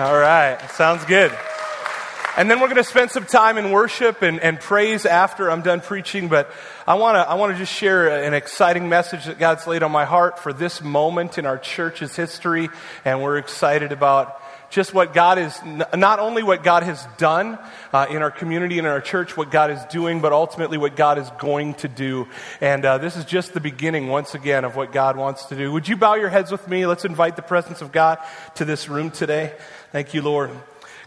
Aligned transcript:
All 0.00 0.16
right, 0.16 0.58
sounds 0.70 1.04
good. 1.04 1.30
And 2.38 2.50
then 2.50 2.58
we're 2.58 2.68
going 2.68 2.78
to 2.78 2.84
spend 2.84 3.10
some 3.10 3.26
time 3.26 3.58
in 3.58 3.70
worship 3.70 4.22
and, 4.22 4.40
and 4.40 4.58
praise 4.58 5.04
after 5.04 5.50
I'm 5.50 5.60
done 5.60 5.82
preaching. 5.82 6.28
But 6.28 6.50
I 6.86 6.94
want 6.94 7.16
to 7.16 7.18
I 7.20 7.34
want 7.34 7.52
to 7.52 7.58
just 7.58 7.70
share 7.70 8.24
an 8.24 8.32
exciting 8.32 8.88
message 8.88 9.26
that 9.26 9.38
God's 9.38 9.66
laid 9.66 9.82
on 9.82 9.92
my 9.92 10.06
heart 10.06 10.38
for 10.38 10.54
this 10.54 10.80
moment 10.80 11.36
in 11.36 11.44
our 11.44 11.58
church's 11.58 12.16
history. 12.16 12.70
And 13.04 13.22
we're 13.22 13.36
excited 13.36 13.92
about 13.92 14.40
just 14.70 14.94
what 14.94 15.12
God 15.12 15.38
is, 15.38 15.60
not 15.64 16.20
only 16.20 16.42
what 16.42 16.62
God 16.62 16.84
has 16.84 17.04
done 17.18 17.58
uh, 17.92 18.06
in 18.08 18.22
our 18.22 18.30
community 18.30 18.78
and 18.78 18.86
in 18.86 18.92
our 18.92 19.00
church, 19.00 19.36
what 19.36 19.50
God 19.50 19.70
is 19.70 19.84
doing, 19.86 20.20
but 20.20 20.32
ultimately 20.32 20.78
what 20.78 20.94
God 20.94 21.18
is 21.18 21.28
going 21.40 21.74
to 21.74 21.88
do. 21.88 22.28
And 22.60 22.84
uh, 22.84 22.98
this 22.98 23.16
is 23.16 23.24
just 23.24 23.52
the 23.52 23.60
beginning, 23.60 24.06
once 24.06 24.34
again, 24.34 24.64
of 24.64 24.76
what 24.76 24.92
God 24.92 25.16
wants 25.16 25.46
to 25.46 25.56
do. 25.56 25.72
Would 25.72 25.88
you 25.88 25.96
bow 25.96 26.14
your 26.14 26.28
heads 26.28 26.52
with 26.52 26.66
me? 26.68 26.86
Let's 26.86 27.04
invite 27.04 27.34
the 27.34 27.42
presence 27.42 27.82
of 27.82 27.90
God 27.90 28.18
to 28.54 28.64
this 28.64 28.88
room 28.88 29.10
today. 29.10 29.54
Thank 29.92 30.14
you, 30.14 30.22
Lord. 30.22 30.50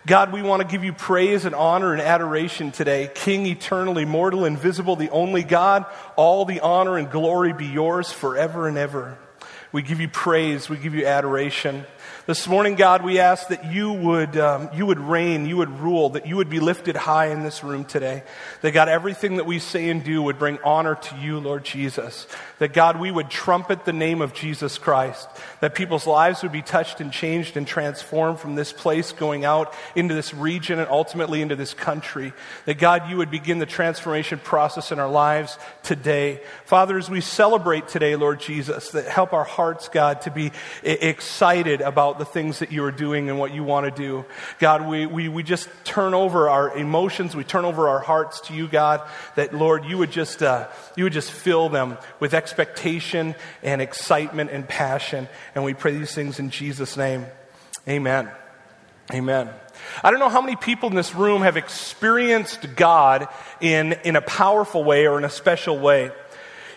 God, 0.06 0.34
we 0.34 0.42
want 0.42 0.62
to 0.62 0.68
give 0.68 0.84
you 0.84 0.92
praise 0.92 1.46
and 1.46 1.56
honor 1.56 1.94
and 1.94 2.02
adoration 2.02 2.72
today. 2.72 3.10
King, 3.16 3.46
eternal, 3.46 3.98
immortal, 3.98 4.44
invisible, 4.44 4.98
the 4.98 5.10
only 5.12 5.44
God, 5.44 5.86
all 6.18 6.44
the 6.44 6.60
honor 6.60 6.98
and 6.98 7.10
glory 7.10 7.54
be 7.54 7.66
yours 7.66 8.12
forever 8.12 8.68
and 8.68 8.78
ever. 8.78 9.18
We 9.72 9.82
give 9.84 10.02
you 10.02 10.10
praise. 10.10 10.68
We 10.70 10.76
give 10.76 10.94
you 10.96 11.06
adoration. 11.06 11.86
This 12.26 12.48
morning, 12.48 12.76
God, 12.76 13.04
we 13.04 13.20
ask 13.20 13.50
that 13.50 13.66
you 13.74 13.92
would, 13.92 14.38
um, 14.38 14.70
you 14.74 14.86
would 14.86 14.98
reign, 14.98 15.46
you 15.46 15.58
would 15.58 15.82
rule, 15.82 16.12
that 16.12 16.26
you 16.26 16.38
would 16.38 16.50
be 16.50 16.62
lifted 16.62 16.96
high 16.96 17.26
in 17.26 17.44
this 17.44 17.66
room 17.66 17.84
today. 17.84 18.24
That, 18.62 18.72
God, 18.72 18.88
everything 18.88 19.36
that 19.36 19.46
we 19.46 19.60
say 19.60 19.90
and 19.90 20.02
do 20.02 20.22
would 20.22 20.40
bring 20.40 20.58
honor 20.64 20.96
to 20.96 21.18
you, 21.18 21.42
Lord 21.42 21.66
Jesus. 21.66 22.26
That, 22.60 22.72
God, 22.72 22.98
we 22.98 23.12
would 23.12 23.30
trumpet 23.30 23.84
the 23.84 23.92
name 23.92 24.22
of 24.22 24.34
Jesus 24.34 24.78
Christ. 24.78 25.28
That 25.60 25.76
people's 25.76 26.08
lives 26.08 26.44
would 26.44 26.54
be 26.54 26.62
touched 26.62 27.02
and 27.02 27.12
changed 27.12 27.58
and 27.58 27.68
transformed 27.68 28.40
from 28.40 28.56
this 28.56 28.72
place 28.72 29.12
going 29.12 29.44
out 29.44 29.76
into 29.94 30.16
this 30.16 30.34
region 30.34 30.80
and 30.80 30.90
ultimately 30.90 31.42
into 31.42 31.58
this 31.58 31.74
country. 31.74 32.32
That, 32.64 32.78
God, 32.78 33.10
you 33.10 33.18
would 33.18 33.32
begin 33.32 33.60
the 33.60 33.66
transformation 33.66 34.40
process 34.40 34.94
in 34.94 35.00
our 35.00 35.12
lives 35.12 35.58
today. 35.84 36.40
Father, 36.64 36.98
as 36.98 37.10
we 37.10 37.20
celebrate 37.20 37.90
today, 37.90 38.16
Lord 38.16 38.40
Jesus, 38.40 38.92
that 38.92 39.08
help 39.08 39.34
our 39.34 39.44
hearts, 39.44 39.90
God, 39.90 40.22
to 40.22 40.32
be 40.32 40.54
excited 40.84 41.82
about 41.82 42.13
about 42.14 42.20
the 42.20 42.32
things 42.32 42.60
that 42.60 42.72
you 42.72 42.84
are 42.84 42.92
doing 42.92 43.28
and 43.30 43.40
what 43.40 43.54
you 43.56 43.64
want 43.64 43.86
to 43.86 43.92
do. 43.92 44.24
God, 44.60 44.88
we, 44.88 45.08
we, 45.08 45.30
we 45.30 45.42
just 45.42 45.68
turn 45.84 46.14
over 46.14 46.48
our 46.48 46.76
emotions, 46.78 47.36
we 47.36 47.44
turn 47.44 47.66
over 47.66 47.90
our 47.90 48.00
hearts 48.00 48.42
to 48.42 48.54
you, 48.54 48.68
God, 48.68 49.02
that 49.36 49.52
Lord, 49.52 49.86
you 49.86 49.98
would 49.98 50.12
just, 50.12 50.44
uh, 50.44 50.68
you 50.96 51.06
would 51.06 51.14
just 51.14 51.32
fill 51.32 51.70
them 51.70 51.98
with 52.20 52.36
expectation 52.36 53.34
and 53.64 53.82
excitement 53.82 54.52
and 54.52 54.68
passion. 54.68 55.28
And 55.56 55.64
we 55.64 55.74
pray 55.74 55.94
these 55.98 56.14
things 56.14 56.38
in 56.38 56.52
Jesus' 56.52 56.98
name. 56.98 57.26
Amen. 57.88 58.30
Amen. 59.12 59.50
I 60.04 60.12
don't 60.12 60.20
know 60.20 60.30
how 60.30 60.42
many 60.42 60.56
people 60.56 60.90
in 60.90 60.96
this 60.96 61.16
room 61.16 61.42
have 61.42 61.58
experienced 61.58 62.76
God 62.76 63.28
in, 63.60 63.94
in 64.04 64.16
a 64.16 64.22
powerful 64.22 64.84
way 64.84 65.08
or 65.08 65.18
in 65.18 65.24
a 65.24 65.32
special 65.32 65.80
way. 65.80 66.12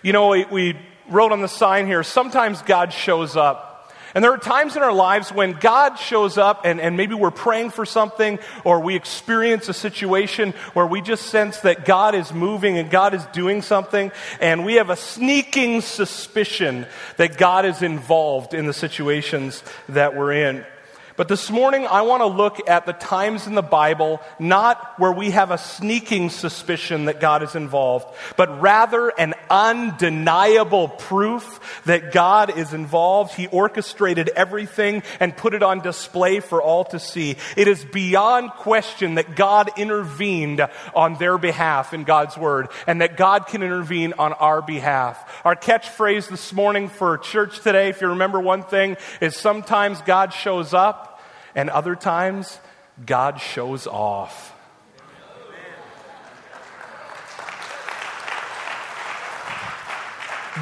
You 0.03 0.14
know, 0.14 0.29
we, 0.29 0.47
we 0.47 0.77
wrote 1.11 1.33
on 1.33 1.42
the 1.42 1.48
sign 1.48 1.87
here, 1.87 2.03
sometimes 2.03 2.62
God 2.62 2.95
shows 2.95 3.37
up 3.37 3.76
and 4.17 4.25
there 4.25 4.33
are 4.33 4.39
times 4.39 4.77
in 4.77 4.83
our 4.83 4.95
lives 4.95 5.31
when 5.31 5.53
God 5.53 5.97
shows 5.97 6.39
up 6.39 6.62
and, 6.64 6.81
and 6.81 6.97
maybe 6.97 7.12
we're 7.12 7.31
praying 7.31 7.69
for 7.69 7.84
something 7.84 8.39
or 8.64 8.81
we 8.81 8.97
experience 8.97 9.69
a 9.69 9.75
situation 9.75 10.53
where 10.73 10.86
we 10.86 11.03
just 11.03 11.27
sense 11.27 11.61
that 11.61 11.84
God 11.84 12.14
is 12.14 12.33
moving 12.33 12.78
and 12.78 12.91
God 12.91 13.12
is 13.12 13.23
doing 13.27 13.61
something 13.61 14.11
and 14.41 14.64
we 14.64 14.77
have 14.77 14.89
a 14.89 14.97
sneaking 14.97 15.83
suspicion 15.83 16.86
that 17.19 17.36
God 17.36 17.67
is 17.67 17.83
involved 17.83 18.55
in 18.55 18.64
the 18.64 18.73
situations 18.73 19.62
that 19.91 20.17
we're 20.17 20.33
in. 20.33 20.64
But 21.17 21.28
this 21.28 21.50
morning, 21.50 21.86
I 21.86 22.03
want 22.03 22.20
to 22.20 22.27
look 22.27 22.69
at 22.69 22.84
the 22.84 22.92
times 22.92 23.47
in 23.47 23.55
the 23.55 23.62
Bible, 23.62 24.20
not 24.39 24.98
where 24.98 25.12
we 25.12 25.31
have 25.31 25.50
a 25.50 25.56
sneaking 25.56 26.28
suspicion 26.28 27.06
that 27.06 27.20
God 27.20 27.42
is 27.42 27.55
involved, 27.55 28.06
but 28.36 28.61
rather 28.61 29.08
an 29.08 29.33
undeniable 29.48 30.89
proof 30.89 31.83
that 31.86 32.13
God 32.13 32.58
is 32.58 32.74
involved. 32.74 33.35
He 33.35 33.46
orchestrated 33.46 34.29
everything 34.29 35.02
and 35.18 35.35
put 35.35 35.55
it 35.55 35.63
on 35.63 35.80
display 35.80 36.41
for 36.41 36.61
all 36.61 36.85
to 36.86 36.98
see. 36.98 37.36
It 37.57 37.67
is 37.67 37.83
beyond 37.83 38.51
question 38.51 39.14
that 39.14 39.35
God 39.35 39.70
intervened 39.79 40.67
on 40.95 41.14
their 41.14 41.39
behalf 41.39 41.95
in 41.95 42.05
God's 42.05 42.36
Word, 42.36 42.68
and 42.86 43.01
that 43.01 43.17
God 43.17 43.46
can 43.46 43.62
intervene 43.62 44.12
on 44.18 44.35
our 44.35 44.61
behalf. 44.61 45.41
Our 45.46 45.57
catchphrase 45.57 46.29
this 46.29 46.52
morning 46.52 46.91
for 46.91 47.17
church 47.17 47.61
today, 47.61 47.89
if 47.89 48.02
you 48.02 48.08
remember 48.08 48.39
one 48.39 48.64
thing, 48.64 48.98
is 49.23 49.35
sometimes 49.35 50.02
God 50.02 50.35
shows 50.35 50.74
up 50.74 51.05
and 51.56 51.70
other 51.70 51.96
times, 51.96 52.61
God 53.05 53.40
shows 53.40 53.89
off. 53.89 54.55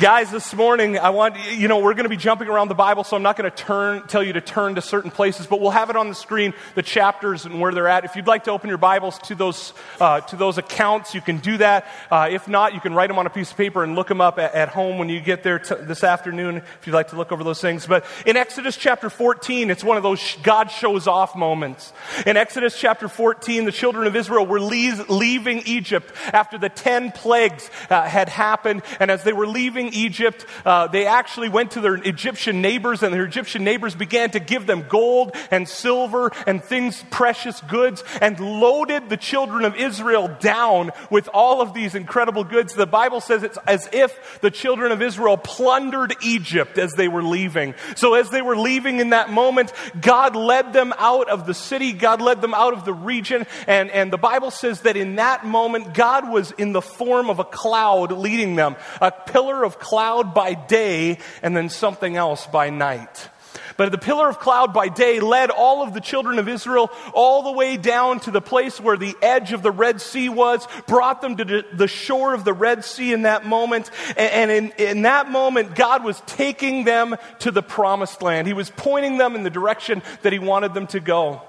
Guys, 0.00 0.32
this 0.32 0.52
morning, 0.52 0.98
I 0.98 1.10
want, 1.10 1.36
you 1.52 1.68
know, 1.68 1.78
we're 1.78 1.94
going 1.94 2.04
to 2.04 2.08
be 2.08 2.16
jumping 2.16 2.48
around 2.48 2.66
the 2.66 2.74
Bible, 2.74 3.04
so 3.04 3.14
I'm 3.14 3.22
not 3.22 3.36
going 3.36 3.48
to 3.48 3.56
turn, 3.56 4.04
tell 4.08 4.24
you 4.24 4.32
to 4.32 4.40
turn 4.40 4.74
to 4.74 4.82
certain 4.82 5.12
places, 5.12 5.46
but 5.46 5.60
we'll 5.60 5.70
have 5.70 5.88
it 5.88 5.94
on 5.94 6.08
the 6.08 6.16
screen, 6.16 6.52
the 6.74 6.82
chapters 6.82 7.46
and 7.46 7.60
where 7.60 7.70
they're 7.70 7.86
at. 7.86 8.04
If 8.04 8.16
you'd 8.16 8.26
like 8.26 8.42
to 8.44 8.50
open 8.50 8.68
your 8.68 8.78
Bibles 8.78 9.20
to 9.20 9.36
those, 9.36 9.72
uh, 10.00 10.20
to 10.22 10.34
those 10.34 10.58
accounts, 10.58 11.14
you 11.14 11.20
can 11.20 11.38
do 11.38 11.58
that. 11.58 11.86
Uh, 12.10 12.26
if 12.28 12.48
not, 12.48 12.74
you 12.74 12.80
can 12.80 12.92
write 12.92 13.06
them 13.06 13.20
on 13.20 13.26
a 13.26 13.30
piece 13.30 13.52
of 13.52 13.56
paper 13.56 13.84
and 13.84 13.94
look 13.94 14.08
them 14.08 14.20
up 14.20 14.40
at, 14.40 14.52
at 14.52 14.68
home 14.68 14.98
when 14.98 15.08
you 15.08 15.20
get 15.20 15.44
there 15.44 15.60
t- 15.60 15.76
this 15.82 16.02
afternoon, 16.02 16.56
if 16.56 16.86
you'd 16.86 16.92
like 16.92 17.10
to 17.10 17.16
look 17.16 17.30
over 17.30 17.44
those 17.44 17.60
things. 17.60 17.86
But 17.86 18.04
in 18.26 18.36
Exodus 18.36 18.76
chapter 18.76 19.08
14, 19.08 19.70
it's 19.70 19.84
one 19.84 19.96
of 19.96 20.02
those 20.02 20.36
God 20.42 20.72
shows 20.72 21.06
off 21.06 21.36
moments. 21.36 21.92
In 22.26 22.36
Exodus 22.36 22.76
chapter 22.76 23.06
14, 23.06 23.64
the 23.64 23.70
children 23.70 24.08
of 24.08 24.16
Israel 24.16 24.44
were 24.44 24.58
leaving 24.58 25.62
Egypt 25.66 26.12
after 26.32 26.58
the 26.58 26.68
10 26.68 27.12
plagues 27.12 27.70
uh, 27.90 28.02
had 28.02 28.28
happened, 28.28 28.82
and 28.98 29.08
as 29.08 29.22
they 29.22 29.32
were 29.32 29.46
leaving 29.46 29.83
leaving 29.84 30.00
Egypt, 30.00 30.46
uh, 30.64 30.86
they 30.88 31.06
actually 31.06 31.48
went 31.48 31.72
to 31.72 31.80
their 31.80 31.94
Egyptian 31.94 32.60
neighbors, 32.60 33.02
and 33.02 33.12
their 33.12 33.24
Egyptian 33.24 33.64
neighbors 33.64 33.94
began 33.94 34.30
to 34.30 34.40
give 34.40 34.66
them 34.66 34.86
gold 34.88 35.34
and 35.50 35.68
silver 35.68 36.32
and 36.46 36.62
things, 36.62 37.04
precious 37.10 37.60
goods, 37.62 38.04
and 38.20 38.38
loaded 38.40 39.08
the 39.08 39.16
children 39.16 39.64
of 39.64 39.76
Israel 39.76 40.28
down 40.40 40.90
with 41.10 41.28
all 41.32 41.60
of 41.60 41.74
these 41.74 41.94
incredible 41.94 42.44
goods. 42.44 42.74
The 42.74 42.86
Bible 42.86 43.20
says 43.20 43.42
it's 43.42 43.58
as 43.66 43.88
if 43.92 44.40
the 44.40 44.50
children 44.50 44.92
of 44.92 45.02
Israel 45.02 45.36
plundered 45.36 46.14
Egypt 46.22 46.78
as 46.78 46.92
they 46.92 47.08
were 47.08 47.22
leaving. 47.22 47.74
So 47.96 48.14
as 48.14 48.30
they 48.30 48.42
were 48.42 48.56
leaving 48.56 49.00
in 49.00 49.10
that 49.10 49.30
moment, 49.30 49.72
God 50.00 50.36
led 50.36 50.72
them 50.72 50.92
out 50.98 51.28
of 51.28 51.46
the 51.46 51.54
city, 51.54 51.92
God 51.92 52.20
led 52.20 52.40
them 52.40 52.54
out 52.54 52.72
of 52.72 52.84
the 52.84 52.92
region, 52.92 53.46
and, 53.66 53.90
and 53.90 54.12
the 54.12 54.18
Bible 54.18 54.50
says 54.50 54.82
that 54.82 54.96
in 54.96 55.16
that 55.16 55.44
moment, 55.44 55.94
God 55.94 56.28
was 56.30 56.52
in 56.52 56.72
the 56.72 56.82
form 56.82 57.30
of 57.30 57.38
a 57.38 57.44
cloud 57.44 58.12
leading 58.12 58.56
them, 58.56 58.76
a 59.00 59.10
pillar 59.10 59.64
of 59.64 59.73
cloud 59.78 60.34
by 60.34 60.54
day 60.54 61.18
and 61.42 61.56
then 61.56 61.68
something 61.68 62.16
else 62.16 62.46
by 62.46 62.70
night. 62.70 63.28
But 63.76 63.90
the 63.90 63.98
pillar 63.98 64.28
of 64.28 64.38
cloud 64.38 64.72
by 64.72 64.88
day 64.88 65.20
led 65.20 65.50
all 65.50 65.82
of 65.82 65.94
the 65.94 66.00
children 66.00 66.38
of 66.38 66.48
Israel 66.48 66.90
all 67.12 67.42
the 67.42 67.52
way 67.52 67.76
down 67.76 68.20
to 68.20 68.30
the 68.30 68.40
place 68.40 68.80
where 68.80 68.96
the 68.96 69.16
edge 69.20 69.52
of 69.52 69.62
the 69.62 69.70
Red 69.70 70.00
Sea 70.00 70.28
was, 70.28 70.66
brought 70.86 71.20
them 71.20 71.36
to 71.36 71.64
the 71.72 71.88
shore 71.88 72.34
of 72.34 72.44
the 72.44 72.52
Red 72.52 72.84
Sea 72.84 73.12
in 73.12 73.22
that 73.22 73.44
moment. 73.44 73.90
And 74.16 74.50
in, 74.50 74.70
in 74.78 75.02
that 75.02 75.30
moment, 75.30 75.74
God 75.74 76.04
was 76.04 76.20
taking 76.26 76.84
them 76.84 77.16
to 77.40 77.50
the 77.50 77.62
promised 77.62 78.22
land. 78.22 78.46
He 78.46 78.52
was 78.52 78.70
pointing 78.70 79.18
them 79.18 79.34
in 79.34 79.42
the 79.42 79.50
direction 79.50 80.02
that 80.22 80.32
He 80.32 80.38
wanted 80.38 80.74
them 80.74 80.86
to 80.88 81.00
go. 81.00 81.42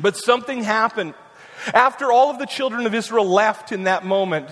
But 0.00 0.16
something 0.16 0.62
happened. 0.62 1.14
After 1.72 2.12
all 2.12 2.30
of 2.30 2.38
the 2.38 2.46
children 2.46 2.86
of 2.86 2.94
Israel 2.94 3.28
left 3.28 3.72
in 3.72 3.84
that 3.84 4.04
moment, 4.04 4.48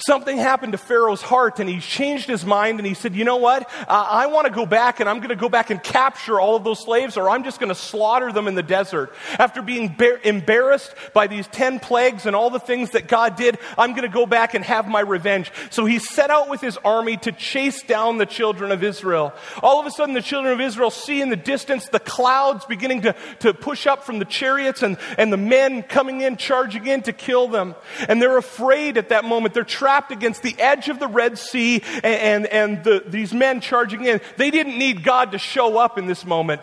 something 0.00 0.36
happened 0.36 0.72
to 0.72 0.78
Pharaoh's 0.78 1.22
heart 1.22 1.60
and 1.60 1.68
he 1.68 1.80
changed 1.80 2.26
his 2.26 2.44
mind 2.44 2.78
and 2.78 2.86
he 2.86 2.94
said, 2.94 3.14
You 3.14 3.24
know 3.24 3.36
what? 3.36 3.68
Uh, 3.88 4.06
I 4.10 4.26
want 4.26 4.46
to 4.46 4.52
go 4.52 4.66
back 4.66 5.00
and 5.00 5.08
I'm 5.08 5.18
going 5.18 5.30
to 5.30 5.36
go 5.36 5.48
back 5.48 5.70
and 5.70 5.82
capture 5.82 6.40
all 6.40 6.56
of 6.56 6.64
those 6.64 6.82
slaves 6.82 7.16
or 7.16 7.28
I'm 7.28 7.44
just 7.44 7.60
going 7.60 7.68
to 7.68 7.74
slaughter 7.74 8.32
them 8.32 8.48
in 8.48 8.54
the 8.54 8.62
desert. 8.62 9.12
After 9.38 9.62
being 9.62 9.88
bar- 9.88 10.20
embarrassed 10.24 10.94
by 11.12 11.26
these 11.26 11.46
10 11.48 11.80
plagues 11.80 12.26
and 12.26 12.34
all 12.34 12.50
the 12.50 12.60
things 12.60 12.90
that 12.90 13.08
God 13.08 13.36
did, 13.36 13.58
I'm 13.78 13.90
going 13.90 14.02
to 14.02 14.08
go 14.08 14.26
back 14.26 14.54
and 14.54 14.64
have 14.64 14.88
my 14.88 15.00
revenge. 15.00 15.52
So 15.70 15.84
he 15.84 15.98
set 15.98 16.30
out 16.30 16.48
with 16.48 16.60
his 16.60 16.76
army 16.78 17.16
to 17.18 17.32
chase 17.32 17.82
down 17.82 18.18
the 18.18 18.26
children 18.26 18.72
of 18.72 18.82
Israel. 18.82 19.32
All 19.62 19.80
of 19.80 19.86
a 19.86 19.90
sudden, 19.90 20.14
the 20.14 20.22
children 20.22 20.52
of 20.52 20.60
Israel 20.60 20.90
see 20.90 21.20
in 21.20 21.30
the 21.30 21.36
distance 21.36 21.88
the 21.88 22.00
clouds 22.00 22.64
beginning 22.64 23.02
to, 23.02 23.14
to 23.40 23.54
push 23.54 23.86
up 23.86 24.04
from 24.04 24.18
the 24.18 24.24
chariots 24.24 24.82
and, 24.82 24.96
and 25.18 25.32
the 25.32 25.36
men 25.36 25.82
coming 25.82 26.20
in, 26.20 26.36
charging 26.36 26.86
in 26.86 27.02
to 27.02 27.12
kill 27.12 27.48
them. 27.48 27.74
And 28.08 28.20
they're 28.20 28.38
afraid 28.38 28.96
at 28.96 29.10
that 29.10 29.24
moment. 29.24 29.54
They're 29.54 29.64
trapped 29.90 30.12
against 30.12 30.42
the 30.42 30.54
edge 30.60 30.88
of 30.88 31.00
the 31.00 31.08
Red 31.08 31.36
Sea 31.36 31.82
and, 32.04 32.04
and, 32.04 32.46
and 32.46 32.84
the, 32.84 33.02
these 33.04 33.34
men 33.34 33.60
charging 33.60 34.04
in. 34.04 34.20
They 34.36 34.52
didn't 34.52 34.78
need 34.78 35.02
God 35.02 35.32
to 35.32 35.38
show 35.38 35.78
up 35.78 35.98
in 35.98 36.06
this 36.06 36.24
moment. 36.24 36.62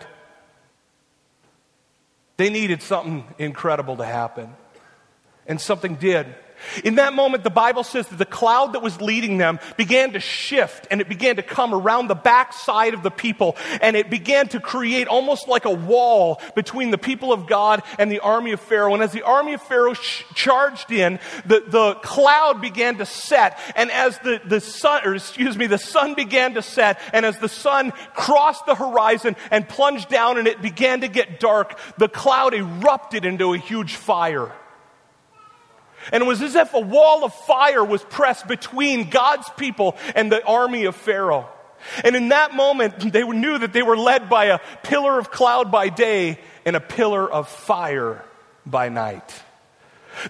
They 2.38 2.48
needed 2.48 2.80
something 2.80 3.24
incredible 3.38 3.98
to 3.98 4.04
happen. 4.04 4.54
And 5.46 5.60
something 5.60 5.96
did. 5.96 6.26
In 6.84 6.96
that 6.96 7.12
moment, 7.12 7.44
the 7.44 7.50
Bible 7.50 7.84
says 7.84 8.06
that 8.08 8.16
the 8.16 8.26
cloud 8.26 8.72
that 8.74 8.82
was 8.82 9.00
leading 9.00 9.38
them 9.38 9.58
began 9.76 10.12
to 10.12 10.20
shift 10.20 10.86
and 10.90 11.00
it 11.00 11.08
began 11.08 11.36
to 11.36 11.42
come 11.42 11.74
around 11.74 12.08
the 12.08 12.14
backside 12.14 12.94
of 12.94 13.02
the 13.02 13.10
people 13.10 13.56
and 13.80 13.96
it 13.96 14.10
began 14.10 14.48
to 14.48 14.60
create 14.60 15.08
almost 15.08 15.48
like 15.48 15.64
a 15.64 15.70
wall 15.70 16.40
between 16.54 16.90
the 16.90 16.98
people 16.98 17.32
of 17.32 17.46
God 17.46 17.82
and 17.98 18.10
the 18.10 18.20
army 18.20 18.52
of 18.52 18.60
Pharaoh. 18.60 18.94
And 18.94 19.02
as 19.02 19.12
the 19.12 19.22
army 19.22 19.54
of 19.54 19.62
Pharaoh 19.62 19.94
sh- 19.94 20.24
charged 20.34 20.90
in, 20.90 21.18
the, 21.46 21.64
the 21.66 21.94
cloud 22.02 22.60
began 22.60 22.98
to 22.98 23.06
set. 23.06 23.58
And 23.76 23.90
as 23.90 24.18
the, 24.18 24.40
the 24.44 24.60
sun, 24.60 25.02
or 25.04 25.14
excuse 25.14 25.56
me, 25.56 25.66
the 25.66 25.78
sun 25.78 26.14
began 26.14 26.54
to 26.54 26.62
set, 26.62 27.00
and 27.12 27.24
as 27.24 27.38
the 27.38 27.48
sun 27.48 27.92
crossed 28.14 28.66
the 28.66 28.74
horizon 28.74 29.36
and 29.50 29.68
plunged 29.68 30.08
down 30.08 30.38
and 30.38 30.46
it 30.46 30.62
began 30.62 31.00
to 31.00 31.08
get 31.08 31.40
dark, 31.40 31.78
the 31.98 32.08
cloud 32.08 32.54
erupted 32.54 33.24
into 33.24 33.54
a 33.54 33.58
huge 33.58 33.96
fire. 33.96 34.52
And 36.12 36.22
it 36.22 36.26
was 36.26 36.42
as 36.42 36.54
if 36.54 36.74
a 36.74 36.80
wall 36.80 37.24
of 37.24 37.34
fire 37.34 37.84
was 37.84 38.02
pressed 38.04 38.46
between 38.46 39.10
God's 39.10 39.48
people 39.56 39.96
and 40.14 40.30
the 40.30 40.44
army 40.44 40.84
of 40.84 40.96
Pharaoh. 40.96 41.48
And 42.04 42.16
in 42.16 42.28
that 42.28 42.54
moment, 42.54 42.98
they 43.12 43.22
knew 43.22 43.58
that 43.58 43.72
they 43.72 43.82
were 43.82 43.96
led 43.96 44.28
by 44.28 44.46
a 44.46 44.58
pillar 44.82 45.18
of 45.18 45.30
cloud 45.30 45.70
by 45.70 45.88
day 45.88 46.38
and 46.64 46.76
a 46.76 46.80
pillar 46.80 47.30
of 47.30 47.48
fire 47.48 48.24
by 48.66 48.88
night. 48.88 49.42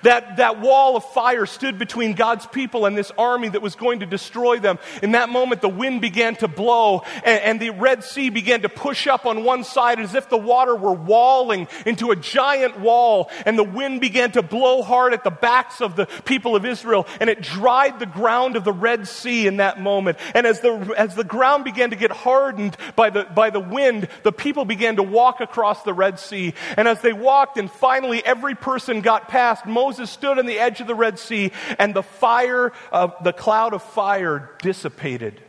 That, 0.02 0.36
that 0.36 0.60
wall 0.60 0.96
of 0.96 1.04
fire 1.04 1.46
stood 1.46 1.78
between 1.78 2.14
God's 2.14 2.46
people 2.46 2.86
and 2.86 2.96
this 2.96 3.12
army 3.18 3.48
that 3.48 3.62
was 3.62 3.74
going 3.74 4.00
to 4.00 4.06
destroy 4.06 4.58
them. 4.58 4.78
In 5.02 5.12
that 5.12 5.28
moment, 5.28 5.60
the 5.60 5.68
wind 5.68 6.00
began 6.00 6.36
to 6.36 6.48
blow 6.48 7.02
and, 7.24 7.42
and 7.42 7.60
the 7.60 7.70
Red 7.70 8.04
Sea 8.04 8.30
began 8.30 8.62
to 8.62 8.68
push 8.68 9.06
up 9.06 9.26
on 9.26 9.44
one 9.44 9.64
side 9.64 10.00
as 10.00 10.14
if 10.14 10.28
the 10.28 10.36
water 10.36 10.74
were 10.74 10.92
walling 10.92 11.68
into 11.86 12.10
a 12.10 12.16
giant 12.16 12.78
wall. 12.80 13.30
And 13.46 13.58
the 13.58 13.64
wind 13.64 14.00
began 14.00 14.32
to 14.32 14.42
blow 14.42 14.82
hard 14.82 15.12
at 15.12 15.24
the 15.24 15.30
backs 15.30 15.80
of 15.80 15.96
the 15.96 16.06
people 16.24 16.56
of 16.56 16.64
Israel 16.64 17.06
and 17.20 17.30
it 17.30 17.40
dried 17.40 17.98
the 17.98 18.06
ground 18.06 18.56
of 18.56 18.64
the 18.64 18.72
Red 18.72 19.08
Sea 19.08 19.46
in 19.46 19.58
that 19.58 19.80
moment. 19.80 20.18
And 20.34 20.46
as 20.46 20.60
the, 20.60 20.94
as 20.96 21.14
the 21.14 21.24
ground 21.24 21.64
began 21.64 21.90
to 21.90 21.96
get 21.96 22.10
hardened 22.10 22.76
by 22.96 23.10
the, 23.10 23.24
by 23.24 23.50
the 23.50 23.60
wind, 23.60 24.08
the 24.22 24.32
people 24.32 24.64
began 24.64 24.96
to 24.96 25.02
walk 25.02 25.40
across 25.40 25.82
the 25.82 25.94
Red 25.94 26.18
Sea. 26.18 26.54
And 26.76 26.88
as 26.88 27.00
they 27.00 27.12
walked 27.12 27.58
and 27.58 27.70
finally 27.70 28.24
every 28.24 28.54
person 28.54 29.00
got 29.00 29.28
past, 29.28 29.66
Moses 29.78 30.10
stood 30.10 30.40
on 30.40 30.46
the 30.46 30.58
edge 30.58 30.80
of 30.80 30.88
the 30.88 30.94
Red 30.94 31.20
Sea, 31.20 31.52
and 31.78 31.94
the 31.94 32.02
fire 32.02 32.72
of 32.90 33.14
the 33.22 33.32
cloud 33.32 33.74
of 33.74 33.82
fire 33.82 34.50
dissipated. 34.60 35.40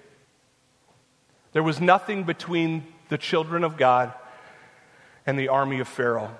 There 1.52 1.64
was 1.64 1.82
nothing 1.82 2.26
between 2.26 2.86
the 3.10 3.18
children 3.18 3.64
of 3.64 3.76
God 3.76 4.14
and 5.26 5.40
the 5.40 5.48
army 5.48 5.80
of 5.80 5.88
Pharaoh. 5.88 6.38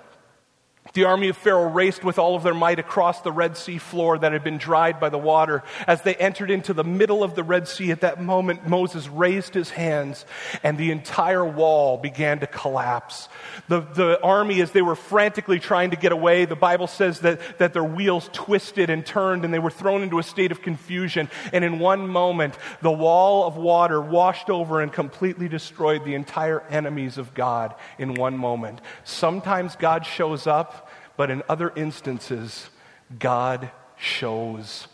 The 0.92 1.04
army 1.04 1.28
of 1.28 1.36
Pharaoh 1.36 1.70
raced 1.70 2.02
with 2.04 2.18
all 2.18 2.34
of 2.34 2.42
their 2.42 2.54
might 2.54 2.78
across 2.78 3.20
the 3.20 3.30
Red 3.30 3.56
Sea 3.56 3.78
floor 3.78 4.18
that 4.18 4.32
had 4.32 4.42
been 4.42 4.58
dried 4.58 4.98
by 4.98 5.08
the 5.08 5.18
water. 5.18 5.62
As 5.86 6.02
they 6.02 6.14
entered 6.14 6.50
into 6.50 6.72
the 6.72 6.84
middle 6.84 7.22
of 7.22 7.34
the 7.34 7.44
Red 7.44 7.68
Sea, 7.68 7.92
at 7.92 8.00
that 8.00 8.20
moment, 8.20 8.66
Moses 8.66 9.08
raised 9.08 9.54
his 9.54 9.70
hands 9.70 10.24
and 10.62 10.76
the 10.76 10.90
entire 10.90 11.44
wall 11.44 11.96
began 11.96 12.40
to 12.40 12.46
collapse. 12.46 13.28
The, 13.68 13.80
the 13.80 14.20
army, 14.22 14.60
as 14.60 14.72
they 14.72 14.82
were 14.82 14.96
frantically 14.96 15.60
trying 15.60 15.90
to 15.90 15.96
get 15.96 16.12
away, 16.12 16.44
the 16.44 16.56
Bible 16.56 16.88
says 16.88 17.20
that, 17.20 17.58
that 17.58 17.72
their 17.72 17.84
wheels 17.84 18.28
twisted 18.32 18.90
and 18.90 19.06
turned 19.06 19.44
and 19.44 19.54
they 19.54 19.58
were 19.58 19.70
thrown 19.70 20.02
into 20.02 20.18
a 20.18 20.24
state 20.24 20.50
of 20.50 20.62
confusion. 20.62 21.30
And 21.52 21.64
in 21.64 21.78
one 21.78 22.08
moment, 22.08 22.56
the 22.82 22.90
wall 22.90 23.46
of 23.46 23.56
water 23.56 24.00
washed 24.00 24.50
over 24.50 24.80
and 24.80 24.92
completely 24.92 25.48
destroyed 25.48 26.04
the 26.04 26.14
entire 26.14 26.62
enemies 26.68 27.16
of 27.16 27.32
God 27.34 27.74
in 27.98 28.14
one 28.14 28.36
moment. 28.36 28.80
Sometimes 29.04 29.76
God 29.76 30.04
shows 30.04 30.46
up 30.46 30.79
but 31.20 31.30
in 31.30 31.42
other 31.50 31.70
instances, 31.76 32.70
God 33.18 33.70
shows 33.98 34.88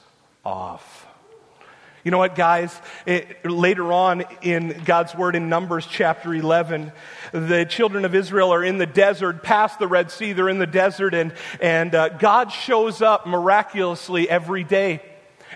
off. 0.45 1.07
You 2.03 2.11
know 2.11 2.19
what, 2.19 2.35
guys? 2.35 2.77
It, 3.07 3.47
later 3.49 3.93
on 3.93 4.25
in 4.43 4.83
God's 4.85 5.15
Word 5.15 5.37
in 5.37 5.49
Numbers 5.49 5.87
chapter 5.87 6.35
11, 6.35 6.91
the 7.31 7.65
children 7.65 8.05
of 8.05 8.17
Israel 8.17 8.53
are 8.53 8.65
in 8.65 8.79
the 8.79 8.87
desert, 8.87 9.45
past 9.45 9.79
the 9.79 9.87
Red 9.87 10.11
Sea. 10.11 10.33
They're 10.33 10.49
in 10.49 10.59
the 10.59 10.67
desert, 10.67 11.15
and, 11.15 11.33
and 11.61 11.95
uh, 11.95 12.09
God 12.09 12.51
shows 12.51 13.03
up 13.03 13.29
miraculously 13.29 14.29
every 14.29 14.65
day. 14.65 15.03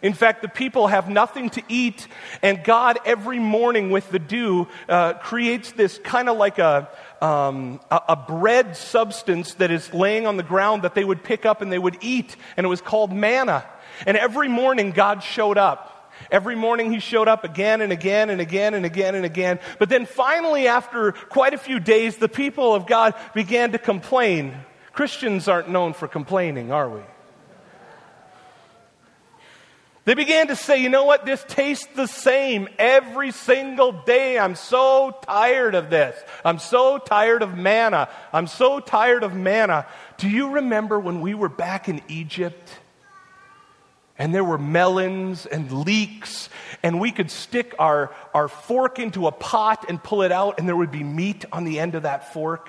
In 0.02 0.14
fact, 0.14 0.42
the 0.42 0.48
people 0.48 0.86
have 0.86 1.08
nothing 1.08 1.50
to 1.50 1.62
eat, 1.68 2.06
and 2.42 2.62
God, 2.64 2.98
every 3.04 3.38
morning 3.38 3.90
with 3.90 4.10
the 4.10 4.18
dew, 4.18 4.66
uh, 4.88 5.14
creates 5.14 5.72
this 5.72 5.98
kind 5.98 6.28
of 6.28 6.36
like 6.36 6.58
a, 6.58 6.88
um, 7.20 7.80
a, 7.90 8.00
a 8.10 8.16
bread 8.16 8.76
substance 8.76 9.54
that 9.54 9.70
is 9.70 9.92
laying 9.92 10.26
on 10.26 10.36
the 10.36 10.42
ground 10.42 10.82
that 10.82 10.94
they 10.94 11.04
would 11.04 11.22
pick 11.22 11.44
up 11.44 11.60
and 11.60 11.70
they 11.70 11.78
would 11.78 11.98
eat, 12.00 12.36
and 12.56 12.64
it 12.64 12.68
was 12.68 12.80
called 12.80 13.12
manna. 13.12 13.64
And 14.06 14.16
every 14.16 14.48
morning, 14.48 14.92
God 14.92 15.22
showed 15.22 15.58
up. 15.58 16.12
Every 16.30 16.54
morning 16.54 16.92
he 16.92 17.00
showed 17.00 17.28
up 17.28 17.44
again 17.44 17.80
and 17.80 17.92
again 17.92 18.30
and 18.30 18.40
again 18.40 18.74
and 18.74 18.84
again 18.84 19.14
and 19.14 19.24
again. 19.24 19.58
But 19.78 19.88
then 19.88 20.06
finally, 20.06 20.68
after 20.68 21.12
quite 21.12 21.54
a 21.54 21.58
few 21.58 21.80
days, 21.80 22.16
the 22.16 22.28
people 22.28 22.74
of 22.74 22.86
God 22.86 23.14
began 23.34 23.72
to 23.72 23.78
complain. 23.78 24.54
Christians 24.92 25.48
aren't 25.48 25.68
known 25.68 25.92
for 25.92 26.08
complaining, 26.08 26.72
are 26.72 26.88
we? 26.88 27.00
They 30.06 30.14
began 30.14 30.48
to 30.48 30.56
say, 30.56 30.82
you 30.82 30.88
know 30.88 31.04
what, 31.04 31.26
this 31.26 31.44
tastes 31.46 31.86
the 31.94 32.06
same 32.06 32.68
every 32.78 33.32
single 33.32 33.92
day. 33.92 34.38
I'm 34.38 34.54
so 34.54 35.14
tired 35.22 35.74
of 35.74 35.90
this. 35.90 36.18
I'm 36.42 36.58
so 36.58 36.96
tired 36.96 37.42
of 37.42 37.56
manna. 37.56 38.08
I'm 38.32 38.46
so 38.46 38.80
tired 38.80 39.22
of 39.22 39.34
manna. 39.34 39.86
Do 40.16 40.28
you 40.28 40.52
remember 40.52 40.98
when 40.98 41.20
we 41.20 41.34
were 41.34 41.50
back 41.50 41.88
in 41.88 42.00
Egypt? 42.08 42.78
And 44.18 44.34
there 44.34 44.44
were 44.44 44.58
melons 44.58 45.46
and 45.46 45.70
leeks, 45.70 46.50
and 46.82 47.00
we 47.00 47.10
could 47.10 47.30
stick 47.30 47.74
our, 47.78 48.14
our 48.34 48.48
fork 48.48 48.98
into 48.98 49.26
a 49.26 49.32
pot 49.32 49.86
and 49.88 50.02
pull 50.02 50.22
it 50.22 50.32
out, 50.32 50.58
and 50.58 50.68
there 50.68 50.76
would 50.76 50.90
be 50.90 51.04
meat 51.04 51.44
on 51.52 51.64
the 51.64 51.78
end 51.78 51.94
of 51.94 52.02
that 52.02 52.32
fork. 52.32 52.68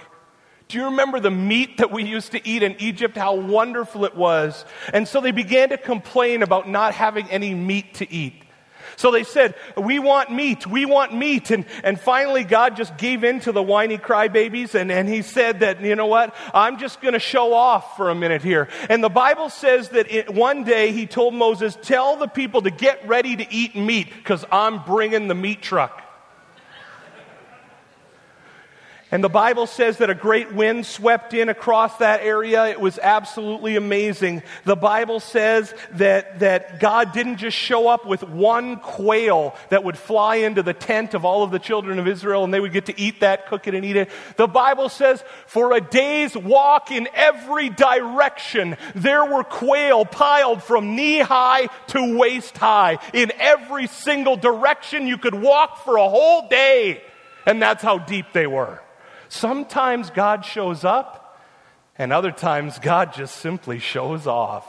Do 0.72 0.78
you 0.78 0.86
remember 0.86 1.20
the 1.20 1.30
meat 1.30 1.80
that 1.80 1.92
we 1.92 2.06
used 2.06 2.32
to 2.32 2.48
eat 2.48 2.64
in 2.64 2.78
Egypt? 2.80 3.18
How 3.18 3.36
wonderful 3.36 4.06
it 4.06 4.16
was. 4.16 4.64
And 4.94 5.06
so 5.06 5.20
they 5.20 5.32
began 5.32 5.68
to 5.70 5.78
complain 5.78 6.44
about 6.44 6.70
not 6.70 6.94
having 6.94 7.30
any 7.30 7.54
meat 7.54 7.96
to 7.96 8.10
eat. 8.10 8.36
So 8.96 9.12
they 9.12 9.26
said, 9.26 9.56
We 9.76 10.00
want 10.00 10.32
meat, 10.32 10.66
we 10.66 10.86
want 10.86 11.14
meat. 11.14 11.52
And, 11.52 11.66
and 11.84 12.00
finally, 12.00 12.46
God 12.46 12.78
just 12.78 12.98
gave 12.98 13.26
in 13.26 13.42
to 13.42 13.52
the 13.52 13.62
whiny 13.62 13.98
crybabies, 13.98 14.74
and, 14.74 14.90
and 14.94 15.10
He 15.10 15.24
said 15.24 15.60
that, 15.60 15.82
you 15.82 15.98
know 15.98 16.08
what, 16.08 16.34
I'm 16.54 16.80
just 16.80 17.02
going 17.02 17.16
to 17.16 17.20
show 17.20 17.54
off 17.54 17.98
for 17.98 18.10
a 18.10 18.16
minute 18.16 18.42
here. 18.42 18.70
And 18.90 19.04
the 19.04 19.10
Bible 19.10 19.50
says 19.50 19.90
that 19.90 20.10
it, 20.10 20.34
one 20.34 20.64
day 20.64 20.94
He 20.94 21.06
told 21.06 21.34
Moses, 21.34 21.78
Tell 21.82 22.16
the 22.16 22.28
people 22.28 22.62
to 22.62 22.72
get 22.72 23.06
ready 23.06 23.36
to 23.36 23.54
eat 23.54 23.76
meat, 23.76 24.08
because 24.16 24.46
I'm 24.50 24.82
bringing 24.86 25.28
the 25.28 25.36
meat 25.36 25.62
truck. 25.62 26.01
And 29.12 29.22
the 29.22 29.30
Bible 29.30 29.68
says 29.68 29.98
that 29.98 30.10
a 30.10 30.16
great 30.16 30.54
wind 30.54 30.86
swept 30.86 31.34
in 31.34 31.50
across 31.50 31.98
that 31.98 32.22
area. 32.22 32.66
It 32.68 32.80
was 32.80 32.98
absolutely 32.98 33.76
amazing. 33.76 34.42
The 34.64 34.78
Bible 34.78 35.20
says 35.20 35.74
that, 35.92 36.40
that 36.40 36.80
God 36.80 37.12
didn't 37.12 37.38
just 37.38 37.58
show 37.58 37.90
up 37.90 38.06
with 38.06 38.24
one 38.24 38.78
quail 38.78 39.54
that 39.68 39.84
would 39.84 39.98
fly 39.98 40.38
into 40.38 40.64
the 40.64 40.74
tent 40.74 41.14
of 41.14 41.26
all 41.26 41.44
of 41.44 41.52
the 41.52 41.60
children 41.60 42.00
of 42.00 42.08
Israel 42.08 42.46
and 42.46 42.54
they 42.54 42.62
would 42.62 42.72
get 42.72 42.86
to 42.86 42.98
eat 42.98 43.20
that, 43.20 43.48
cook 43.48 43.68
it, 43.68 43.76
and 43.76 43.84
eat 43.84 43.98
it. 43.98 44.10
The 44.38 44.48
Bible 44.48 44.88
says 44.88 45.22
for 45.46 45.74
a 45.74 45.82
day's 45.82 46.38
walk 46.38 46.90
in 46.90 47.10
every 47.14 47.68
direction, 47.68 48.78
there 48.96 49.26
were 49.26 49.44
quail 49.44 50.06
piled 50.06 50.64
from 50.64 50.96
knee 50.96 51.20
high 51.20 51.68
to 51.88 52.18
waist 52.18 52.58
high. 52.58 53.00
In 53.14 53.34
every 53.38 53.88
single 53.88 54.38
direction, 54.38 55.06
you 55.06 55.18
could 55.18 55.36
walk 55.36 55.84
for 55.84 55.98
a 55.98 56.08
whole 56.08 56.48
day. 56.48 57.04
And 57.46 57.62
that's 57.62 57.84
how 57.84 57.98
deep 57.98 58.28
they 58.32 58.48
were. 58.48 58.80
Sometimes 59.32 60.10
God 60.10 60.44
shows 60.44 60.84
up, 60.84 61.40
and 61.98 62.12
other 62.12 62.34
times 62.34 62.80
God 62.80 63.14
just 63.14 63.38
simply 63.38 63.80
shows 63.80 64.28
off. 64.28 64.68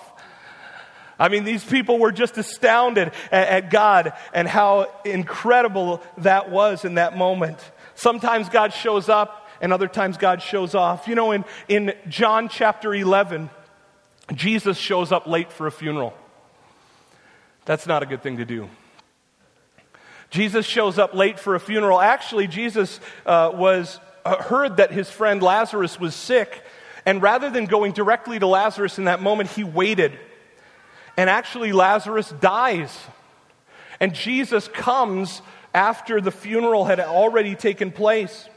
I 1.19 1.31
mean, 1.31 1.43
these 1.43 1.65
people 1.65 1.99
were 1.99 2.13
just 2.13 2.39
astounded 2.39 3.09
at, 3.33 3.49
at, 3.49 3.71
God 3.71 4.13
and 4.33 4.47
how 4.47 4.89
incredible 5.05 6.01
that 6.19 6.49
was 6.53 6.85
in 6.85 6.95
that 6.95 7.17
moment. 7.19 7.59
Sometimes 7.97 8.49
God 8.51 8.73
shows 8.73 9.09
up, 9.09 9.49
and 9.61 9.73
other 9.73 9.89
times 9.89 10.17
God 10.17 10.41
shows 10.41 10.77
off. 10.77 11.09
You 11.09 11.17
know, 11.17 11.33
in, 11.33 11.45
in 11.67 11.95
John 12.09 12.49
chapter 12.49 12.95
11, 12.95 13.51
Jesus 14.33 14.79
shows 14.79 15.11
up 15.11 15.27
late 15.27 15.51
for 15.51 15.67
a 15.67 15.73
funeral. 15.73 16.15
That's 17.65 17.89
not 17.89 18.05
a 18.05 18.07
good 18.07 18.23
thing 18.23 18.37
to 18.37 18.45
do. 18.45 18.69
Jesus 20.31 20.65
shows 20.67 21.01
up 21.01 21.15
late 21.15 21.41
for 21.41 21.57
a 21.57 21.61
funeral. 21.61 22.01
Actually, 22.01 22.47
Jesus 22.47 23.01
uh, 23.27 23.51
was 23.53 23.99
Uh, 24.25 24.43
heard 24.43 24.77
that 24.77 24.93
his 24.93 25.11
friend 25.11 25.43
Lazarus 25.43 25.99
was 25.99 26.15
sick, 26.15 26.63
and 27.05 27.21
rather 27.21 27.51
than 27.51 27.65
going 27.65 27.93
directly 27.93 28.39
to 28.39 28.47
Lazarus 28.47 28.99
in 28.99 29.05
that 29.05 29.21
moment, 29.21 29.51
he 29.51 29.65
waited. 29.65 30.13
And 31.17 31.29
actually, 31.29 31.73
Lazarus 31.73 32.33
dies. 32.41 32.97
And 34.01 34.15
Jesus 34.15 34.69
comes 34.69 35.43
after 35.75 36.21
the 36.21 36.31
funeral 36.31 36.85
had 36.85 37.01
already 37.01 37.55
taken 37.55 37.91
place. 37.91 38.49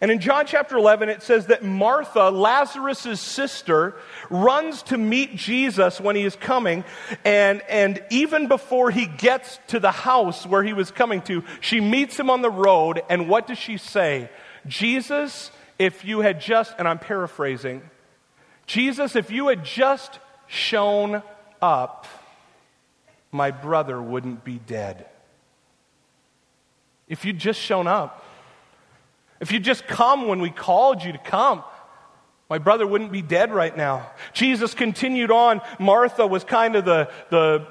And 0.00 0.10
in 0.10 0.20
John 0.20 0.44
chapter 0.46 0.76
11, 0.76 1.08
it 1.08 1.22
says 1.22 1.46
that 1.46 1.64
Martha, 1.64 2.28
Lazarus' 2.30 3.20
sister, 3.20 3.96
runs 4.28 4.82
to 4.84 4.98
meet 4.98 5.36
Jesus 5.36 6.00
when 6.00 6.16
he 6.16 6.24
is 6.24 6.36
coming. 6.36 6.84
And, 7.24 7.62
and 7.62 8.02
even 8.10 8.46
before 8.46 8.90
he 8.90 9.06
gets 9.06 9.58
to 9.68 9.80
the 9.80 9.90
house 9.90 10.46
where 10.46 10.62
he 10.62 10.74
was 10.74 10.90
coming 10.90 11.22
to, 11.22 11.44
she 11.60 11.80
meets 11.80 12.18
him 12.18 12.28
on 12.28 12.42
the 12.42 12.50
road. 12.50 13.02
And 13.08 13.28
what 13.28 13.46
does 13.46 13.58
she 13.58 13.78
say? 13.78 14.28
Jesus, 14.68 15.50
if 15.78 16.04
you 16.04 16.20
had 16.20 16.40
just, 16.40 16.74
and 16.78 16.86
I'm 16.88 16.98
paraphrasing, 16.98 17.82
Jesus, 18.66 19.16
if 19.16 19.30
you 19.30 19.48
had 19.48 19.64
just 19.64 20.18
shown 20.46 21.22
up, 21.62 22.06
my 23.32 23.50
brother 23.50 24.00
wouldn't 24.00 24.44
be 24.44 24.58
dead. 24.58 25.06
If 27.08 27.24
you'd 27.24 27.38
just 27.38 27.60
shown 27.60 27.86
up, 27.86 28.24
if 29.40 29.52
you'd 29.52 29.64
just 29.64 29.86
come 29.86 30.28
when 30.28 30.40
we 30.40 30.50
called 30.50 31.04
you 31.04 31.12
to 31.12 31.18
come, 31.18 31.62
my 32.48 32.58
brother 32.58 32.86
wouldn't 32.86 33.12
be 33.12 33.22
dead 33.22 33.52
right 33.52 33.76
now. 33.76 34.10
Jesus 34.32 34.72
continued 34.72 35.30
on. 35.30 35.60
Martha 35.78 36.26
was 36.26 36.44
kind 36.44 36.76
of 36.76 36.84
the, 36.84 37.10
the 37.30 37.66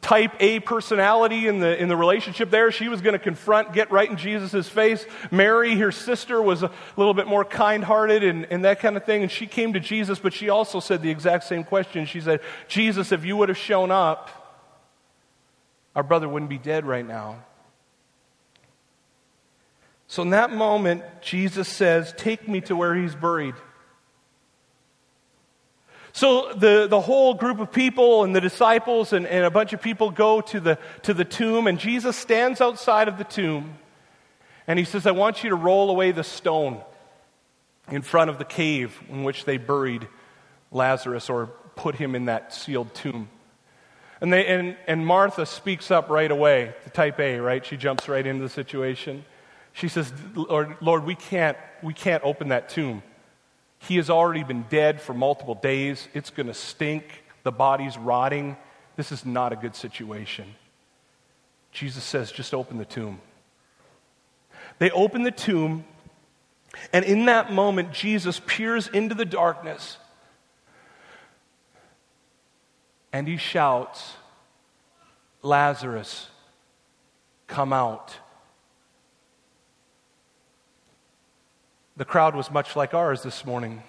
type 0.00 0.32
A 0.40 0.60
personality 0.60 1.46
in 1.46 1.60
the, 1.60 1.80
in 1.80 1.88
the 1.88 1.96
relationship 1.96 2.50
there. 2.50 2.70
She 2.70 2.88
was 2.88 3.00
going 3.00 3.12
to 3.12 3.18
confront, 3.18 3.72
get 3.72 3.90
right 3.90 4.08
in 4.08 4.16
Jesus' 4.16 4.68
face. 4.68 5.04
Mary, 5.30 5.76
her 5.76 5.92
sister, 5.92 6.40
was 6.40 6.62
a 6.62 6.70
little 6.96 7.14
bit 7.14 7.26
more 7.26 7.44
kind 7.44 7.84
hearted 7.84 8.24
and, 8.24 8.46
and 8.46 8.64
that 8.64 8.80
kind 8.80 8.96
of 8.96 9.04
thing. 9.04 9.22
And 9.22 9.30
she 9.30 9.46
came 9.46 9.72
to 9.74 9.80
Jesus, 9.80 10.18
but 10.18 10.32
she 10.32 10.48
also 10.48 10.80
said 10.80 11.02
the 11.02 11.10
exact 11.10 11.44
same 11.44 11.64
question. 11.64 12.06
She 12.06 12.20
said, 12.20 12.40
Jesus, 12.68 13.12
if 13.12 13.24
you 13.24 13.36
would 13.36 13.48
have 13.48 13.58
shown 13.58 13.90
up, 13.90 14.30
our 15.94 16.02
brother 16.02 16.28
wouldn't 16.28 16.50
be 16.50 16.58
dead 16.58 16.86
right 16.86 17.06
now. 17.06 17.44
So 20.06 20.22
in 20.22 20.30
that 20.30 20.52
moment, 20.52 21.04
Jesus 21.20 21.68
says, 21.68 22.12
Take 22.16 22.48
me 22.48 22.60
to 22.62 22.74
where 22.74 22.94
he's 22.94 23.14
buried. 23.14 23.54
So 26.12 26.52
the, 26.54 26.86
the 26.88 27.00
whole 27.00 27.34
group 27.34 27.60
of 27.60 27.72
people 27.72 28.24
and 28.24 28.34
the 28.34 28.40
disciples 28.40 29.12
and, 29.12 29.26
and 29.26 29.44
a 29.44 29.50
bunch 29.50 29.72
of 29.72 29.80
people 29.80 30.10
go 30.10 30.40
to 30.40 30.60
the, 30.60 30.78
to 31.02 31.14
the 31.14 31.24
tomb, 31.24 31.66
and 31.66 31.78
Jesus 31.78 32.16
stands 32.16 32.60
outside 32.60 33.08
of 33.08 33.18
the 33.18 33.24
tomb 33.24 33.78
and 34.66 34.78
he 34.78 34.84
says, 34.84 35.06
I 35.06 35.10
want 35.10 35.42
you 35.42 35.50
to 35.50 35.56
roll 35.56 35.90
away 35.90 36.12
the 36.12 36.24
stone 36.24 36.80
in 37.90 38.02
front 38.02 38.30
of 38.30 38.38
the 38.38 38.44
cave 38.44 39.00
in 39.08 39.24
which 39.24 39.44
they 39.44 39.56
buried 39.56 40.06
Lazarus 40.70 41.28
or 41.28 41.46
put 41.76 41.96
him 41.96 42.14
in 42.14 42.26
that 42.26 42.54
sealed 42.54 42.94
tomb. 42.94 43.28
And, 44.20 44.32
they, 44.32 44.46
and, 44.46 44.76
and 44.86 45.06
Martha 45.06 45.46
speaks 45.46 45.90
up 45.90 46.10
right 46.10 46.30
away, 46.30 46.74
the 46.84 46.90
type 46.90 47.18
A, 47.18 47.40
right? 47.40 47.64
She 47.64 47.76
jumps 47.76 48.08
right 48.08 48.24
into 48.24 48.42
the 48.42 48.50
situation. 48.50 49.24
She 49.72 49.88
says, 49.88 50.12
Lord, 50.34 50.76
Lord 50.80 51.04
we, 51.04 51.14
can't, 51.14 51.56
we 51.82 51.94
can't 51.94 52.22
open 52.22 52.48
that 52.48 52.68
tomb. 52.68 53.02
He 53.80 53.96
has 53.96 54.08
already 54.08 54.44
been 54.44 54.64
dead 54.70 55.00
for 55.00 55.14
multiple 55.14 55.54
days. 55.54 56.08
It's 56.14 56.30
going 56.30 56.46
to 56.46 56.54
stink. 56.54 57.24
The 57.42 57.52
body's 57.52 57.98
rotting. 57.98 58.56
This 58.96 59.10
is 59.12 59.26
not 59.26 59.52
a 59.52 59.56
good 59.56 59.74
situation. 59.74 60.54
Jesus 61.72 62.04
says, 62.04 62.30
just 62.30 62.54
open 62.54 62.78
the 62.78 62.84
tomb. 62.84 63.20
They 64.78 64.90
open 64.90 65.22
the 65.22 65.30
tomb, 65.30 65.84
and 66.92 67.04
in 67.04 67.26
that 67.26 67.52
moment, 67.52 67.92
Jesus 67.92 68.40
peers 68.46 68.88
into 68.88 69.14
the 69.14 69.24
darkness 69.24 69.98
and 73.12 73.26
he 73.26 73.36
shouts, 73.36 74.14
Lazarus, 75.42 76.28
come 77.46 77.72
out. 77.72 78.16
The 82.00 82.06
crowd 82.06 82.34
was 82.34 82.50
much 82.50 82.76
like 82.76 82.94
ours 82.94 83.22
this 83.22 83.44
morning. 83.44 83.82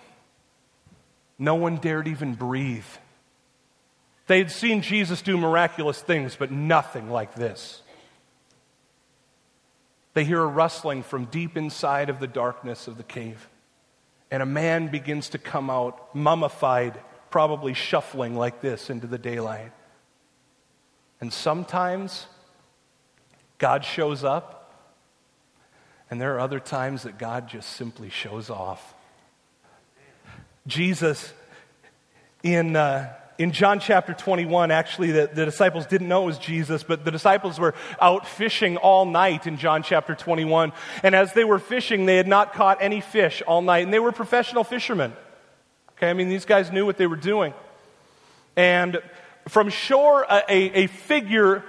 No 1.40 1.56
one 1.56 1.78
dared 1.78 2.10
even 2.10 2.34
breathe. 2.34 2.84
They 4.28 4.38
had 4.38 4.52
seen 4.52 4.82
Jesus 4.82 5.22
do 5.22 5.38
miraculous 5.38 6.02
things, 6.02 6.36
but 6.36 6.52
nothing 6.52 7.10
like 7.10 7.36
this. 7.36 7.82
They 10.14 10.26
hear 10.26 10.42
a 10.42 10.46
rustling 10.46 11.04
from 11.04 11.24
deep 11.24 11.56
inside 11.56 12.10
of 12.10 12.20
the 12.20 12.28
darkness 12.28 12.90
of 12.90 12.98
the 12.98 13.04
cave, 13.04 13.48
and 14.30 14.44
a 14.44 14.46
man 14.46 14.90
begins 14.90 15.30
to 15.30 15.38
come 15.38 15.70
out, 15.70 16.14
mummified, 16.14 17.00
probably 17.30 17.74
shuffling 17.74 18.36
like 18.36 18.60
this 18.60 18.90
into 18.90 19.08
the 19.08 19.18
daylight. 19.18 19.72
And 21.22 21.32
sometimes 21.32 22.26
God 23.58 23.86
shows 23.86 24.26
up 24.26 24.61
and 26.12 26.20
there 26.20 26.36
are 26.36 26.42
other 26.42 26.60
times 26.60 27.04
that 27.04 27.18
God 27.18 27.48
just 27.48 27.70
simply 27.70 28.10
shows 28.10 28.50
off. 28.50 28.94
Jesus, 30.68 31.34
in, 32.44 32.76
uh, 32.76 33.14
in 33.38 33.54
John 33.54 33.80
chapter 33.80 34.14
21, 34.14 34.72
actually, 34.72 35.12
the, 35.12 35.30
the 35.34 35.46
disciples 35.46 35.86
didn't 35.86 36.10
know 36.10 36.24
it 36.24 36.26
was 36.26 36.38
Jesus, 36.38 36.84
but 36.84 37.06
the 37.06 37.12
disciples 37.12 37.58
were 37.58 37.74
out 38.02 38.28
fishing 38.28 38.76
all 38.76 39.06
night 39.06 39.48
in 39.48 39.56
John 39.56 39.84
chapter 39.84 40.14
21. 40.14 40.74
And 41.02 41.16
as 41.16 41.32
they 41.32 41.46
were 41.46 41.60
fishing, 41.60 42.06
they 42.06 42.18
had 42.18 42.28
not 42.28 42.54
caught 42.54 42.80
any 42.82 43.00
fish 43.00 43.42
all 43.48 43.62
night. 43.62 43.86
And 43.86 43.94
they 43.94 44.00
were 44.00 44.12
professional 44.12 44.66
fishermen. 44.66 45.14
Okay, 45.94 46.10
I 46.10 46.14
mean, 46.14 46.28
these 46.28 46.46
guys 46.46 46.74
knew 46.74 46.86
what 46.86 46.98
they 46.98 47.08
were 47.08 47.16
doing. 47.16 47.54
And 48.58 49.02
from 49.48 49.70
shore, 49.70 50.24
a, 50.30 50.44
a, 50.50 50.84
a 50.84 50.88
figure 50.88 51.64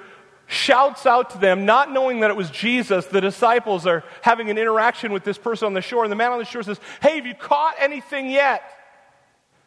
shouts 0.53 1.07
out 1.07 1.31
to 1.31 1.39
them, 1.39 1.65
not 1.65 1.91
knowing 1.91 2.21
that 2.21 2.31
it 2.31 2.37
was 2.37 2.51
Jesus. 2.51 3.07
The 3.07 3.21
disciples 3.21 3.87
are 3.87 4.05
having 4.21 4.51
an 4.51 4.59
interaction 4.59 5.13
with 5.13 5.25
this 5.25 5.39
person 5.39 5.67
on 5.67 5.73
the 5.73 5.81
shore, 5.81 6.05
and 6.05 6.13
the 6.13 6.17
man 6.17 6.33
on 6.33 6.39
the 6.39 6.45
shore 6.45 6.63
says, 6.63 6.79
Hey, 7.01 7.17
have 7.17 7.27
you 7.27 7.35
caught 7.35 7.75
anything 7.79 8.31
yet? 8.31 8.63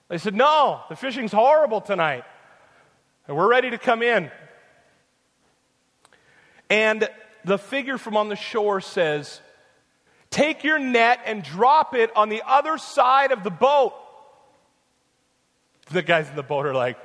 They 0.10 0.18
said, 0.18 0.36
No, 0.36 0.82
the 0.90 0.96
fishing's 0.96 1.32
horrible 1.32 1.82
tonight. 1.82 2.24
And 3.28 3.36
we're 3.36 3.50
ready 3.50 3.72
to 3.72 3.78
come 3.78 4.04
in. 4.04 4.30
And 6.70 7.10
the 7.44 7.58
figure 7.58 7.98
from 7.98 8.16
on 8.16 8.30
the 8.30 8.36
shore 8.36 8.80
says, 8.80 9.42
Take 10.30 10.64
your 10.64 10.78
net 10.78 11.22
and 11.26 11.44
drop 11.44 11.96
it 11.96 12.16
on 12.16 12.30
the 12.30 12.44
other 12.46 12.78
side 12.78 13.32
of 13.32 13.44
the 13.44 13.50
boat. 13.50 13.94
The 15.92 16.02
guys 16.02 16.30
in 16.30 16.36
the 16.36 16.44
boat 16.44 16.66
are 16.66 16.74
like, 16.74 16.98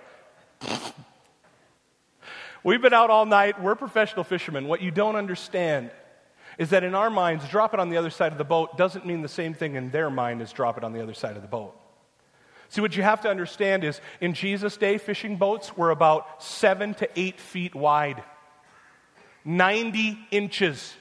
We've 2.62 2.82
been 2.82 2.92
out 2.92 3.10
all 3.10 3.26
night. 3.26 3.62
We're 3.62 3.74
professional 3.74 4.24
fishermen. 4.24 4.66
What 4.66 4.82
you 4.82 4.90
don't 4.90 5.16
understand 5.16 5.90
is 6.58 6.70
that 6.70 6.84
in 6.84 6.94
our 6.94 7.08
minds, 7.08 7.48
drop 7.48 7.72
it 7.72 7.80
on 7.80 7.88
the 7.88 7.96
other 7.96 8.10
side 8.10 8.32
of 8.32 8.38
the 8.38 8.44
boat 8.44 8.76
doesn't 8.76 9.06
mean 9.06 9.22
the 9.22 9.28
same 9.28 9.54
thing 9.54 9.76
in 9.76 9.90
their 9.90 10.10
mind 10.10 10.42
as 10.42 10.52
drop 10.52 10.76
it 10.76 10.84
on 10.84 10.92
the 10.92 11.02
other 11.02 11.14
side 11.14 11.36
of 11.36 11.42
the 11.42 11.48
boat. 11.48 11.74
See, 12.68 12.80
what 12.80 12.96
you 12.96 13.02
have 13.02 13.22
to 13.22 13.30
understand 13.30 13.82
is 13.82 14.00
in 14.20 14.34
Jesus' 14.34 14.76
day, 14.76 14.98
fishing 14.98 15.36
boats 15.36 15.76
were 15.76 15.90
about 15.90 16.42
seven 16.42 16.94
to 16.94 17.08
eight 17.18 17.40
feet 17.40 17.74
wide, 17.74 18.22
90 19.44 20.18
inches. 20.30 20.94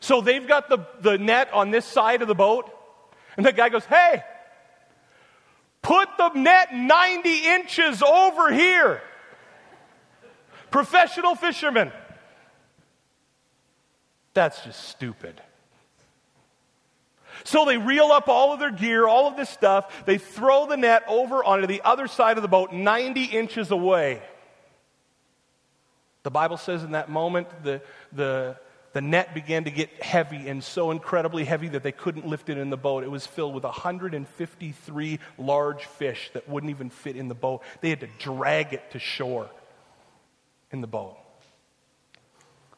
So 0.00 0.20
they've 0.20 0.46
got 0.46 0.68
the, 0.68 0.86
the 1.00 1.18
net 1.18 1.52
on 1.52 1.70
this 1.70 1.84
side 1.84 2.22
of 2.22 2.28
the 2.28 2.34
boat, 2.34 2.70
and 3.36 3.44
the 3.44 3.52
guy 3.52 3.68
goes, 3.68 3.84
Hey, 3.84 4.22
put 5.82 6.08
the 6.16 6.30
net 6.34 6.72
90 6.72 7.46
inches 7.46 8.00
over 8.00 8.52
here 8.52 9.02
professional 10.74 11.36
fishermen. 11.36 11.92
That's 14.32 14.64
just 14.64 14.88
stupid. 14.88 15.40
So 17.44 17.64
they 17.64 17.78
reel 17.78 18.06
up 18.06 18.26
all 18.26 18.52
of 18.52 18.58
their 18.58 18.72
gear, 18.72 19.06
all 19.06 19.28
of 19.28 19.36
this 19.36 19.48
stuff. 19.48 20.04
They 20.04 20.18
throw 20.18 20.66
the 20.66 20.76
net 20.76 21.04
over 21.06 21.44
onto 21.44 21.68
the 21.68 21.80
other 21.84 22.08
side 22.08 22.38
of 22.38 22.42
the 22.42 22.48
boat, 22.48 22.72
90 22.72 23.22
inches 23.22 23.70
away. 23.70 24.20
The 26.24 26.32
Bible 26.32 26.56
says 26.56 26.82
in 26.82 26.90
that 26.90 27.08
moment, 27.08 27.46
the, 27.62 27.80
the, 28.12 28.56
the 28.94 29.00
net 29.00 29.32
began 29.32 29.62
to 29.64 29.70
get 29.70 30.02
heavy 30.02 30.48
and 30.48 30.64
so 30.64 30.90
incredibly 30.90 31.44
heavy 31.44 31.68
that 31.68 31.84
they 31.84 31.92
couldn't 31.92 32.26
lift 32.26 32.48
it 32.48 32.58
in 32.58 32.70
the 32.70 32.76
boat. 32.76 33.04
It 33.04 33.12
was 33.12 33.28
filled 33.28 33.54
with 33.54 33.62
153 33.62 35.20
large 35.38 35.84
fish 35.84 36.32
that 36.34 36.48
wouldn't 36.48 36.70
even 36.70 36.90
fit 36.90 37.14
in 37.14 37.28
the 37.28 37.34
boat. 37.36 37.62
They 37.80 37.90
had 37.90 38.00
to 38.00 38.08
drag 38.18 38.72
it 38.72 38.90
to 38.90 38.98
shore 38.98 39.48
in 40.74 40.80
the 40.80 40.86
boat. 40.88 41.16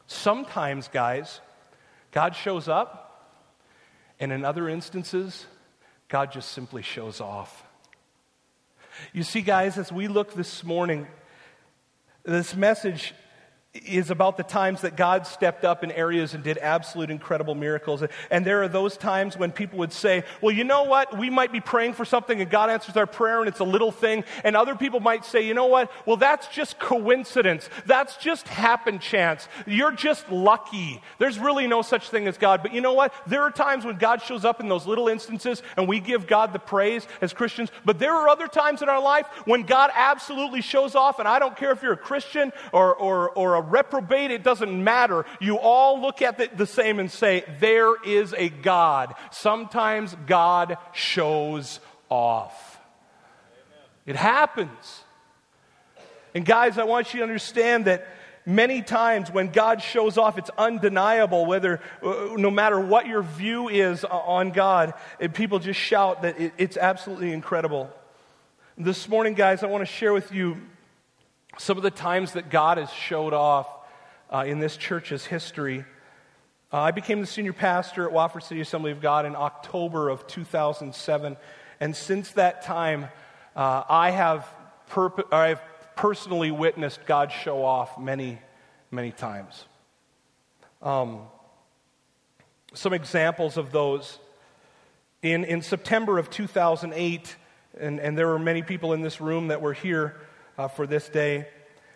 Sometimes, 0.05 0.87
guys, 0.87 1.41
God 2.11 2.35
shows 2.35 2.69
up, 2.69 3.33
and 4.19 4.31
in 4.31 4.45
other 4.45 4.69
instances, 4.69 5.47
God 6.07 6.31
just 6.31 6.51
simply 6.51 6.83
shows 6.83 7.19
off. 7.19 7.65
You 9.13 9.23
see, 9.23 9.41
guys, 9.41 9.77
as 9.79 9.91
we 9.91 10.07
look 10.07 10.33
this 10.35 10.63
morning, 10.63 11.07
this 12.23 12.55
message 12.55 13.15
is 13.85 14.09
about 14.09 14.37
the 14.37 14.43
times 14.43 14.81
that 14.81 14.95
God 14.95 15.27
stepped 15.27 15.63
up 15.63 15.83
in 15.83 15.91
areas 15.91 16.33
and 16.33 16.43
did 16.43 16.57
absolute 16.57 17.09
incredible 17.09 17.55
miracles. 17.55 18.03
And 18.31 18.45
there 18.45 18.63
are 18.63 18.67
those 18.67 18.97
times 18.97 19.37
when 19.37 19.51
people 19.51 19.79
would 19.79 19.93
say, 19.93 20.23
well, 20.41 20.53
you 20.53 20.63
know 20.63 20.83
what? 20.83 21.17
We 21.17 21.29
might 21.29 21.51
be 21.51 21.59
praying 21.59 21.93
for 21.93 22.05
something 22.05 22.41
and 22.41 22.49
God 22.49 22.69
answers 22.69 22.95
our 22.97 23.05
prayer 23.05 23.39
and 23.39 23.47
it's 23.47 23.59
a 23.59 23.65
little 23.65 23.91
thing. 23.91 24.23
And 24.43 24.55
other 24.55 24.75
people 24.75 24.99
might 24.99 25.25
say, 25.25 25.45
you 25.45 25.53
know 25.53 25.65
what? 25.65 25.91
Well, 26.05 26.17
that's 26.17 26.47
just 26.47 26.79
coincidence. 26.79 27.69
That's 27.85 28.17
just 28.17 28.47
happen 28.47 28.99
chance. 28.99 29.47
You're 29.65 29.91
just 29.91 30.29
lucky. 30.31 31.01
There's 31.19 31.37
really 31.37 31.67
no 31.67 31.81
such 31.81 32.09
thing 32.09 32.27
as 32.27 32.37
God. 32.37 32.63
But 32.63 32.73
you 32.73 32.81
know 32.81 32.93
what? 32.93 33.13
There 33.27 33.43
are 33.43 33.51
times 33.51 33.85
when 33.85 33.97
God 33.97 34.21
shows 34.21 34.45
up 34.45 34.59
in 34.59 34.69
those 34.69 34.87
little 34.87 35.07
instances 35.07 35.61
and 35.75 35.87
we 35.87 35.99
give 35.99 36.25
God 36.25 36.53
the 36.53 36.59
praise 36.59 37.05
as 37.21 37.33
Christians. 37.33 37.69
But 37.85 37.99
there 37.99 38.13
are 38.13 38.29
other 38.29 38.47
times 38.47 38.81
in 38.81 38.89
our 38.89 39.01
life 39.01 39.27
when 39.45 39.63
God 39.63 39.91
absolutely 39.93 40.61
shows 40.61 40.95
off. 40.95 41.19
And 41.19 41.27
I 41.27 41.39
don't 41.39 41.55
care 41.55 41.71
if 41.71 41.83
you're 41.83 41.93
a 41.93 41.97
Christian 41.97 42.51
or, 42.71 42.95
or, 42.95 43.29
or 43.31 43.55
a 43.55 43.66
reprobate, 43.71 44.31
it 44.31 44.43
doesn't 44.43 44.83
matter. 44.83 45.25
You 45.39 45.57
all 45.59 46.01
look 46.01 46.21
at 46.21 46.39
it 46.39 46.57
the 46.57 46.65
same 46.65 46.99
and 46.99 47.11
say, 47.11 47.43
there 47.59 47.93
is 48.03 48.33
a 48.33 48.49
God. 48.49 49.15
Sometimes 49.31 50.15
God 50.25 50.77
shows 50.93 51.79
off. 52.09 52.79
It 54.05 54.15
happens. 54.15 55.03
And 56.33 56.45
guys, 56.45 56.77
I 56.77 56.83
want 56.83 57.13
you 57.13 57.19
to 57.19 57.23
understand 57.23 57.85
that 57.85 58.07
many 58.45 58.81
times 58.81 59.29
when 59.29 59.49
God 59.49 59.81
shows 59.81 60.17
off, 60.17 60.37
it's 60.37 60.49
undeniable, 60.57 61.45
whether, 61.45 61.81
uh, 62.01 62.29
no 62.37 62.49
matter 62.49 62.79
what 62.79 63.07
your 63.07 63.21
view 63.21 63.67
is 63.67 64.05
on 64.05 64.51
God, 64.51 64.93
people 65.33 65.59
just 65.59 65.79
shout 65.79 66.21
that 66.21 66.35
it's 66.57 66.77
absolutely 66.77 67.33
incredible. 67.33 67.89
This 68.77 69.09
morning, 69.09 69.33
guys, 69.33 69.63
I 69.63 69.67
want 69.67 69.81
to 69.81 69.91
share 69.91 70.13
with 70.13 70.31
you 70.31 70.61
some 71.57 71.77
of 71.77 71.83
the 71.83 71.91
times 71.91 72.33
that 72.33 72.49
God 72.49 72.77
has 72.77 72.91
showed 72.91 73.33
off 73.33 73.67
uh, 74.29 74.43
in 74.47 74.59
this 74.59 74.77
church's 74.77 75.25
history. 75.25 75.85
Uh, 76.71 76.81
I 76.81 76.91
became 76.91 77.21
the 77.21 77.27
senior 77.27 77.53
pastor 77.53 78.05
at 78.05 78.11
Watford 78.11 78.43
City 78.43 78.61
Assembly 78.61 78.91
of 78.91 79.01
God 79.01 79.25
in 79.25 79.35
October 79.35 80.09
of 80.09 80.27
2007. 80.27 81.37
And 81.79 81.95
since 81.95 82.31
that 82.31 82.61
time, 82.61 83.07
uh, 83.55 83.83
I, 83.89 84.11
have 84.11 84.47
perp- 84.91 85.33
I 85.33 85.49
have 85.49 85.61
personally 85.95 86.51
witnessed 86.51 87.05
God 87.05 87.31
show 87.31 87.63
off 87.63 87.97
many, 87.97 88.39
many 88.91 89.11
times. 89.11 89.65
Um, 90.81 91.21
some 92.73 92.93
examples 92.93 93.57
of 93.57 93.71
those. 93.71 94.19
In, 95.23 95.43
in 95.45 95.63
September 95.63 96.19
of 96.19 96.29
2008, 96.29 97.35
and, 97.79 97.99
and 97.99 98.17
there 98.17 98.27
were 98.27 98.37
many 98.37 98.61
people 98.61 98.93
in 98.93 99.01
this 99.01 99.19
room 99.19 99.47
that 99.47 99.61
were 99.61 99.73
here 99.73 100.17
uh, 100.57 100.67
for 100.67 100.87
this 100.87 101.09
day. 101.09 101.47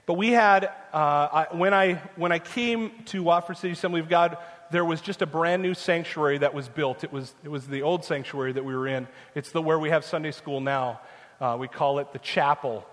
But 0.06 0.16
we 0.16 0.30
had, 0.32 0.66
uh, 0.66 0.68
I, 0.94 1.48
when, 1.52 1.74
I, 1.74 1.96
when 2.16 2.32
I 2.32 2.40
came 2.40 2.92
to 3.06 3.24
Watford 3.24 3.58
City 3.58 3.74
Assembly 3.74 4.02
of 4.02 4.10
God, 4.10 4.38
there 4.72 4.86
was 4.86 5.02
just 5.02 5.22
a 5.22 5.26
brand 5.26 5.62
new 5.62 5.74
sanctuary 5.74 6.40
that 6.40 6.54
was 6.54 6.70
built. 6.70 7.04
It 7.04 7.12
was, 7.12 7.34
it 7.44 7.50
was 7.50 7.68
the 7.68 7.82
old 7.82 8.04
sanctuary 8.04 8.54
that 8.54 8.64
we 8.64 8.76
were 8.76 8.88
in. 8.88 9.08
It's 9.36 9.52
the 9.52 9.62
where 9.62 9.78
we 9.78 9.90
have 9.90 10.04
Sunday 10.04 10.32
school 10.32 10.62
now. 10.62 11.02
Uh, 11.40 11.58
we 11.60 11.68
call 11.68 12.00
it 12.00 12.14
the 12.14 12.20
chapel. 12.20 12.86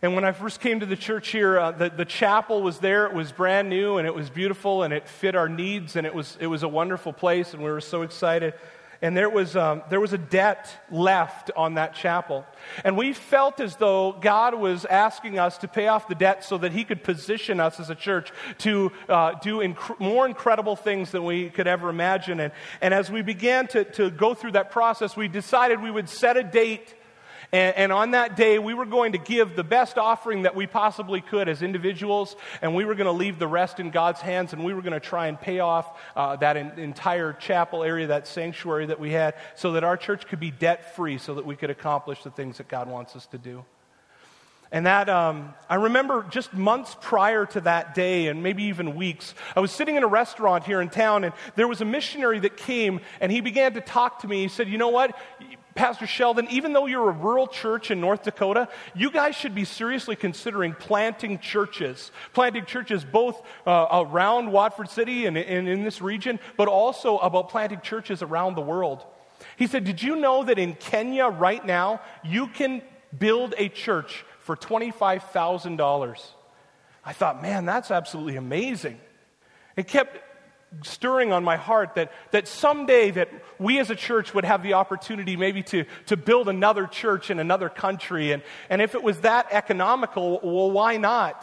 And 0.00 0.14
when 0.14 0.24
I 0.24 0.32
first 0.32 0.60
came 0.60 0.80
to 0.80 0.86
the 0.86 0.96
church 0.96 1.28
here, 1.28 1.58
uh, 1.58 1.72
the, 1.72 1.90
the 1.90 2.04
chapel 2.04 2.62
was 2.62 2.78
there. 2.78 3.06
It 3.06 3.14
was 3.14 3.32
brand 3.32 3.68
new 3.68 3.98
and 3.98 4.06
it 4.06 4.14
was 4.14 4.30
beautiful 4.30 4.84
and 4.84 4.94
it 4.94 5.08
fit 5.08 5.34
our 5.34 5.48
needs 5.48 5.96
and 5.96 6.06
it 6.06 6.14
was, 6.14 6.38
it 6.40 6.46
was 6.46 6.62
a 6.62 6.68
wonderful 6.68 7.12
place 7.12 7.52
and 7.52 7.62
we 7.62 7.70
were 7.70 7.80
so 7.80 8.02
excited 8.02 8.54
and 9.00 9.16
there 9.16 9.30
was, 9.30 9.54
um, 9.54 9.82
there 9.90 10.00
was 10.00 10.12
a 10.12 10.18
debt 10.18 10.68
left 10.90 11.52
on 11.56 11.74
that 11.74 11.94
chapel. 11.94 12.44
And 12.84 12.96
we 12.96 13.12
felt 13.12 13.60
as 13.60 13.76
though 13.76 14.12
God 14.12 14.54
was 14.54 14.84
asking 14.84 15.38
us 15.38 15.58
to 15.58 15.68
pay 15.68 15.86
off 15.86 16.08
the 16.08 16.16
debt 16.16 16.44
so 16.44 16.58
that 16.58 16.72
He 16.72 16.84
could 16.84 17.04
position 17.04 17.60
us 17.60 17.78
as 17.78 17.90
a 17.90 17.94
church 17.94 18.32
to 18.58 18.90
uh, 19.08 19.34
do 19.40 19.58
inc- 19.58 20.00
more 20.00 20.26
incredible 20.26 20.74
things 20.74 21.12
than 21.12 21.24
we 21.24 21.48
could 21.48 21.68
ever 21.68 21.88
imagine. 21.88 22.40
And, 22.40 22.52
and 22.80 22.92
as 22.92 23.10
we 23.10 23.22
began 23.22 23.68
to, 23.68 23.84
to 23.84 24.10
go 24.10 24.34
through 24.34 24.52
that 24.52 24.72
process, 24.72 25.16
we 25.16 25.28
decided 25.28 25.80
we 25.80 25.90
would 25.92 26.08
set 26.08 26.36
a 26.36 26.42
date 26.42 26.94
and, 27.50 27.76
and, 27.76 27.92
on 27.92 28.10
that 28.10 28.36
day, 28.36 28.58
we 28.58 28.74
were 28.74 28.84
going 28.84 29.12
to 29.12 29.18
give 29.18 29.56
the 29.56 29.64
best 29.64 29.96
offering 29.96 30.42
that 30.42 30.54
we 30.54 30.66
possibly 30.66 31.22
could 31.22 31.48
as 31.48 31.62
individuals, 31.62 32.36
and 32.60 32.74
we 32.74 32.84
were 32.84 32.94
going 32.94 33.06
to 33.06 33.12
leave 33.12 33.38
the 33.38 33.46
rest 33.46 33.80
in 33.80 33.90
God's 33.90 34.20
hands, 34.20 34.52
and 34.52 34.64
we 34.64 34.74
were 34.74 34.82
going 34.82 34.92
to 34.92 35.00
try 35.00 35.28
and 35.28 35.40
pay 35.40 35.60
off 35.60 35.98
uh, 36.14 36.36
that 36.36 36.58
in, 36.58 36.70
entire 36.78 37.32
chapel 37.32 37.82
area, 37.82 38.08
that 38.08 38.26
sanctuary 38.26 38.86
that 38.86 39.00
we 39.00 39.12
had, 39.12 39.34
so 39.54 39.72
that 39.72 39.84
our 39.84 39.96
church 39.96 40.26
could 40.26 40.40
be 40.40 40.50
debt 40.50 40.94
free, 40.94 41.16
so 41.16 41.36
that 41.36 41.46
we 41.46 41.56
could 41.56 41.70
accomplish 41.70 42.22
the 42.22 42.30
things 42.30 42.58
that 42.58 42.68
God 42.68 42.86
wants 42.86 43.16
us 43.16 43.26
to 43.28 43.38
do. 43.38 43.64
And 44.70 44.84
that, 44.84 45.08
um, 45.08 45.54
I 45.70 45.76
remember 45.76 46.26
just 46.28 46.52
months 46.52 46.94
prior 47.00 47.46
to 47.46 47.62
that 47.62 47.94
day, 47.94 48.26
and 48.26 48.42
maybe 48.42 48.64
even 48.64 48.96
weeks, 48.96 49.34
I 49.56 49.60
was 49.60 49.72
sitting 49.72 49.96
in 49.96 50.02
a 50.02 50.06
restaurant 50.06 50.64
here 50.64 50.82
in 50.82 50.90
town, 50.90 51.24
and 51.24 51.32
there 51.56 51.66
was 51.66 51.80
a 51.80 51.86
missionary 51.86 52.40
that 52.40 52.58
came, 52.58 53.00
and 53.20 53.32
he 53.32 53.40
began 53.40 53.72
to 53.74 53.80
talk 53.80 54.20
to 54.20 54.28
me. 54.28 54.42
He 54.42 54.48
said, 54.48 54.68
You 54.68 54.76
know 54.76 54.90
what? 54.90 55.16
Pastor 55.78 56.08
Sheldon, 56.08 56.48
even 56.50 56.72
though 56.72 56.86
you're 56.86 57.08
a 57.08 57.12
rural 57.12 57.46
church 57.46 57.92
in 57.92 58.00
North 58.00 58.24
Dakota, 58.24 58.68
you 58.96 59.12
guys 59.12 59.36
should 59.36 59.54
be 59.54 59.64
seriously 59.64 60.16
considering 60.16 60.74
planting 60.74 61.38
churches. 61.38 62.10
Planting 62.32 62.64
churches 62.64 63.04
both 63.04 63.40
uh, 63.64 63.86
around 63.92 64.50
Watford 64.50 64.90
City 64.90 65.26
and, 65.26 65.38
and 65.38 65.68
in 65.68 65.84
this 65.84 66.02
region, 66.02 66.40
but 66.56 66.66
also 66.66 67.18
about 67.18 67.48
planting 67.48 67.80
churches 67.80 68.22
around 68.22 68.56
the 68.56 68.60
world. 68.60 69.06
He 69.54 69.68
said, 69.68 69.84
Did 69.84 70.02
you 70.02 70.16
know 70.16 70.42
that 70.42 70.58
in 70.58 70.74
Kenya 70.74 71.26
right 71.28 71.64
now, 71.64 72.00
you 72.24 72.48
can 72.48 72.82
build 73.16 73.54
a 73.56 73.68
church 73.68 74.24
for 74.40 74.56
$25,000? 74.56 76.26
I 77.04 77.12
thought, 77.12 77.40
man, 77.40 77.66
that's 77.66 77.92
absolutely 77.92 78.34
amazing. 78.34 78.98
It 79.76 79.86
kept 79.86 80.18
stirring 80.82 81.32
on 81.32 81.44
my 81.44 81.56
heart 81.56 81.94
that, 81.94 82.12
that 82.30 82.46
someday 82.46 83.10
that 83.10 83.30
we 83.58 83.78
as 83.78 83.90
a 83.90 83.94
church 83.94 84.34
would 84.34 84.44
have 84.44 84.62
the 84.62 84.74
opportunity 84.74 85.36
maybe 85.36 85.62
to, 85.62 85.84
to 86.06 86.16
build 86.16 86.48
another 86.48 86.86
church 86.86 87.30
in 87.30 87.38
another 87.38 87.68
country. 87.68 88.32
And, 88.32 88.42
and 88.68 88.82
if 88.82 88.94
it 88.94 89.02
was 89.02 89.20
that 89.20 89.48
economical, 89.50 90.40
well, 90.42 90.70
why 90.70 90.96
not? 90.96 91.42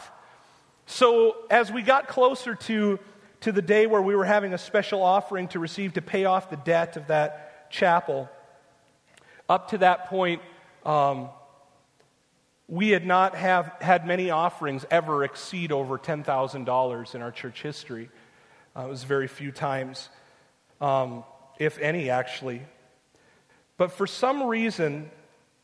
So 0.86 1.36
as 1.50 1.72
we 1.72 1.82
got 1.82 2.06
closer 2.06 2.54
to, 2.54 2.98
to 3.40 3.52
the 3.52 3.62
day 3.62 3.86
where 3.86 4.02
we 4.02 4.14
were 4.14 4.24
having 4.24 4.54
a 4.54 4.58
special 4.58 5.02
offering 5.02 5.48
to 5.48 5.58
receive 5.58 5.94
to 5.94 6.02
pay 6.02 6.24
off 6.24 6.48
the 6.48 6.56
debt 6.56 6.96
of 6.96 7.08
that 7.08 7.70
chapel, 7.70 8.30
up 9.48 9.70
to 9.70 9.78
that 9.78 10.06
point, 10.06 10.40
um, 10.84 11.28
we 12.68 12.90
had 12.90 13.06
not 13.06 13.34
have, 13.34 13.72
had 13.80 14.06
many 14.06 14.30
offerings 14.30 14.84
ever 14.90 15.24
exceed 15.24 15.70
over 15.70 15.98
$10,000 15.98 17.14
in 17.14 17.22
our 17.22 17.30
church 17.30 17.62
history. 17.62 18.08
Uh, 18.76 18.82
it 18.82 18.88
was 18.88 19.04
very 19.04 19.26
few 19.26 19.50
times, 19.50 20.10
um, 20.80 21.24
if 21.58 21.78
any, 21.78 22.10
actually. 22.10 22.60
But 23.78 23.92
for 23.92 24.06
some 24.06 24.42
reason, 24.42 25.10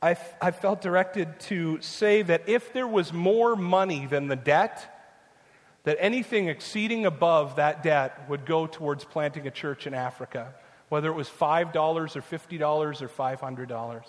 I, 0.00 0.12
f- 0.12 0.34
I 0.40 0.50
felt 0.50 0.80
directed 0.80 1.38
to 1.40 1.80
say 1.82 2.22
that 2.22 2.48
if 2.48 2.72
there 2.72 2.88
was 2.88 3.12
more 3.12 3.54
money 3.54 4.06
than 4.06 4.28
the 4.28 4.36
debt, 4.36 4.88
that 5.84 5.96
anything 6.00 6.48
exceeding 6.48 7.04
above 7.04 7.56
that 7.56 7.82
debt 7.82 8.28
would 8.28 8.46
go 8.46 8.66
towards 8.66 9.04
planting 9.04 9.46
a 9.46 9.50
church 9.50 9.86
in 9.86 9.94
Africa, 9.94 10.54
whether 10.88 11.08
it 11.08 11.14
was 11.14 11.28
$5 11.28 11.74
or 11.76 12.06
$50 12.06 13.02
or 13.02 13.08
$500. 13.08 14.02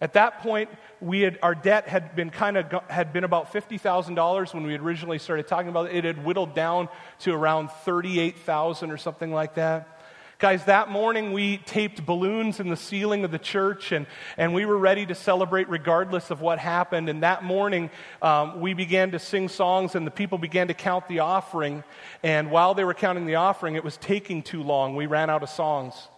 At 0.00 0.14
that 0.14 0.40
point, 0.40 0.70
we 1.00 1.20
had, 1.20 1.38
our 1.42 1.54
debt 1.54 1.86
had 1.86 2.16
been 2.16 2.30
kind 2.30 2.56
of 2.56 2.82
had 2.88 3.12
been 3.12 3.24
about 3.24 3.52
fifty 3.52 3.78
thousand 3.78 4.14
dollars 4.14 4.54
when 4.54 4.64
we 4.64 4.74
originally 4.76 5.18
started 5.18 5.46
talking 5.46 5.68
about 5.68 5.90
it. 5.90 5.96
It 5.96 6.04
had 6.04 6.24
whittled 6.24 6.54
down 6.54 6.88
to 7.20 7.32
around 7.32 7.70
thirty-eight 7.84 8.38
thousand 8.38 8.90
or 8.90 8.96
something 8.96 9.30
like 9.30 9.56
that. 9.56 10.00
Guys, 10.38 10.64
that 10.64 10.88
morning 10.88 11.34
we 11.34 11.58
taped 11.58 12.06
balloons 12.06 12.60
in 12.60 12.70
the 12.70 12.76
ceiling 12.76 13.26
of 13.26 13.30
the 13.30 13.38
church 13.38 13.92
and, 13.92 14.06
and 14.38 14.54
we 14.54 14.64
were 14.64 14.78
ready 14.78 15.04
to 15.04 15.14
celebrate 15.14 15.68
regardless 15.68 16.30
of 16.30 16.40
what 16.40 16.58
happened. 16.58 17.10
And 17.10 17.22
that 17.22 17.44
morning 17.44 17.90
um, 18.22 18.58
we 18.58 18.72
began 18.72 19.10
to 19.10 19.18
sing 19.18 19.50
songs 19.50 19.94
and 19.94 20.06
the 20.06 20.10
people 20.10 20.38
began 20.38 20.68
to 20.68 20.74
count 20.74 21.08
the 21.08 21.18
offering. 21.18 21.84
And 22.22 22.50
while 22.50 22.72
they 22.72 22.84
were 22.84 22.94
counting 22.94 23.26
the 23.26 23.34
offering, 23.34 23.74
it 23.74 23.84
was 23.84 23.98
taking 23.98 24.42
too 24.42 24.62
long. 24.62 24.96
We 24.96 25.04
ran 25.04 25.28
out 25.28 25.42
of 25.42 25.50
songs. 25.50 26.08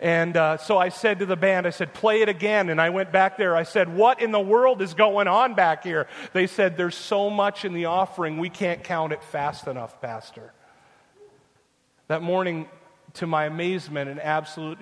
And 0.00 0.36
uh, 0.36 0.58
so 0.58 0.76
I 0.76 0.90
said 0.90 1.20
to 1.20 1.26
the 1.26 1.36
band, 1.36 1.66
I 1.66 1.70
said, 1.70 1.94
play 1.94 2.22
it 2.22 2.28
again. 2.28 2.68
And 2.68 2.80
I 2.80 2.90
went 2.90 3.12
back 3.12 3.38
there. 3.38 3.56
I 3.56 3.62
said, 3.62 3.94
what 3.94 4.20
in 4.20 4.30
the 4.30 4.40
world 4.40 4.82
is 4.82 4.94
going 4.94 5.28
on 5.28 5.54
back 5.54 5.84
here? 5.84 6.06
They 6.32 6.46
said, 6.46 6.76
there's 6.76 6.94
so 6.94 7.30
much 7.30 7.64
in 7.64 7.72
the 7.72 7.86
offering, 7.86 8.38
we 8.38 8.50
can't 8.50 8.84
count 8.84 9.12
it 9.12 9.22
fast 9.22 9.66
enough, 9.66 10.00
Pastor. 10.00 10.52
That 12.08 12.22
morning, 12.22 12.68
to 13.14 13.26
my 13.26 13.46
amazement 13.46 14.10
and 14.10 14.20
absolute 14.20 14.78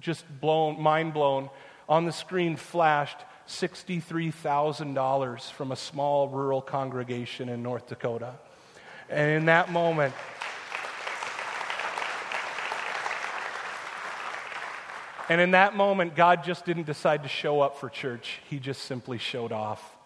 just 0.00 0.24
blown, 0.40 0.80
mind 0.80 1.14
blown, 1.14 1.48
on 1.88 2.04
the 2.04 2.12
screen 2.12 2.56
flashed 2.56 3.18
$63,000 3.48 5.52
from 5.52 5.72
a 5.72 5.76
small 5.76 6.28
rural 6.28 6.60
congregation 6.60 7.48
in 7.48 7.62
North 7.62 7.86
Dakota. 7.86 8.34
And 9.08 9.30
in 9.30 9.46
that 9.46 9.70
moment, 9.70 10.14
And 15.28 15.40
in 15.40 15.52
that 15.52 15.76
moment, 15.76 16.14
God 16.14 16.44
just 16.44 16.64
didn't 16.64 16.86
decide 16.86 17.22
to 17.24 17.28
show 17.28 17.60
up 17.60 17.78
for 17.78 17.88
church, 17.88 18.40
He 18.48 18.58
just 18.58 18.82
simply 18.82 19.18
showed 19.18 19.52
off. 19.52 19.96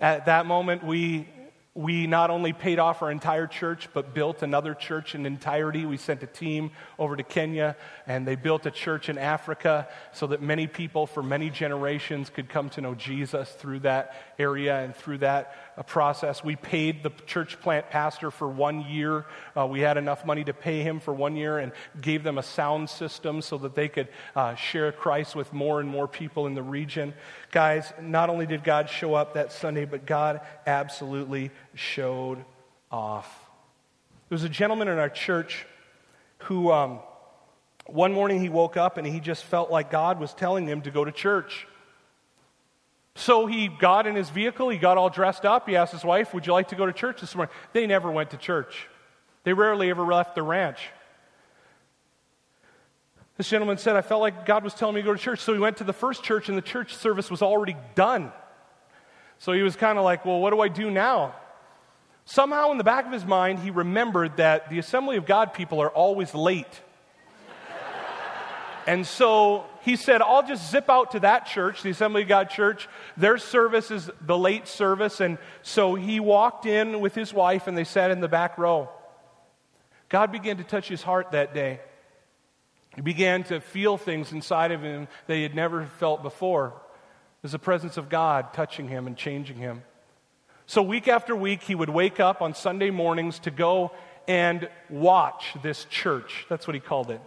At 0.00 0.26
that 0.26 0.46
moment, 0.46 0.84
we 0.84 1.28
we 1.76 2.06
not 2.06 2.30
only 2.30 2.52
paid 2.52 2.78
off 2.78 3.02
our 3.02 3.10
entire 3.10 3.48
church, 3.48 3.88
but 3.92 4.14
built 4.14 4.44
another 4.44 4.74
church 4.74 5.16
in 5.16 5.26
entirety. 5.26 5.84
We 5.84 5.96
sent 5.96 6.22
a 6.22 6.26
team 6.26 6.70
over 7.00 7.16
to 7.16 7.24
Kenya, 7.24 7.76
and 8.06 8.26
they 8.26 8.36
built 8.36 8.64
a 8.66 8.70
church 8.70 9.08
in 9.08 9.18
Africa 9.18 9.88
so 10.12 10.28
that 10.28 10.40
many 10.40 10.68
people 10.68 11.08
for 11.08 11.20
many 11.20 11.50
generations 11.50 12.30
could 12.30 12.48
come 12.48 12.70
to 12.70 12.80
know 12.80 12.94
Jesus 12.94 13.50
through 13.50 13.80
that 13.80 14.14
area 14.38 14.84
and 14.84 14.94
through 14.94 15.18
that 15.18 15.73
uh, 15.76 15.82
process. 15.82 16.42
We 16.44 16.56
paid 16.56 17.02
the 17.02 17.10
church 17.26 17.60
plant 17.60 17.90
pastor 17.90 18.30
for 18.30 18.48
one 18.48 18.82
year. 18.82 19.26
Uh, 19.56 19.66
we 19.66 19.80
had 19.80 19.96
enough 19.96 20.24
money 20.24 20.44
to 20.44 20.52
pay 20.52 20.82
him 20.82 21.00
for 21.00 21.12
one 21.12 21.36
year 21.36 21.58
and 21.58 21.72
gave 22.00 22.22
them 22.22 22.38
a 22.38 22.42
sound 22.42 22.90
system 22.90 23.42
so 23.42 23.58
that 23.58 23.74
they 23.74 23.88
could 23.88 24.08
uh, 24.36 24.54
share 24.54 24.92
Christ 24.92 25.34
with 25.34 25.52
more 25.52 25.80
and 25.80 25.88
more 25.88 26.08
people 26.08 26.46
in 26.46 26.54
the 26.54 26.62
region. 26.62 27.14
Guys, 27.50 27.92
not 28.00 28.30
only 28.30 28.46
did 28.46 28.64
God 28.64 28.88
show 28.88 29.14
up 29.14 29.34
that 29.34 29.52
Sunday, 29.52 29.84
but 29.84 30.06
God 30.06 30.40
absolutely 30.66 31.50
showed 31.74 32.44
off. 32.90 33.28
There 34.28 34.36
was 34.36 34.44
a 34.44 34.48
gentleman 34.48 34.88
in 34.88 34.98
our 34.98 35.08
church 35.08 35.66
who, 36.38 36.70
um, 36.70 37.00
one 37.86 38.12
morning 38.12 38.40
he 38.40 38.48
woke 38.48 38.76
up 38.76 38.96
and 38.96 39.06
he 39.06 39.20
just 39.20 39.44
felt 39.44 39.70
like 39.70 39.90
God 39.90 40.18
was 40.18 40.32
telling 40.32 40.66
him 40.66 40.82
to 40.82 40.90
go 40.90 41.04
to 41.04 41.12
church. 41.12 41.66
So 43.16 43.46
he 43.46 43.68
got 43.68 44.06
in 44.06 44.16
his 44.16 44.28
vehicle, 44.30 44.68
he 44.68 44.78
got 44.78 44.98
all 44.98 45.08
dressed 45.08 45.44
up, 45.44 45.68
he 45.68 45.76
asked 45.76 45.92
his 45.92 46.04
wife, 46.04 46.34
Would 46.34 46.46
you 46.46 46.52
like 46.52 46.68
to 46.68 46.76
go 46.76 46.86
to 46.86 46.92
church 46.92 47.20
this 47.20 47.34
morning? 47.34 47.54
They 47.72 47.86
never 47.86 48.10
went 48.10 48.30
to 48.30 48.36
church. 48.36 48.88
They 49.44 49.52
rarely 49.52 49.90
ever 49.90 50.04
left 50.04 50.34
the 50.34 50.42
ranch. 50.42 50.78
This 53.36 53.48
gentleman 53.48 53.78
said, 53.78 53.96
I 53.96 54.02
felt 54.02 54.20
like 54.20 54.46
God 54.46 54.62
was 54.64 54.74
telling 54.74 54.94
me 54.94 55.02
to 55.02 55.04
go 55.04 55.12
to 55.12 55.18
church. 55.18 55.40
So 55.40 55.52
he 55.52 55.58
went 55.58 55.78
to 55.78 55.84
the 55.84 55.92
first 55.92 56.22
church, 56.22 56.48
and 56.48 56.56
the 56.56 56.62
church 56.62 56.94
service 56.94 57.30
was 57.30 57.42
already 57.42 57.76
done. 57.94 58.32
So 59.38 59.52
he 59.52 59.62
was 59.62 59.76
kind 59.76 59.98
of 59.98 60.04
like, 60.04 60.24
Well, 60.24 60.40
what 60.40 60.50
do 60.50 60.60
I 60.60 60.68
do 60.68 60.90
now? 60.90 61.34
Somehow, 62.26 62.72
in 62.72 62.78
the 62.78 62.84
back 62.84 63.06
of 63.06 63.12
his 63.12 63.24
mind, 63.24 63.58
he 63.58 63.70
remembered 63.70 64.38
that 64.38 64.70
the 64.70 64.78
Assembly 64.78 65.18
of 65.18 65.26
God 65.26 65.52
people 65.52 65.80
are 65.80 65.90
always 65.90 66.34
late. 66.34 66.80
and 68.86 69.06
so 69.06 69.66
he 69.84 69.96
said, 69.96 70.22
I'll 70.22 70.46
just 70.46 70.70
zip 70.70 70.88
out 70.88 71.10
to 71.10 71.20
that 71.20 71.44
church, 71.44 71.82
the 71.82 71.90
Assembly 71.90 72.22
of 72.22 72.28
God 72.28 72.48
church. 72.48 72.88
Their 73.18 73.36
service 73.36 73.90
is 73.90 74.10
the 74.22 74.38
late 74.38 74.66
service. 74.66 75.20
And 75.20 75.36
so 75.60 75.94
he 75.94 76.20
walked 76.20 76.64
in 76.64 77.00
with 77.00 77.14
his 77.14 77.34
wife, 77.34 77.66
and 77.66 77.76
they 77.76 77.84
sat 77.84 78.10
in 78.10 78.22
the 78.22 78.28
back 78.28 78.56
row. 78.56 78.88
God 80.08 80.32
began 80.32 80.56
to 80.56 80.64
touch 80.64 80.88
his 80.88 81.02
heart 81.02 81.32
that 81.32 81.52
day. 81.52 81.80
He 82.94 83.02
began 83.02 83.42
to 83.44 83.60
feel 83.60 83.98
things 83.98 84.32
inside 84.32 84.72
of 84.72 84.80
him 84.80 85.06
that 85.26 85.34
he 85.34 85.42
had 85.42 85.54
never 85.54 85.84
felt 85.98 86.22
before. 86.22 86.72
There's 87.42 87.52
the 87.52 87.58
presence 87.58 87.98
of 87.98 88.08
God 88.08 88.54
touching 88.54 88.88
him 88.88 89.06
and 89.06 89.18
changing 89.18 89.58
him. 89.58 89.82
So, 90.64 90.82
week 90.82 91.08
after 91.08 91.36
week, 91.36 91.60
he 91.62 91.74
would 91.74 91.90
wake 91.90 92.20
up 92.20 92.40
on 92.40 92.54
Sunday 92.54 92.88
mornings 92.88 93.38
to 93.40 93.50
go 93.50 93.92
and 94.26 94.66
watch 94.88 95.54
this 95.62 95.84
church. 95.90 96.46
That's 96.48 96.66
what 96.66 96.72
he 96.72 96.80
called 96.80 97.10
it. 97.10 97.20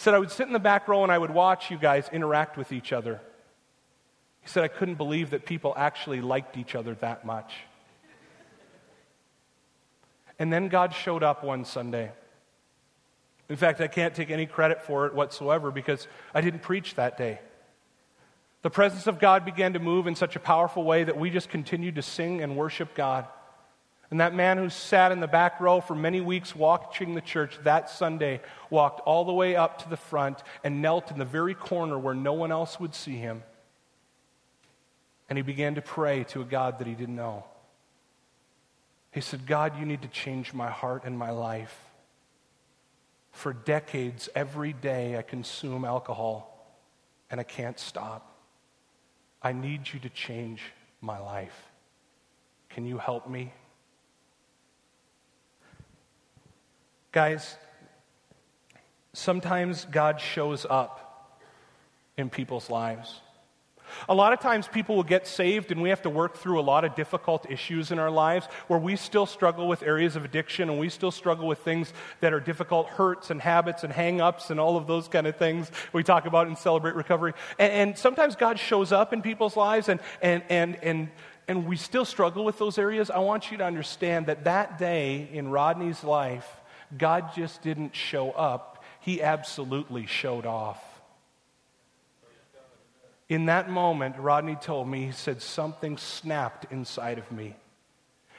He 0.00 0.04
said, 0.04 0.14
I 0.14 0.18
would 0.18 0.30
sit 0.30 0.46
in 0.46 0.54
the 0.54 0.58
back 0.58 0.88
row 0.88 1.02
and 1.02 1.12
I 1.12 1.18
would 1.18 1.30
watch 1.30 1.70
you 1.70 1.76
guys 1.76 2.08
interact 2.10 2.56
with 2.56 2.72
each 2.72 2.90
other. 2.90 3.20
He 4.40 4.48
said, 4.48 4.64
I 4.64 4.68
couldn't 4.68 4.94
believe 4.94 5.28
that 5.28 5.44
people 5.44 5.74
actually 5.76 6.22
liked 6.22 6.56
each 6.56 6.74
other 6.74 6.94
that 7.02 7.26
much. 7.26 7.52
And 10.38 10.50
then 10.50 10.68
God 10.68 10.94
showed 10.94 11.22
up 11.22 11.44
one 11.44 11.66
Sunday. 11.66 12.12
In 13.50 13.56
fact, 13.56 13.82
I 13.82 13.88
can't 13.88 14.14
take 14.14 14.30
any 14.30 14.46
credit 14.46 14.80
for 14.80 15.04
it 15.04 15.14
whatsoever 15.14 15.70
because 15.70 16.08
I 16.32 16.40
didn't 16.40 16.62
preach 16.62 16.94
that 16.94 17.18
day. 17.18 17.38
The 18.62 18.70
presence 18.70 19.06
of 19.06 19.18
God 19.18 19.44
began 19.44 19.74
to 19.74 19.80
move 19.80 20.06
in 20.06 20.14
such 20.14 20.34
a 20.34 20.40
powerful 20.40 20.82
way 20.82 21.04
that 21.04 21.18
we 21.18 21.28
just 21.28 21.50
continued 21.50 21.96
to 21.96 22.02
sing 22.02 22.40
and 22.40 22.56
worship 22.56 22.94
God. 22.94 23.26
And 24.10 24.18
that 24.18 24.34
man 24.34 24.58
who 24.58 24.68
sat 24.70 25.12
in 25.12 25.20
the 25.20 25.28
back 25.28 25.60
row 25.60 25.80
for 25.80 25.94
many 25.94 26.20
weeks 26.20 26.54
watching 26.54 27.14
the 27.14 27.20
church 27.20 27.58
that 27.62 27.88
Sunday 27.88 28.40
walked 28.68 29.00
all 29.00 29.24
the 29.24 29.32
way 29.32 29.54
up 29.54 29.82
to 29.82 29.88
the 29.88 29.96
front 29.96 30.42
and 30.64 30.82
knelt 30.82 31.12
in 31.12 31.18
the 31.18 31.24
very 31.24 31.54
corner 31.54 31.96
where 31.96 32.14
no 32.14 32.32
one 32.32 32.50
else 32.50 32.80
would 32.80 32.94
see 32.94 33.16
him. 33.16 33.44
And 35.28 35.38
he 35.38 35.42
began 35.42 35.76
to 35.76 35.82
pray 35.82 36.24
to 36.30 36.40
a 36.40 36.44
God 36.44 36.80
that 36.80 36.88
he 36.88 36.94
didn't 36.94 37.14
know. 37.14 37.44
He 39.12 39.20
said, 39.20 39.46
God, 39.46 39.78
you 39.78 39.86
need 39.86 40.02
to 40.02 40.08
change 40.08 40.52
my 40.52 40.70
heart 40.70 41.04
and 41.04 41.16
my 41.16 41.30
life. 41.30 41.76
For 43.30 43.52
decades, 43.52 44.28
every 44.34 44.72
day, 44.72 45.16
I 45.16 45.22
consume 45.22 45.84
alcohol 45.84 46.46
and 47.30 47.40
I 47.40 47.44
can't 47.44 47.78
stop. 47.78 48.26
I 49.40 49.52
need 49.52 49.92
you 49.92 50.00
to 50.00 50.08
change 50.08 50.62
my 51.00 51.18
life. 51.18 51.56
Can 52.70 52.84
you 52.86 52.98
help 52.98 53.28
me? 53.28 53.52
Guys, 57.12 57.56
sometimes 59.12 59.84
God 59.90 60.20
shows 60.20 60.64
up 60.68 61.40
in 62.16 62.30
people's 62.30 62.70
lives. 62.70 63.20
A 64.08 64.14
lot 64.14 64.32
of 64.32 64.38
times 64.38 64.68
people 64.68 64.94
will 64.94 65.02
get 65.02 65.26
saved 65.26 65.72
and 65.72 65.82
we 65.82 65.88
have 65.88 66.02
to 66.02 66.10
work 66.10 66.36
through 66.36 66.60
a 66.60 66.62
lot 66.62 66.84
of 66.84 66.94
difficult 66.94 67.50
issues 67.50 67.90
in 67.90 67.98
our 67.98 68.10
lives 68.10 68.46
where 68.68 68.78
we 68.78 68.94
still 68.94 69.26
struggle 69.26 69.66
with 69.66 69.82
areas 69.82 70.14
of 70.14 70.24
addiction 70.24 70.70
and 70.70 70.78
we 70.78 70.88
still 70.88 71.10
struggle 71.10 71.48
with 71.48 71.58
things 71.58 71.92
that 72.20 72.32
are 72.32 72.38
difficult, 72.38 72.86
hurts 72.86 73.30
and 73.30 73.40
habits 73.40 73.82
and 73.82 73.92
hang 73.92 74.20
ups 74.20 74.50
and 74.50 74.60
all 74.60 74.76
of 74.76 74.86
those 74.86 75.08
kind 75.08 75.26
of 75.26 75.34
things 75.36 75.68
we 75.92 76.04
talk 76.04 76.26
about 76.26 76.46
in 76.46 76.54
Celebrate 76.54 76.94
Recovery. 76.94 77.32
And, 77.58 77.72
and 77.72 77.98
sometimes 77.98 78.36
God 78.36 78.58
shows 78.60 78.92
up 78.92 79.12
in 79.12 79.22
people's 79.22 79.56
lives 79.56 79.88
and, 79.88 79.98
and, 80.22 80.44
and, 80.48 80.76
and, 80.84 81.10
and 81.48 81.66
we 81.66 81.76
still 81.76 82.04
struggle 82.04 82.44
with 82.44 82.58
those 82.58 82.78
areas. 82.78 83.10
I 83.10 83.18
want 83.18 83.50
you 83.50 83.58
to 83.58 83.64
understand 83.64 84.26
that 84.26 84.44
that 84.44 84.78
day 84.78 85.28
in 85.32 85.48
Rodney's 85.48 86.04
life, 86.04 86.59
God 86.96 87.30
just 87.34 87.62
didn't 87.62 87.94
show 87.94 88.30
up, 88.32 88.82
He 89.00 89.22
absolutely 89.22 90.06
showed 90.06 90.46
off. 90.46 90.82
In 93.30 93.46
that 93.46 93.70
moment, 93.70 94.16
Rodney 94.18 94.56
told 94.56 94.88
me, 94.88 95.06
he 95.06 95.12
said, 95.12 95.40
something 95.40 95.96
snapped 95.96 96.70
inside 96.72 97.16
of 97.16 97.30
me. 97.30 97.54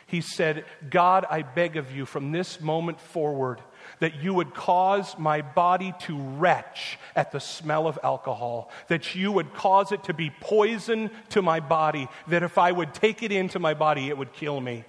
He 0.05 0.19
said, 0.19 0.65
God, 0.89 1.25
I 1.29 1.43
beg 1.43 1.77
of 1.77 1.95
you 1.95 2.05
from 2.05 2.33
this 2.33 2.59
moment 2.59 2.99
forward 2.99 3.61
that 3.99 4.21
you 4.21 4.33
would 4.33 4.53
cause 4.53 5.17
my 5.17 5.41
body 5.41 5.93
to 5.99 6.17
retch 6.17 6.99
at 7.15 7.31
the 7.31 7.39
smell 7.39 7.87
of 7.87 7.97
alcohol, 8.03 8.69
that 8.89 9.15
you 9.15 9.31
would 9.31 9.53
cause 9.53 9.93
it 9.93 10.03
to 10.03 10.13
be 10.13 10.29
poison 10.41 11.09
to 11.29 11.41
my 11.41 11.61
body, 11.61 12.09
that 12.27 12.43
if 12.43 12.57
I 12.57 12.73
would 12.73 12.93
take 12.93 13.23
it 13.23 13.31
into 13.31 13.59
my 13.59 13.73
body, 13.73 14.09
it 14.09 14.17
would 14.17 14.33
kill 14.33 14.59
me. 14.59 14.83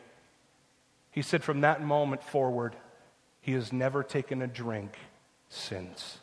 He 1.12 1.22
said, 1.22 1.44
from 1.44 1.60
that 1.60 1.80
moment 1.80 2.24
forward, 2.24 2.74
he 3.42 3.52
has 3.52 3.72
never 3.72 4.02
taken 4.02 4.40
a 4.40 4.46
drink 4.46 4.96
since. 5.48 6.18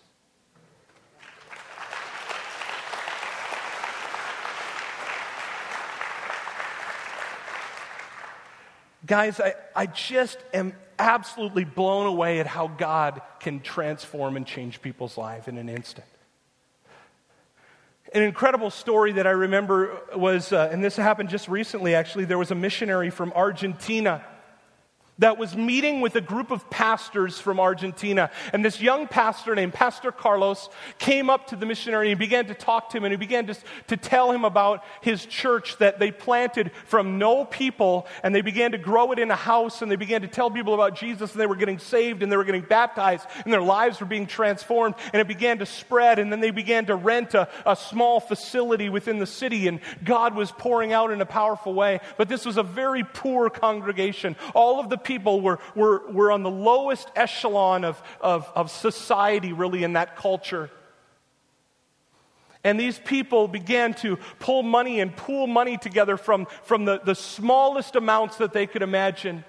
Guys, 9.05 9.39
I, 9.39 9.53
I 9.75 9.85
just 9.85 10.37
am 10.53 10.73
absolutely 10.97 11.65
blown 11.65 12.05
away 12.05 12.39
at 12.39 12.47
how 12.47 12.67
God 12.67 13.21
can 13.39 13.59
transform 13.59 14.37
and 14.37 14.45
change 14.45 14.81
people's 14.81 15.17
lives 15.17 15.47
in 15.47 15.57
an 15.57 15.67
instant. 15.67 16.07
An 18.13 18.23
incredible 18.23 18.69
story 18.69 19.11
that 19.13 19.27
I 19.27 19.31
remember 19.31 20.01
was, 20.15 20.53
uh, 20.53 20.69
and 20.71 20.83
this 20.83 20.95
happened 20.95 21.29
just 21.29 21.47
recently 21.47 21.95
actually, 21.95 22.25
there 22.25 22.37
was 22.37 22.51
a 22.51 22.55
missionary 22.55 23.09
from 23.09 23.31
Argentina 23.33 24.23
that 25.19 25.37
was 25.37 25.55
meeting 25.55 26.01
with 26.01 26.15
a 26.15 26.21
group 26.21 26.49
of 26.49 26.69
pastors 26.69 27.39
from 27.39 27.59
Argentina. 27.59 28.31
And 28.53 28.63
this 28.63 28.81
young 28.81 29.07
pastor 29.07 29.53
named 29.53 29.73
Pastor 29.73 30.11
Carlos 30.11 30.69
came 30.97 31.29
up 31.29 31.47
to 31.47 31.55
the 31.55 31.65
missionary 31.65 32.09
and 32.11 32.19
began 32.19 32.47
to 32.47 32.53
talk 32.53 32.89
to 32.89 32.97
him 32.97 33.03
and 33.03 33.11
he 33.11 33.17
began 33.17 33.45
to, 33.47 33.55
to 33.87 33.97
tell 33.97 34.31
him 34.31 34.45
about 34.45 34.83
his 35.01 35.25
church 35.25 35.77
that 35.77 35.99
they 35.99 36.11
planted 36.11 36.71
from 36.85 37.17
no 37.17 37.45
people 37.45 38.07
and 38.23 38.33
they 38.33 38.41
began 38.41 38.71
to 38.71 38.77
grow 38.77 39.11
it 39.11 39.19
in 39.19 39.29
a 39.29 39.35
house 39.35 39.81
and 39.81 39.91
they 39.91 39.97
began 39.97 40.21
to 40.21 40.27
tell 40.27 40.49
people 40.49 40.73
about 40.73 40.95
Jesus 40.95 41.31
and 41.33 41.41
they 41.41 41.47
were 41.47 41.55
getting 41.55 41.79
saved 41.79 42.23
and 42.23 42.31
they 42.31 42.37
were 42.37 42.45
getting 42.45 42.61
baptized 42.61 43.27
and 43.43 43.53
their 43.53 43.61
lives 43.61 43.99
were 43.99 44.05
being 44.05 44.25
transformed 44.25 44.95
and 45.13 45.19
it 45.19 45.27
began 45.27 45.59
to 45.59 45.65
spread 45.65 46.17
and 46.17 46.31
then 46.31 46.39
they 46.39 46.51
began 46.51 46.85
to 46.85 46.95
rent 46.95 47.33
a, 47.33 47.49
a 47.65 47.75
small 47.75 48.21
facility 48.21 48.87
within 48.87 49.19
the 49.19 49.27
city 49.27 49.67
and 49.67 49.81
God 50.03 50.33
was 50.33 50.51
pouring 50.51 50.93
out 50.93 51.11
in 51.11 51.19
a 51.19 51.25
powerful 51.25 51.73
way. 51.73 51.99
But 52.17 52.29
this 52.29 52.45
was 52.45 52.55
a 52.55 52.63
very 52.63 53.03
poor 53.03 53.49
congregation. 53.49 54.37
All 54.55 54.79
of 54.79 54.89
the 54.89 55.08
people 55.09 55.41
were, 55.41 55.57
were, 55.73 56.07
were 56.11 56.31
on 56.31 56.43
the 56.43 56.51
lowest 56.51 57.09
echelon 57.15 57.83
of, 57.83 57.99
of, 58.21 58.47
of 58.53 58.69
society, 58.69 59.53
really, 59.53 59.83
in 59.83 59.93
that 59.93 60.15
culture. 60.15 60.69
And 62.63 62.79
these 62.79 62.99
people 62.99 63.47
began 63.47 63.95
to 63.95 64.17
pull 64.37 64.61
money 64.61 64.99
and 64.99 65.15
pool 65.15 65.47
money 65.47 65.77
together 65.77 66.15
from, 66.15 66.45
from 66.61 66.85
the, 66.85 67.01
the 67.03 67.15
smallest 67.15 67.95
amounts 67.95 68.37
that 68.37 68.53
they 68.53 68.67
could 68.67 68.83
imagine. 68.83 69.43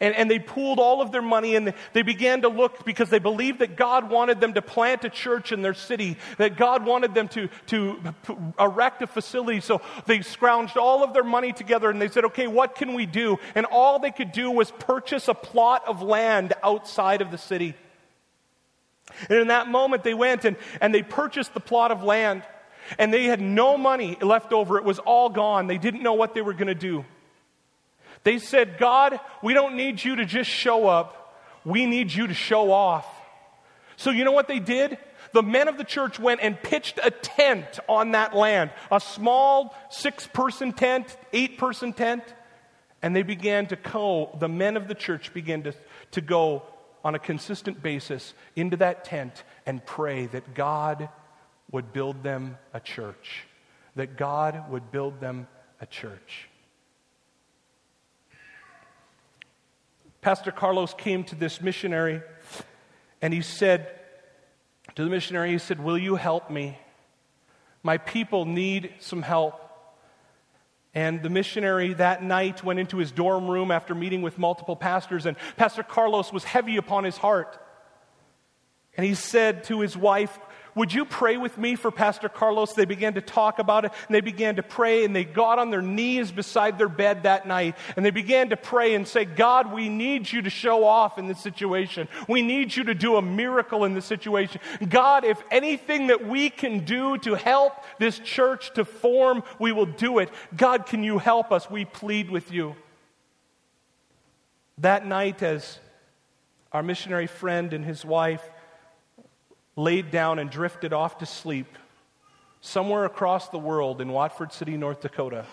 And, 0.00 0.14
and 0.14 0.30
they 0.30 0.38
pooled 0.38 0.78
all 0.78 1.02
of 1.02 1.12
their 1.12 1.22
money 1.22 1.56
and 1.56 1.74
they 1.92 2.00
began 2.00 2.40
to 2.42 2.48
look 2.48 2.86
because 2.86 3.10
they 3.10 3.18
believed 3.18 3.58
that 3.58 3.76
God 3.76 4.10
wanted 4.10 4.40
them 4.40 4.54
to 4.54 4.62
plant 4.62 5.04
a 5.04 5.10
church 5.10 5.52
in 5.52 5.60
their 5.60 5.74
city, 5.74 6.16
that 6.38 6.56
God 6.56 6.86
wanted 6.86 7.14
them 7.14 7.28
to, 7.28 7.50
to 7.66 8.00
erect 8.58 9.02
a 9.02 9.06
facility. 9.06 9.60
So 9.60 9.82
they 10.06 10.20
scrounged 10.20 10.76
all 10.76 11.04
of 11.04 11.12
their 11.12 11.24
money 11.24 11.52
together 11.52 11.90
and 11.90 12.00
they 12.00 12.08
said, 12.08 12.24
okay, 12.26 12.46
what 12.46 12.76
can 12.76 12.94
we 12.94 13.04
do? 13.04 13.38
And 13.54 13.66
all 13.66 13.98
they 13.98 14.10
could 14.10 14.32
do 14.32 14.50
was 14.50 14.70
purchase 14.70 15.28
a 15.28 15.34
plot 15.34 15.82
of 15.86 16.00
land 16.00 16.54
outside 16.62 17.20
of 17.20 17.30
the 17.30 17.38
city. 17.38 17.74
And 19.28 19.38
in 19.38 19.48
that 19.48 19.68
moment, 19.68 20.02
they 20.02 20.14
went 20.14 20.46
and, 20.46 20.56
and 20.80 20.94
they 20.94 21.02
purchased 21.02 21.52
the 21.52 21.60
plot 21.60 21.90
of 21.90 22.02
land. 22.02 22.42
And 22.98 23.12
they 23.12 23.24
had 23.24 23.40
no 23.40 23.76
money 23.76 24.16
left 24.20 24.52
over. 24.52 24.78
It 24.78 24.84
was 24.84 24.98
all 24.98 25.28
gone. 25.28 25.66
They 25.66 25.78
didn't 25.78 26.02
know 26.02 26.14
what 26.14 26.34
they 26.34 26.40
were 26.40 26.54
going 26.54 26.68
to 26.68 26.74
do. 26.74 27.04
They 28.22 28.38
said, 28.38 28.78
God, 28.78 29.18
we 29.42 29.54
don't 29.54 29.76
need 29.76 30.02
you 30.04 30.16
to 30.16 30.24
just 30.24 30.50
show 30.50 30.86
up, 30.86 31.36
we 31.64 31.86
need 31.86 32.12
you 32.12 32.26
to 32.26 32.34
show 32.34 32.72
off. 32.72 33.06
So, 33.96 34.10
you 34.10 34.24
know 34.24 34.32
what 34.32 34.48
they 34.48 34.58
did? 34.58 34.98
The 35.32 35.42
men 35.42 35.68
of 35.68 35.78
the 35.78 35.84
church 35.84 36.18
went 36.18 36.40
and 36.42 36.60
pitched 36.60 36.98
a 37.02 37.10
tent 37.10 37.78
on 37.88 38.12
that 38.12 38.34
land, 38.34 38.70
a 38.90 38.98
small 38.98 39.74
six 39.90 40.26
person 40.26 40.72
tent, 40.72 41.16
eight 41.32 41.58
person 41.58 41.92
tent, 41.92 42.24
and 43.02 43.14
they 43.14 43.22
began 43.22 43.66
to 43.68 43.76
go, 43.76 44.36
the 44.38 44.48
men 44.48 44.76
of 44.76 44.88
the 44.88 44.94
church 44.94 45.32
began 45.32 45.62
to, 45.62 45.74
to 46.12 46.20
go 46.20 46.62
on 47.04 47.14
a 47.14 47.18
consistent 47.18 47.82
basis 47.82 48.34
into 48.56 48.76
that 48.78 49.04
tent 49.04 49.44
and 49.64 49.84
pray 49.84 50.26
that 50.26 50.54
God 50.54 51.08
would 51.70 51.92
build 51.92 52.22
them 52.22 52.58
a 52.74 52.80
church, 52.80 53.44
that 53.96 54.16
God 54.16 54.70
would 54.70 54.90
build 54.90 55.20
them 55.20 55.46
a 55.80 55.86
church. 55.86 56.49
Pastor 60.20 60.52
Carlos 60.52 60.94
came 60.94 61.24
to 61.24 61.34
this 61.34 61.60
missionary 61.60 62.22
and 63.22 63.32
he 63.32 63.42
said 63.42 63.88
to 64.94 65.04
the 65.04 65.10
missionary, 65.10 65.52
he 65.52 65.58
said, 65.58 65.82
Will 65.82 65.98
you 65.98 66.16
help 66.16 66.50
me? 66.50 66.78
My 67.82 67.96
people 67.98 68.44
need 68.44 68.94
some 68.98 69.22
help. 69.22 69.66
And 70.92 71.22
the 71.22 71.30
missionary 71.30 71.94
that 71.94 72.22
night 72.22 72.64
went 72.64 72.80
into 72.80 72.98
his 72.98 73.12
dorm 73.12 73.48
room 73.48 73.70
after 73.70 73.94
meeting 73.94 74.22
with 74.22 74.38
multiple 74.38 74.74
pastors, 74.74 75.24
and 75.24 75.36
Pastor 75.56 75.84
Carlos 75.84 76.32
was 76.32 76.42
heavy 76.42 76.76
upon 76.76 77.04
his 77.04 77.16
heart. 77.16 77.58
And 78.96 79.06
he 79.06 79.14
said 79.14 79.64
to 79.64 79.80
his 79.80 79.96
wife, 79.96 80.36
would 80.74 80.92
you 80.92 81.04
pray 81.04 81.36
with 81.36 81.58
me 81.58 81.74
for 81.74 81.90
Pastor 81.90 82.28
Carlos? 82.28 82.72
They 82.72 82.84
began 82.84 83.14
to 83.14 83.20
talk 83.20 83.58
about 83.58 83.84
it 83.84 83.92
and 84.06 84.14
they 84.14 84.20
began 84.20 84.56
to 84.56 84.62
pray 84.62 85.04
and 85.04 85.14
they 85.14 85.24
got 85.24 85.58
on 85.58 85.70
their 85.70 85.82
knees 85.82 86.30
beside 86.30 86.78
their 86.78 86.88
bed 86.88 87.24
that 87.24 87.46
night 87.46 87.76
and 87.96 88.04
they 88.04 88.10
began 88.10 88.50
to 88.50 88.56
pray 88.56 88.94
and 88.94 89.06
say, 89.06 89.24
God, 89.24 89.72
we 89.72 89.88
need 89.88 90.30
you 90.30 90.42
to 90.42 90.50
show 90.50 90.84
off 90.84 91.18
in 91.18 91.26
this 91.26 91.40
situation. 91.40 92.08
We 92.28 92.42
need 92.42 92.74
you 92.74 92.84
to 92.84 92.94
do 92.94 93.16
a 93.16 93.22
miracle 93.22 93.84
in 93.84 93.94
this 93.94 94.06
situation. 94.06 94.60
God, 94.88 95.24
if 95.24 95.42
anything 95.50 96.08
that 96.08 96.26
we 96.26 96.50
can 96.50 96.84
do 96.84 97.18
to 97.18 97.34
help 97.34 97.72
this 97.98 98.18
church 98.18 98.72
to 98.74 98.84
form, 98.84 99.42
we 99.58 99.72
will 99.72 99.86
do 99.86 100.18
it. 100.18 100.30
God, 100.56 100.86
can 100.86 101.02
you 101.02 101.18
help 101.18 101.52
us? 101.52 101.70
We 101.70 101.84
plead 101.84 102.30
with 102.30 102.52
you. 102.52 102.76
That 104.78 105.06
night, 105.06 105.42
as 105.42 105.78
our 106.72 106.82
missionary 106.82 107.26
friend 107.26 107.72
and 107.72 107.84
his 107.84 108.04
wife 108.04 108.48
laid 109.76 110.10
down 110.10 110.38
and 110.38 110.50
drifted 110.50 110.92
off 110.92 111.18
to 111.18 111.26
sleep 111.26 111.78
somewhere 112.60 113.04
across 113.04 113.48
the 113.48 113.58
world 113.58 114.00
in 114.00 114.10
Watford 114.12 114.52
City, 114.52 114.76
North 114.76 115.00
Dakota. 115.00 115.46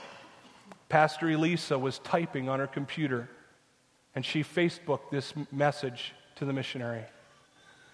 Pastor 0.89 1.29
Elisa 1.29 1.77
was 1.77 1.99
typing 1.99 2.49
on 2.49 2.59
her 2.59 2.67
computer 2.67 3.29
and 4.15 4.25
she 4.25 4.43
Facebooked 4.43 5.11
this 5.11 5.33
message 5.51 6.13
to 6.37 6.45
the 6.45 6.53
missionary. 6.53 7.03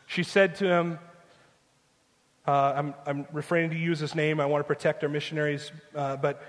She 0.07 0.23
said 0.23 0.55
to 0.55 0.65
him, 0.65 0.99
uh, 2.47 2.73
I'm, 2.75 2.93
I'm, 3.05 3.27
refraining 3.31 3.71
to 3.71 3.77
use 3.77 3.99
his 3.99 4.15
name. 4.15 4.39
I 4.39 4.45
want 4.45 4.63
to 4.63 4.67
protect 4.67 5.03
our 5.03 5.09
missionaries. 5.09 5.71
Uh, 5.95 6.17
but 6.17 6.43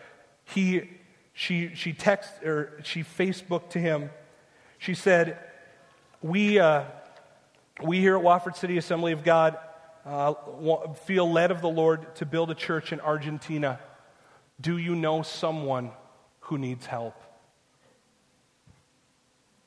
he, 0.44 0.90
she, 1.32 1.74
she 1.74 1.92
texted 1.92 2.44
or 2.44 2.80
she 2.84 3.02
Facebooked 3.02 3.70
to 3.70 3.78
him. 3.78 4.10
She 4.78 4.94
said, 4.94 5.38
"We, 6.20 6.58
uh, 6.58 6.84
we 7.82 7.98
here 8.00 8.16
at 8.16 8.22
Watford 8.22 8.56
City 8.56 8.78
Assembly 8.78 9.12
of 9.12 9.24
God 9.24 9.58
uh, 10.04 10.34
feel 11.06 11.30
led 11.30 11.50
of 11.50 11.60
the 11.60 11.68
Lord 11.68 12.14
to 12.16 12.26
build 12.26 12.50
a 12.50 12.54
church 12.54 12.92
in 12.92 13.00
Argentina, 13.00 13.80
do 14.60 14.78
you 14.78 14.94
know 14.94 15.22
someone 15.22 15.90
who 16.40 16.58
needs 16.58 16.87
help? 16.87 17.20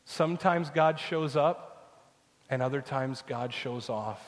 Sometimes 0.06 0.70
God 0.70 1.00
shows 1.00 1.36
up, 1.36 1.65
and 2.50 2.62
other 2.62 2.82
times 2.82 3.24
God 3.28 3.54
shows 3.54 3.89
off. 3.89 4.22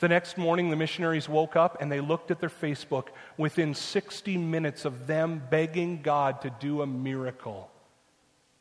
The 0.00 0.08
next 0.08 0.36
morning, 0.36 0.68
the 0.68 0.76
missionaries 0.76 1.28
woke 1.28 1.56
up 1.56 1.78
and 1.80 1.90
they 1.90 2.00
looked 2.00 2.30
at 2.30 2.40
their 2.40 2.50
Facebook. 2.50 3.08
Within 3.38 3.74
60 3.74 4.36
minutes 4.36 4.84
of 4.84 5.06
them 5.06 5.42
begging 5.50 6.02
God 6.02 6.42
to 6.42 6.50
do 6.60 6.82
a 6.82 6.86
miracle, 6.86 7.70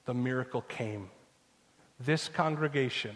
the 0.05 0.13
miracle 0.13 0.61
came. 0.61 1.09
This 1.99 2.29
congregation 2.29 3.15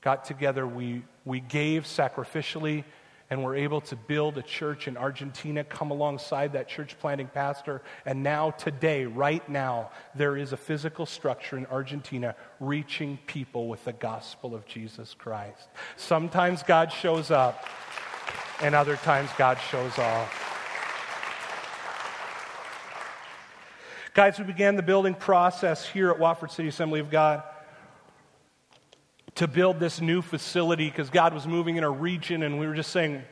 got 0.00 0.24
together, 0.24 0.66
we, 0.66 1.02
we 1.24 1.40
gave 1.40 1.84
sacrificially, 1.84 2.84
and 3.30 3.44
were 3.44 3.54
able 3.54 3.80
to 3.80 3.94
build 3.94 4.36
a 4.38 4.42
church 4.42 4.88
in 4.88 4.96
Argentina, 4.96 5.62
come 5.62 5.92
alongside 5.92 6.52
that 6.52 6.68
church 6.68 6.98
planting 6.98 7.28
pastor. 7.28 7.80
And 8.04 8.24
now, 8.24 8.50
today, 8.50 9.04
right 9.04 9.48
now, 9.48 9.92
there 10.16 10.36
is 10.36 10.52
a 10.52 10.56
physical 10.56 11.06
structure 11.06 11.56
in 11.56 11.64
Argentina 11.66 12.34
reaching 12.58 13.20
people 13.28 13.68
with 13.68 13.84
the 13.84 13.92
gospel 13.92 14.52
of 14.52 14.66
Jesus 14.66 15.14
Christ. 15.14 15.68
Sometimes 15.96 16.64
God 16.64 16.92
shows 16.92 17.30
up, 17.30 17.66
and 18.62 18.74
other 18.74 18.96
times 18.96 19.30
God 19.38 19.58
shows 19.70 19.96
off. 19.96 20.46
Guys, 24.12 24.40
we 24.40 24.44
began 24.44 24.74
the 24.74 24.82
building 24.82 25.14
process 25.14 25.86
here 25.86 26.10
at 26.10 26.18
Watford 26.18 26.50
City 26.50 26.68
Assembly 26.68 26.98
of 26.98 27.10
God 27.10 27.44
to 29.40 29.48
build 29.48 29.80
this 29.80 30.02
new 30.02 30.20
facility 30.20 30.90
because 30.90 31.08
God 31.08 31.32
was 31.32 31.46
moving 31.46 31.76
in 31.76 31.82
our 31.82 31.90
region 31.90 32.42
and 32.42 32.60
we 32.60 32.66
were 32.66 32.74
just 32.74 32.90
saying, 32.90 33.22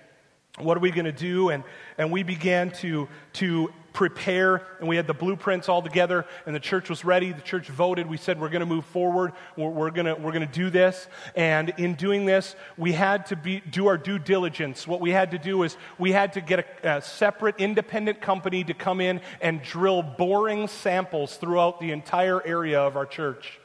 what 0.57 0.75
are 0.75 0.81
we 0.81 0.91
going 0.91 1.05
to 1.05 1.13
do? 1.13 1.51
And, 1.51 1.63
and 1.99 2.11
we 2.11 2.23
began 2.23 2.71
to, 2.81 3.09
to 3.35 3.71
prepare, 3.93 4.67
and 4.81 4.89
we 4.89 4.97
had 4.97 5.07
the 5.07 5.13
blueprints 5.13 5.69
all 5.69 5.83
together, 5.83 6.25
and 6.47 6.57
the 6.57 6.61
church 6.61 6.89
was 6.89 7.05
ready. 7.05 7.33
The 7.33 7.43
church 7.43 7.69
voted. 7.69 8.09
We 8.09 8.17
said, 8.17 8.41
We're 8.41 8.49
going 8.49 8.61
to 8.61 8.67
move 8.67 8.87
forward. 8.87 9.33
We're, 9.55 9.69
we're 9.69 9.91
going 9.91 10.23
we're 10.23 10.33
to 10.33 10.47
do 10.47 10.71
this. 10.71 11.09
And 11.37 11.75
in 11.77 11.95
doing 11.95 12.25
this, 12.25 12.57
we 12.79 12.93
had 12.93 13.27
to 13.27 13.37
be, 13.37 13.61
do 13.61 13.89
our 13.89 13.99
due 13.99 14.19
diligence. 14.19 14.89
What 14.89 15.03
we 15.03 15.11
had 15.11 15.33
to 15.33 15.39
do 15.39 15.63
is 15.63 15.77
we 15.99 16.13
had 16.13 16.33
to 16.33 16.41
get 16.41 16.81
a, 16.83 16.97
a 16.97 17.03
separate 17.03 17.57
independent 17.59 18.23
company 18.23 18.65
to 18.65 18.73
come 18.73 19.03
in 19.03 19.21
and 19.43 19.63
drill 19.63 20.03
boring 20.03 20.69
samples 20.69 21.37
throughout 21.37 21.81
the 21.81 21.93
entire 21.93 22.45
area 22.47 22.81
of 22.81 22.97
our 22.97 23.07
church 23.07 23.61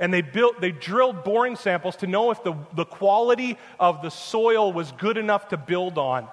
and 0.00 0.12
they 0.12 0.22
built 0.22 0.60
they 0.60 0.72
drilled 0.72 1.22
boring 1.22 1.54
samples 1.54 1.94
to 1.96 2.08
know 2.08 2.32
if 2.32 2.42
the, 2.42 2.54
the 2.74 2.84
quality 2.84 3.56
of 3.78 4.02
the 4.02 4.10
soil 4.10 4.72
was 4.72 4.90
good 4.92 5.16
enough 5.16 5.48
to 5.48 5.56
build 5.56 5.98
on 5.98 6.26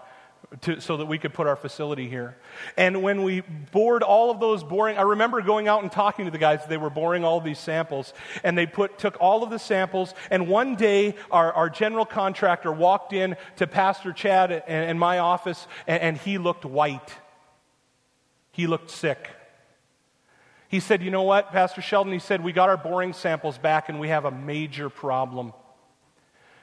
to, 0.61 0.79
so 0.79 0.97
that 0.97 1.05
we 1.05 1.17
could 1.17 1.33
put 1.33 1.45
our 1.45 1.55
facility 1.55 2.07
here. 2.07 2.37
And 2.77 3.03
when 3.03 3.23
we 3.23 3.41
bored 3.41 4.01
all 4.01 4.31
of 4.31 4.39
those 4.39 4.63
boring, 4.63 4.97
I 4.97 5.01
remember 5.01 5.41
going 5.41 5.67
out 5.67 5.83
and 5.83 5.91
talking 5.91 6.25
to 6.25 6.31
the 6.31 6.37
guys. 6.37 6.65
They 6.65 6.77
were 6.77 6.89
boring 6.89 7.25
all 7.25 7.41
these 7.41 7.59
samples, 7.59 8.13
and 8.43 8.57
they 8.57 8.65
put 8.65 8.97
took 8.97 9.17
all 9.19 9.43
of 9.43 9.49
the 9.49 9.59
samples. 9.59 10.13
And 10.31 10.47
one 10.47 10.75
day, 10.75 11.15
our, 11.31 11.51
our 11.51 11.69
general 11.69 12.05
contractor 12.05 12.71
walked 12.71 13.13
in 13.13 13.35
to 13.57 13.67
Pastor 13.67 14.13
Chad 14.13 14.51
and, 14.51 14.63
and 14.67 14.99
my 14.99 15.19
office, 15.19 15.67
and, 15.85 16.01
and 16.01 16.17
he 16.17 16.37
looked 16.37 16.65
white. 16.65 17.13
He 18.51 18.67
looked 18.67 18.89
sick. 18.89 19.29
He 20.67 20.79
said, 20.79 21.01
You 21.01 21.11
know 21.11 21.23
what, 21.23 21.51
Pastor 21.51 21.81
Sheldon? 21.81 22.13
He 22.13 22.19
said, 22.19 22.43
We 22.43 22.51
got 22.51 22.69
our 22.69 22.77
boring 22.77 23.13
samples 23.13 23.57
back 23.57 23.89
and 23.89 23.99
we 23.99 24.09
have 24.09 24.25
a 24.25 24.31
major 24.31 24.89
problem. 24.89 25.53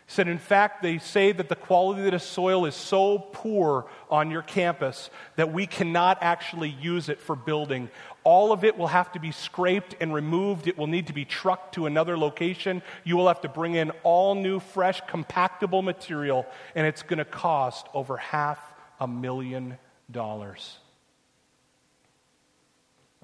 He 0.07 0.12
said, 0.12 0.29
In 0.29 0.38
fact, 0.38 0.83
they 0.83 0.99
say 0.99 1.33
that 1.33 1.49
the 1.49 1.57
quality 1.57 2.05
of 2.05 2.12
the 2.12 2.19
soil 2.19 2.67
is 2.67 2.75
so 2.75 3.19
poor 3.19 3.87
on 4.11 4.31
your 4.31 4.43
campus 4.43 5.09
that 5.37 5.53
we 5.53 5.67
cannot 5.67 6.19
actually 6.21 6.69
use 6.69 7.09
it 7.09 7.21
for 7.21 7.35
building. 7.35 7.88
All 8.23 8.53
of 8.53 8.64
it 8.64 8.77
will 8.77 8.88
have 8.88 9.12
to 9.12 9.19
be 9.19 9.33
scraped 9.33 9.95
and 10.01 10.12
removed. 10.12 10.69
It 10.69 10.77
will 10.77 10.87
need 10.87 11.07
to 11.07 11.14
be 11.14 11.25
trucked 11.25 11.75
to 11.75 11.87
another 11.87 12.19
location. 12.19 12.83
You 13.05 13.17
will 13.17 13.29
have 13.29 13.40
to 13.43 13.49
bring 13.49 13.75
in 13.75 13.90
all 14.03 14.35
new, 14.35 14.61
fresh, 14.61 15.01
compactable 15.03 15.83
material, 15.83 16.47
and 16.75 16.87
it's 16.87 17.03
going 17.03 17.19
to 17.19 17.25
cost 17.25 17.87
over 17.95 18.19
half 18.19 18.61
a 19.01 19.09
million 19.09 19.79
dollars. 20.11 20.79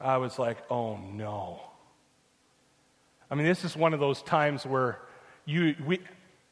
I 0.01 0.17
was 0.17 0.39
like, 0.39 0.59
oh 0.71 0.97
no. 0.97 1.61
I 3.31 3.35
mean, 3.35 3.47
this 3.47 3.65
is 3.65 3.77
one 3.77 3.95
of 3.95 4.01
those 4.01 4.23
times 4.23 4.67
where 4.67 4.99
you, 5.45 5.77
we, 5.87 6.01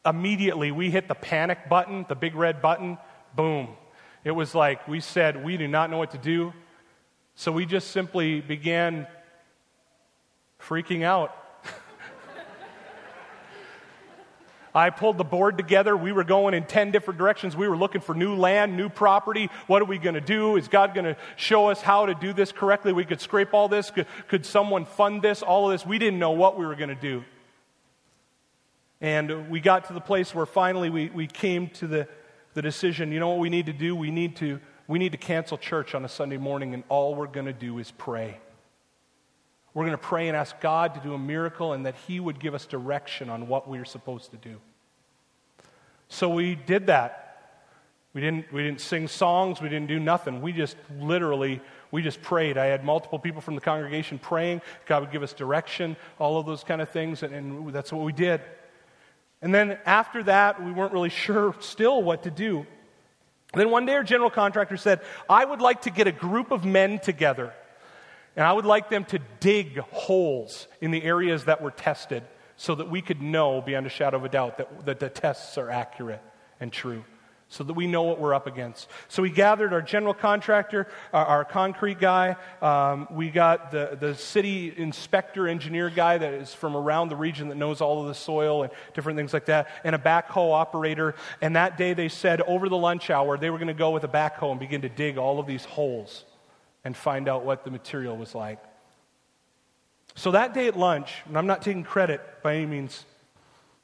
immediately 0.05 0.71
we 0.71 0.91
hit 0.91 1.09
the 1.09 1.15
panic 1.15 1.69
button, 1.69 2.07
the 2.09 2.15
big 2.15 2.35
red 2.35 2.61
button, 2.61 2.99
boom. 3.35 3.69
It 4.25 4.33
was 4.33 4.55
like 4.55 4.87
we 4.87 5.01
said, 5.01 5.45
we 5.45 5.57
do 5.57 5.67
not 5.67 5.91
know 5.91 5.99
what 5.99 6.11
to 6.13 6.19
do. 6.19 6.53
So 7.35 7.53
we 7.53 7.67
just 7.67 7.91
simply 7.93 8.41
began 8.41 9.07
freaking 10.61 11.03
out. 11.03 11.35
I 14.75 14.91
pulled 14.91 15.19
the 15.19 15.25
board 15.25 15.57
together. 15.57 15.97
We 15.97 16.13
were 16.13 16.25
going 16.25 16.55
in 16.55 16.65
10 16.65 16.91
different 16.91 17.19
directions. 17.19 17.57
We 17.57 17.69
were 17.69 17.77
looking 17.77 18.01
for 18.01 18.15
new 18.15 18.35
land, 18.35 18.77
new 18.77 18.89
property. 18.89 19.51
What 19.67 19.83
are 19.83 19.87
we 19.87 19.99
going 19.99 20.15
to 20.15 20.21
do? 20.21 20.57
Is 20.57 20.69
God 20.69 20.95
going 20.95 21.05
to 21.07 21.17
show 21.37 21.69
us 21.69 21.81
how 21.81 22.07
to 22.07 22.15
do 22.15 22.33
this 22.33 22.53
correctly? 22.53 22.93
We 22.93 23.05
could 23.05 23.21
scrape 23.21 23.55
all 23.55 23.69
this. 23.69 23.91
Could, 23.91 24.07
could 24.29 24.47
someone 24.47 24.85
fund 24.85 25.23
this? 25.23 25.43
All 25.43 25.71
of 25.71 25.73
this. 25.73 25.87
We 25.87 25.99
didn't 25.99 26.19
know 26.19 26.33
what 26.33 26.59
we 26.59 26.67
were 26.67 26.77
going 26.77 26.91
to 26.91 26.95
do. 26.95 27.25
And 29.01 29.49
we 29.49 29.61
got 29.61 29.87
to 29.87 29.93
the 29.93 30.01
place 30.01 30.35
where 30.35 30.47
finally 30.47 30.91
we, 30.91 31.09
we 31.11 31.27
came 31.27 31.69
to 31.71 31.87
the, 31.87 32.09
the 32.55 32.63
decision 32.63 33.13
you 33.13 33.21
know 33.21 33.29
what 33.29 33.39
we 33.39 33.51
need 33.51 33.67
to 33.67 33.73
do? 33.73 33.95
We 33.95 34.11
need 34.11 34.37
to, 34.37 34.61
we 34.89 34.99
need 34.99 35.13
to 35.13 35.19
cancel 35.19 35.57
church 35.57 35.95
on 35.95 36.05
a 36.05 36.09
Sunday 36.09 36.39
morning, 36.39 36.75
and 36.75 36.83
all 36.89 37.15
we're 37.15 37.27
going 37.27 37.47
to 37.47 37.53
do 37.53 37.79
is 37.79 37.93
pray. 37.93 38.41
We're 39.79 39.85
going 39.85 39.97
to 39.97 39.99
pray 39.99 40.27
and 40.27 40.37
ask 40.37 40.59
God 40.59 40.95
to 40.95 41.01
do 41.01 41.15
a 41.15 41.19
miracle 41.19 41.73
and 41.73 41.87
that 41.87 41.95
He 42.09 42.19
would 42.19 42.41
give 42.41 42.53
us 42.53 42.67
direction 42.67 43.31
on 43.31 43.47
what 43.47 43.69
we're 43.69 43.85
supposed 43.85 44.33
to 44.33 44.37
do. 44.37 44.57
So 46.09 46.29
we 46.29 46.57
did 46.57 46.89
that. 46.89 47.53
We 48.13 48.21
didn't, 48.21 48.53
we 48.53 48.65
didn't 48.65 48.81
sing 48.81 49.07
songs, 49.07 49.63
we 49.63 49.69
didn't 49.69 49.87
do 49.87 50.01
nothing. 50.01 50.43
We 50.43 50.53
just 50.53 50.77
literally, 50.99 51.61
we 51.93 52.03
just 52.03 52.21
prayed. 52.23 52.59
I 52.59 52.65
had 52.65 52.83
multiple 52.83 53.21
people 53.21 53.41
from 53.41 53.55
the 53.55 53.61
congregation 53.61 54.19
praying. 54.19 54.63
God 54.87 55.03
would 55.03 55.13
give 55.13 55.23
us 55.23 55.33
direction, 55.33 55.97
all 56.19 56.41
of 56.41 56.47
those 56.47 56.65
kind 56.65 56.83
of 56.83 56.89
things, 56.89 57.23
and, 57.23 57.33
and 57.33 57.73
that's 57.73 57.93
what 57.93 58.05
we 58.05 58.13
did. 58.13 58.41
And 59.43 59.55
then 59.55 59.79
after 59.87 60.25
that, 60.25 60.61
we 60.61 60.73
weren't 60.73 60.93
really 60.93 61.09
sure 61.09 61.55
still 61.61 62.03
what 62.03 62.25
to 62.25 62.33
do. 62.33 62.67
And 63.53 63.61
then 63.61 63.71
one 63.71 63.87
day, 63.87 63.95
our 63.95 64.03
general 64.03 64.29
contractor 64.29 64.77
said, 64.77 65.03
I 65.31 65.45
would 65.45 65.61
like 65.61 65.83
to 65.83 65.91
get 65.91 66.09
a 66.09 66.13
group 66.13 66.51
of 66.51 66.65
men 66.65 66.99
together 66.99 67.55
and 68.39 68.47
I 68.47 68.53
would 68.53 68.65
like 68.65 68.89
them 68.89 69.05
to 69.07 69.19
dig 69.41 69.79
holes 69.79 70.69
in 70.81 70.93
the 70.93 71.03
areas 71.03 71.47
that 71.47 71.61
were 71.61 71.73
tested 71.73 72.23
so 72.57 72.77
that 72.77 72.89
we 72.89 73.03
could 73.03 73.21
know 73.21 73.61
beyond 73.61 73.85
a 73.85 73.89
shadow 73.91 74.17
of 74.17 74.25
a 74.25 74.29
doubt 74.29 74.59
that, 74.59 74.87
that 74.87 75.01
the 75.01 75.09
tests 75.09 75.59
are 75.59 75.69
accurate 75.71 76.23
and 76.61 76.73
true, 76.73 77.05
so 77.49 77.65
that 77.65 77.73
we 77.73 77.89
know 77.89 78.05
what 78.05 78.21
we're 78.21 78.35
up 78.35 78.47
against. 78.47 78.89
So 79.09 79.23
we 79.23 79.31
gathered 79.31 79.73
our 79.73 79.83
general 79.83 80.15
contractor, 80.15 80.87
our, 81.13 81.27
our 81.27 81.45
concrete 81.45 81.99
guy, 81.99 82.37
um, 82.63 83.09
we 83.11 83.31
got 83.31 83.73
the, 83.73 83.99
the 83.99 84.15
city 84.15 84.73
inspector 84.77 85.49
engineer 85.49 85.91
guy 85.91 86.19
that 86.19 86.33
is 86.35 86.55
from 86.55 86.77
around 86.77 87.09
the 87.09 87.17
region 87.17 87.49
that 87.49 87.57
knows 87.57 87.81
all 87.81 88.03
of 88.03 88.07
the 88.07 88.15
soil 88.15 88.63
and 88.63 88.71
different 88.95 89.19
things 89.19 89.33
like 89.33 89.47
that, 89.47 89.67
and 89.83 89.97
a 89.97 89.99
backhoe 89.99 90.53
operator. 90.53 91.17
And 91.41 91.57
that 91.57 91.77
day 91.77 91.93
they 91.93 92.09
said 92.09 92.41
over 92.43 92.69
the 92.69 92.77
lunch 92.77 93.11
hour 93.11 93.37
they 93.37 93.51
were 93.51 93.59
going 93.59 93.67
to 93.67 93.75
go 93.75 93.91
with 93.91 94.05
a 94.05 94.09
backhoe 94.09 94.53
and 94.53 94.61
begin 94.61 94.83
to 94.83 94.89
dig 94.89 95.19
all 95.19 95.41
of 95.41 95.49
these 95.49 95.65
holes 95.65 96.23
and 96.89 96.97
find 96.97 97.29
out 97.29 97.45
what 97.45 97.65
the 97.65 97.71
material 97.71 98.17
was 98.17 98.35
like. 98.35 98.59
So 100.15 100.31
that 100.31 100.55
day 100.55 100.69
at 100.69 100.79
lunch, 100.79 101.13
and 101.27 101.37
I'm 101.37 101.47
not 101.47 101.61
taking 101.61 101.85
credit 101.85 102.23
by 102.43 102.55
any 102.55 102.65
means, 102.65 103.05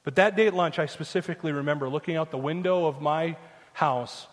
but 0.05 0.15
that 0.15 0.37
day 0.37 0.47
at 0.47 0.55
lunch, 0.55 0.79
I 0.79 0.87
specifically 0.87 1.53
remember 1.53 1.91
looking 1.91 2.17
out 2.17 2.31
the 2.31 2.39
window 2.39 2.87
of 2.87 3.03
my 3.03 3.37
house 3.75 4.27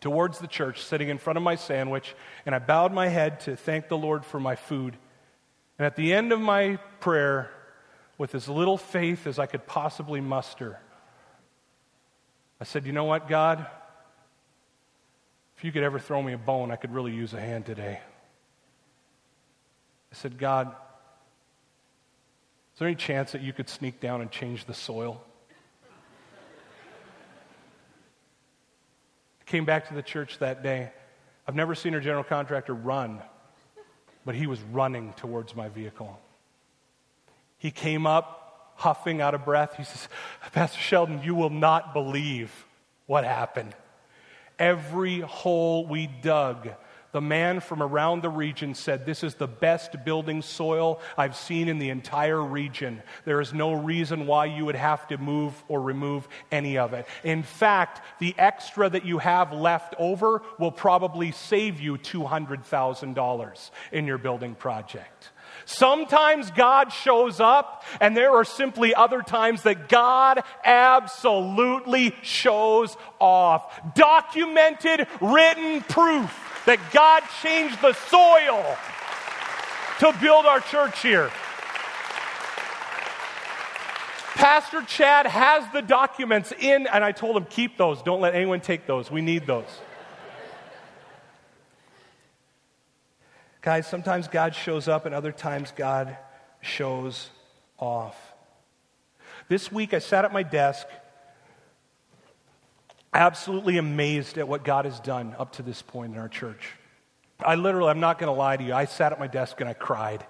towards 0.00 0.38
the 0.38 0.46
church, 0.46 0.84
sitting 0.84 1.08
in 1.08 1.18
front 1.18 1.38
of 1.38 1.42
my 1.42 1.56
sandwich, 1.56 2.14
and 2.46 2.54
I 2.54 2.60
bowed 2.60 2.92
my 2.92 3.08
head 3.08 3.40
to 3.40 3.56
thank 3.56 3.88
the 3.88 3.98
Lord 3.98 4.24
for 4.24 4.38
my 4.38 4.54
food. 4.54 4.96
And 5.76 5.84
at 5.84 5.96
the 5.96 6.14
end 6.14 6.30
of 6.30 6.38
my 6.38 6.76
prayer, 7.00 7.50
with 8.16 8.36
as 8.36 8.48
little 8.48 8.78
faith 8.78 9.26
as 9.26 9.40
I 9.40 9.46
could 9.46 9.66
possibly 9.66 10.20
muster, 10.20 10.78
I 12.60 12.64
said, 12.64 12.86
You 12.86 12.92
know 12.92 13.06
what, 13.06 13.26
God? 13.26 13.66
If 15.62 15.66
you 15.66 15.70
could 15.70 15.84
ever 15.84 16.00
throw 16.00 16.20
me 16.20 16.32
a 16.32 16.38
bone, 16.38 16.72
I 16.72 16.76
could 16.76 16.92
really 16.92 17.12
use 17.12 17.34
a 17.34 17.40
hand 17.40 17.66
today. 17.66 18.00
I 20.10 20.14
said, 20.16 20.36
God, 20.36 20.66
is 22.72 22.80
there 22.80 22.88
any 22.88 22.96
chance 22.96 23.30
that 23.30 23.42
you 23.42 23.52
could 23.52 23.68
sneak 23.68 24.00
down 24.00 24.22
and 24.22 24.28
change 24.28 24.64
the 24.64 24.74
soil? 24.74 25.22
I 29.40 29.44
came 29.46 29.64
back 29.64 29.86
to 29.86 29.94
the 29.94 30.02
church 30.02 30.40
that 30.40 30.64
day. 30.64 30.90
I've 31.46 31.54
never 31.54 31.76
seen 31.76 31.94
our 31.94 32.00
general 32.00 32.24
contractor 32.24 32.74
run, 32.74 33.22
but 34.24 34.34
he 34.34 34.48
was 34.48 34.60
running 34.72 35.12
towards 35.12 35.54
my 35.54 35.68
vehicle. 35.68 36.18
He 37.58 37.70
came 37.70 38.04
up, 38.04 38.72
huffing 38.74 39.20
out 39.20 39.32
of 39.32 39.44
breath. 39.44 39.76
He 39.76 39.84
says, 39.84 40.08
Pastor 40.50 40.80
Sheldon, 40.80 41.22
you 41.22 41.36
will 41.36 41.50
not 41.50 41.94
believe 41.94 42.66
what 43.06 43.22
happened 43.22 43.76
every 44.62 45.20
hole 45.20 45.84
we 45.86 46.06
dug. 46.06 46.70
The 47.10 47.20
man 47.20 47.60
from 47.60 47.82
around 47.82 48.22
the 48.22 48.30
region 48.30 48.74
said, 48.74 49.04
This 49.04 49.22
is 49.22 49.34
the 49.34 49.46
best 49.46 50.02
building 50.02 50.40
soil 50.40 50.98
I've 51.18 51.36
seen 51.36 51.68
in 51.68 51.78
the 51.78 51.90
entire 51.90 52.42
region. 52.42 53.02
There 53.26 53.42
is 53.42 53.52
no 53.52 53.74
reason 53.74 54.26
why 54.26 54.46
you 54.46 54.64
would 54.64 54.76
have 54.76 55.06
to 55.08 55.18
move 55.18 55.52
or 55.68 55.82
remove 55.82 56.26
any 56.50 56.78
of 56.78 56.94
it. 56.94 57.06
In 57.22 57.42
fact, 57.42 58.00
the 58.18 58.34
extra 58.38 58.88
that 58.88 59.04
you 59.04 59.18
have 59.18 59.52
left 59.52 59.94
over 59.98 60.40
will 60.58 60.72
probably 60.72 61.32
save 61.32 61.80
you 61.80 61.98
$200,000 61.98 63.70
in 63.90 64.06
your 64.06 64.18
building 64.18 64.54
project. 64.54 65.31
Sometimes 65.64 66.50
God 66.50 66.92
shows 66.92 67.40
up, 67.40 67.84
and 68.00 68.16
there 68.16 68.32
are 68.32 68.44
simply 68.44 68.94
other 68.94 69.22
times 69.22 69.62
that 69.62 69.88
God 69.88 70.42
absolutely 70.64 72.14
shows 72.22 72.96
off. 73.20 73.94
Documented, 73.94 75.06
written 75.20 75.82
proof 75.82 76.62
that 76.66 76.78
God 76.92 77.22
changed 77.42 77.80
the 77.80 77.92
soil 77.92 78.76
to 79.98 80.18
build 80.20 80.46
our 80.46 80.60
church 80.60 81.02
here. 81.02 81.30
Pastor 84.34 84.82
Chad 84.82 85.26
has 85.26 85.64
the 85.72 85.82
documents 85.82 86.52
in, 86.58 86.86
and 86.88 87.04
I 87.04 87.12
told 87.12 87.36
him, 87.36 87.44
keep 87.44 87.76
those. 87.76 88.02
Don't 88.02 88.20
let 88.20 88.34
anyone 88.34 88.60
take 88.60 88.86
those. 88.86 89.10
We 89.10 89.20
need 89.20 89.46
those. 89.46 89.66
Guys, 93.62 93.86
sometimes 93.86 94.26
God 94.26 94.56
shows 94.56 94.88
up 94.88 95.06
and 95.06 95.14
other 95.14 95.30
times 95.30 95.72
God 95.76 96.16
shows 96.60 97.30
off. 97.78 98.16
This 99.48 99.70
week 99.70 99.94
I 99.94 100.00
sat 100.00 100.24
at 100.24 100.32
my 100.32 100.42
desk, 100.42 100.84
absolutely 103.14 103.78
amazed 103.78 104.36
at 104.36 104.48
what 104.48 104.64
God 104.64 104.84
has 104.84 104.98
done 104.98 105.36
up 105.38 105.52
to 105.52 105.62
this 105.62 105.80
point 105.80 106.12
in 106.12 106.18
our 106.18 106.28
church. 106.28 106.70
I 107.38 107.54
literally, 107.54 107.90
I'm 107.90 108.00
not 108.00 108.18
going 108.18 108.32
to 108.32 108.36
lie 108.36 108.56
to 108.56 108.64
you, 108.64 108.74
I 108.74 108.86
sat 108.86 109.12
at 109.12 109.20
my 109.20 109.28
desk 109.28 109.60
and 109.60 109.70
I 109.70 109.74
cried. 109.74 110.26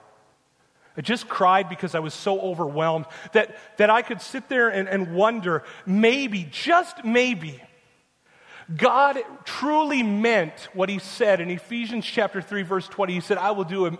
I 0.95 1.01
just 1.01 1.27
cried 1.27 1.71
because 1.71 1.95
I 1.95 2.01
was 2.01 2.13
so 2.13 2.39
overwhelmed 2.39 3.07
that, 3.33 3.57
that 3.79 3.89
I 3.89 4.03
could 4.03 4.21
sit 4.21 4.51
there 4.51 4.69
and, 4.69 4.87
and 4.87 5.15
wonder 5.15 5.65
maybe, 5.87 6.47
just 6.51 7.03
maybe, 7.03 7.63
God 8.77 9.19
truly 9.45 10.03
meant 10.03 10.69
what 10.73 10.89
he 10.89 10.99
said 10.99 11.41
in 11.41 11.51
Ephesians 11.51 12.05
chapter 12.05 12.41
3 12.41 12.63
verse 12.63 12.89
20. 12.89 13.15
He 13.15 13.21
said, 13.21 13.39
"I 13.39 13.51
will 13.51 13.65
do 13.65 13.99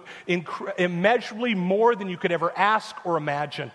immeasurably 0.79 1.55
more 1.55 1.95
than 1.95 2.09
you 2.09 2.17
could 2.17 2.33
ever 2.33 2.53
ask 2.57 2.95
or 3.05 3.17
imagine." 3.17 3.73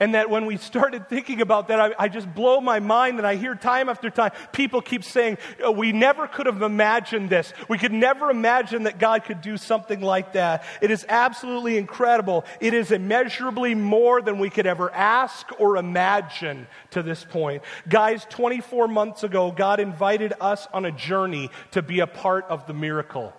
And 0.00 0.14
that 0.14 0.30
when 0.30 0.46
we 0.46 0.56
started 0.56 1.08
thinking 1.08 1.40
about 1.40 1.68
that, 1.68 1.80
I, 1.80 1.94
I, 1.98 2.08
just 2.08 2.32
blow 2.34 2.60
my 2.60 2.80
mind 2.80 3.18
and 3.18 3.26
I 3.26 3.36
hear 3.36 3.54
time 3.54 3.88
after 3.88 4.10
time 4.10 4.32
people 4.52 4.80
keep 4.80 5.04
saying, 5.04 5.38
oh, 5.62 5.70
We 5.70 5.92
never 5.92 6.26
could 6.26 6.46
have 6.46 6.62
imagined 6.62 7.30
this. 7.30 7.52
We 7.68 7.78
could 7.78 7.92
never 7.92 8.30
imagine 8.30 8.84
that 8.84 8.98
God 8.98 9.24
could 9.24 9.40
do 9.40 9.56
something 9.56 10.00
like 10.00 10.32
that. 10.32 10.64
It 10.80 10.90
is 10.90 11.06
absolutely 11.08 11.76
incredible. 11.78 12.44
It 12.60 12.74
is 12.74 12.90
immeasurably 12.90 13.74
more 13.74 14.20
than 14.22 14.38
we 14.38 14.50
could 14.50 14.66
ever 14.66 14.92
ask 14.92 15.46
or 15.58 15.76
imagine 15.76 16.66
to 16.90 17.02
this 17.02 17.24
point. 17.24 17.62
Guys, 17.88 18.26
24 18.30 18.88
months 18.88 19.22
ago, 19.22 19.52
God 19.52 19.80
invited 19.80 20.32
us 20.40 20.66
on 20.72 20.84
a 20.84 20.92
journey 20.92 21.50
to 21.72 21.82
be 21.82 22.00
a 22.00 22.06
part 22.06 22.46
of 22.48 22.66
the 22.66 22.74
miracle. 22.74 23.32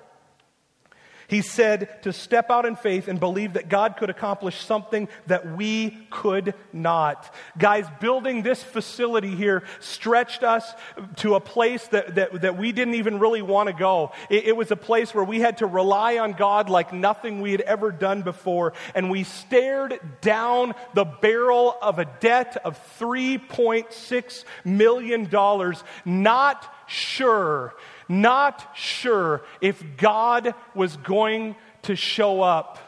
He 1.28 1.42
said 1.42 2.04
to 2.04 2.14
step 2.14 2.50
out 2.52 2.66
in 2.66 2.76
faith 2.76 3.08
and 3.08 3.20
believe 3.20 3.54
that 3.54 3.70
God 3.70 3.98
could 3.98 4.10
accomplish 4.10 4.58
something 4.58 5.08
that 5.28 5.56
we 5.56 5.92
could 6.12 6.54
not. 6.72 7.34
Guys, 7.58 7.86
building 8.00 8.44
this 8.44 8.62
facility 8.62 9.36
here 9.36 9.64
stretched 9.80 10.44
us 10.44 10.72
to 11.18 11.36
a 11.36 11.40
place 11.40 11.88
that, 11.88 12.16
that, 12.16 12.42
that 12.42 12.58
we 12.58 12.72
didn't 12.72 12.96
even 12.96 13.20
really 13.20 13.42
want 13.42 13.68
to 13.68 13.74
go. 13.74 14.12
It, 14.30 14.46
it 14.46 14.58
was 14.58 14.72
a 14.72 14.76
place 14.76 15.14
where 15.16 15.24
we 15.24 15.40
had 15.40 15.58
to 15.58 15.66
rely 15.66 16.18
on 16.18 16.34
God 16.34 16.70
like 16.70 16.94
nothing 16.94 17.42
we 17.42 17.52
had 17.52 17.62
ever 17.62 17.92
done 17.92 18.22
before. 18.22 18.74
And 18.94 19.10
we 19.10 19.24
stared 19.24 20.00
down 20.22 20.76
the 20.94 21.06
barrel 21.06 21.76
of 21.82 22.00
a 22.00 22.06
debt 22.06 22.58
of 22.64 22.80
$3.6 23.00 24.44
million, 24.64 25.76
not 26.06 26.76
sure 26.88 27.74
not 28.08 28.76
sure 28.76 29.44
if 29.62 29.84
God 29.98 30.54
was 30.74 30.98
going 30.98 31.56
to 31.84 31.96
show 31.96 32.42
up. 32.42 32.80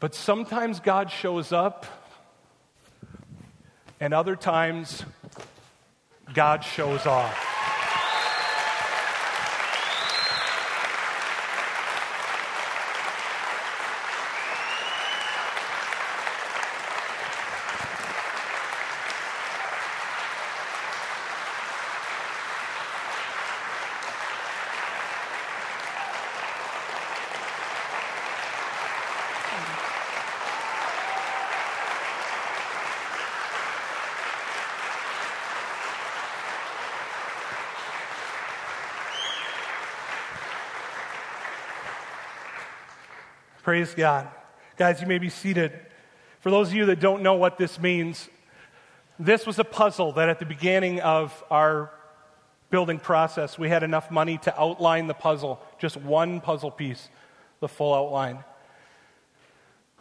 But 0.00 0.14
sometimes 0.14 0.80
God 0.80 1.10
shows 1.10 1.52
up, 1.52 1.86
and 4.00 4.12
other 4.12 4.34
times 4.34 5.04
God 6.34 6.64
shows 6.64 7.06
off. 7.06 7.61
Praise 43.62 43.94
God. 43.94 44.28
Guys, 44.76 45.00
you 45.00 45.06
may 45.06 45.18
be 45.18 45.28
seated. 45.28 45.72
For 46.40 46.50
those 46.50 46.68
of 46.68 46.74
you 46.74 46.86
that 46.86 46.98
don't 46.98 47.22
know 47.22 47.34
what 47.34 47.58
this 47.58 47.78
means, 47.78 48.28
this 49.20 49.46
was 49.46 49.60
a 49.60 49.64
puzzle 49.64 50.10
that 50.14 50.28
at 50.28 50.40
the 50.40 50.44
beginning 50.44 51.00
of 51.00 51.44
our 51.48 51.92
building 52.70 52.98
process, 52.98 53.56
we 53.56 53.68
had 53.68 53.84
enough 53.84 54.10
money 54.10 54.38
to 54.38 54.60
outline 54.60 55.06
the 55.06 55.14
puzzle, 55.14 55.60
just 55.78 55.96
one 55.96 56.40
puzzle 56.40 56.72
piece, 56.72 57.08
the 57.60 57.68
full 57.68 57.94
outline. 57.94 58.42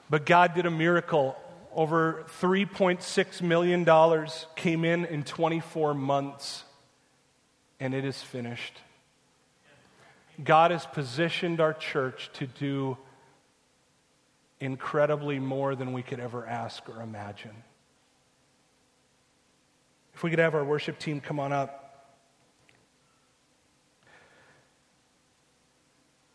But 0.10 0.26
God 0.26 0.56
did 0.56 0.66
a 0.66 0.72
miracle. 0.72 1.38
Over 1.72 2.26
$3.6 2.42 3.42
million 3.44 4.28
came 4.56 4.84
in 4.84 5.06
in 5.06 5.24
24 5.24 5.94
months, 5.94 6.64
and 7.80 7.94
it 7.94 8.06
is 8.06 8.20
finished. 8.24 8.74
God 10.44 10.72
has 10.72 10.88
positioned 10.88 11.62
our 11.62 11.74
church 11.74 12.32
to 12.34 12.48
do 12.48 12.98
incredibly 14.62 15.40
more 15.40 15.76
than 15.76 15.92
we 15.92 16.04
could 16.04 16.20
ever 16.20 16.46
ask 16.46 16.88
or 16.88 17.02
imagine. 17.02 17.64
If 20.14 20.24
we 20.24 20.30
could 20.30 20.40
have 20.40 20.54
our 20.54 20.64
worship 20.64 21.00
team 21.00 21.20
come 21.20 21.40
on 21.40 21.52
up. 21.52 21.78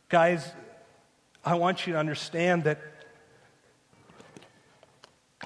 Guys, 0.09 0.53
I 1.45 1.55
want 1.55 1.87
you 1.87 1.93
to 1.93 1.99
understand 1.99 2.64
that 2.64 2.81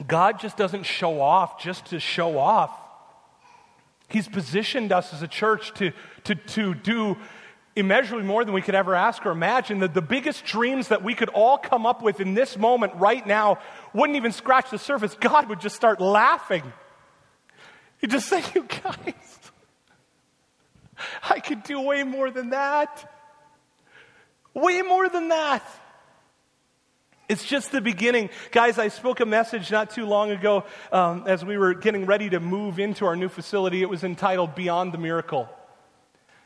God 0.06 0.40
just 0.40 0.56
doesn't 0.56 0.84
show 0.84 1.20
off 1.20 1.60
just 1.60 1.86
to 1.86 2.00
show 2.00 2.38
off. 2.38 2.70
He's 4.08 4.26
positioned 4.26 4.92
us 4.92 5.12
as 5.12 5.22
a 5.22 5.28
church 5.28 5.74
to, 5.74 5.92
to, 6.24 6.34
to 6.34 6.74
do 6.74 7.16
immeasurably 7.80 8.24
more 8.24 8.44
than 8.44 8.54
we 8.54 8.62
could 8.62 8.74
ever 8.74 8.94
ask 8.94 9.26
or 9.26 9.32
imagine. 9.32 9.80
That 9.80 9.92
the 9.92 10.02
biggest 10.02 10.44
dreams 10.44 10.88
that 10.88 11.02
we 11.02 11.14
could 11.14 11.28
all 11.30 11.58
come 11.58 11.84
up 11.84 12.02
with 12.02 12.20
in 12.20 12.34
this 12.34 12.56
moment 12.56 12.94
right 12.94 13.26
now 13.26 13.58
wouldn't 13.92 14.16
even 14.16 14.32
scratch 14.32 14.70
the 14.70 14.78
surface. 14.78 15.16
God 15.18 15.48
would 15.48 15.60
just 15.60 15.74
start 15.74 16.00
laughing. 16.00 16.62
He'd 18.00 18.10
just 18.10 18.28
say, 18.28 18.44
You 18.54 18.64
guys, 18.64 19.50
I 21.28 21.40
could 21.40 21.62
do 21.64 21.80
way 21.80 22.04
more 22.04 22.30
than 22.30 22.50
that. 22.50 23.10
Way 24.54 24.82
more 24.82 25.08
than 25.08 25.28
that. 25.28 25.62
It's 27.28 27.44
just 27.44 27.70
the 27.70 27.80
beginning. 27.80 28.30
Guys, 28.50 28.76
I 28.76 28.88
spoke 28.88 29.20
a 29.20 29.26
message 29.26 29.70
not 29.70 29.90
too 29.90 30.04
long 30.04 30.32
ago 30.32 30.64
um, 30.90 31.24
as 31.28 31.44
we 31.44 31.56
were 31.56 31.74
getting 31.74 32.04
ready 32.04 32.28
to 32.30 32.40
move 32.40 32.80
into 32.80 33.06
our 33.06 33.14
new 33.14 33.28
facility. 33.28 33.82
It 33.82 33.88
was 33.88 34.02
entitled 34.02 34.56
Beyond 34.56 34.92
the 34.92 34.98
Miracle. 34.98 35.48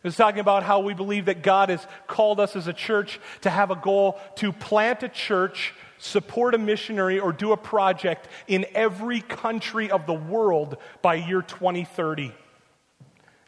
Was 0.05 0.17
talking 0.17 0.41
about 0.41 0.65
how 0.65 0.81
we 0.81 0.93
believe 0.93 1.25
that 1.25 1.43
God 1.43 1.71
has 1.71 1.85
called 2.07 2.39
us 2.39 2.57
as 2.57 2.69
a 2.69 2.75
church 2.75 3.19
to 3.41 3.49
have 3.49 3.71
a 3.71 3.75
goal 3.75 4.21
to 4.37 4.53
plant 4.53 5.03
a 5.03 5.09
church, 5.09 5.73
support 5.97 6.55
a 6.55 6.59
missionary, 6.59 7.19
or 7.19 7.33
do 7.33 7.53
a 7.53 7.57
project 7.57 8.29
in 8.47 8.67
every 8.75 9.23
country 9.23 9.91
of 9.91 10.05
the 10.05 10.13
world 10.13 10.77
by 11.01 11.15
year 11.15 11.41
2030. 11.41 12.35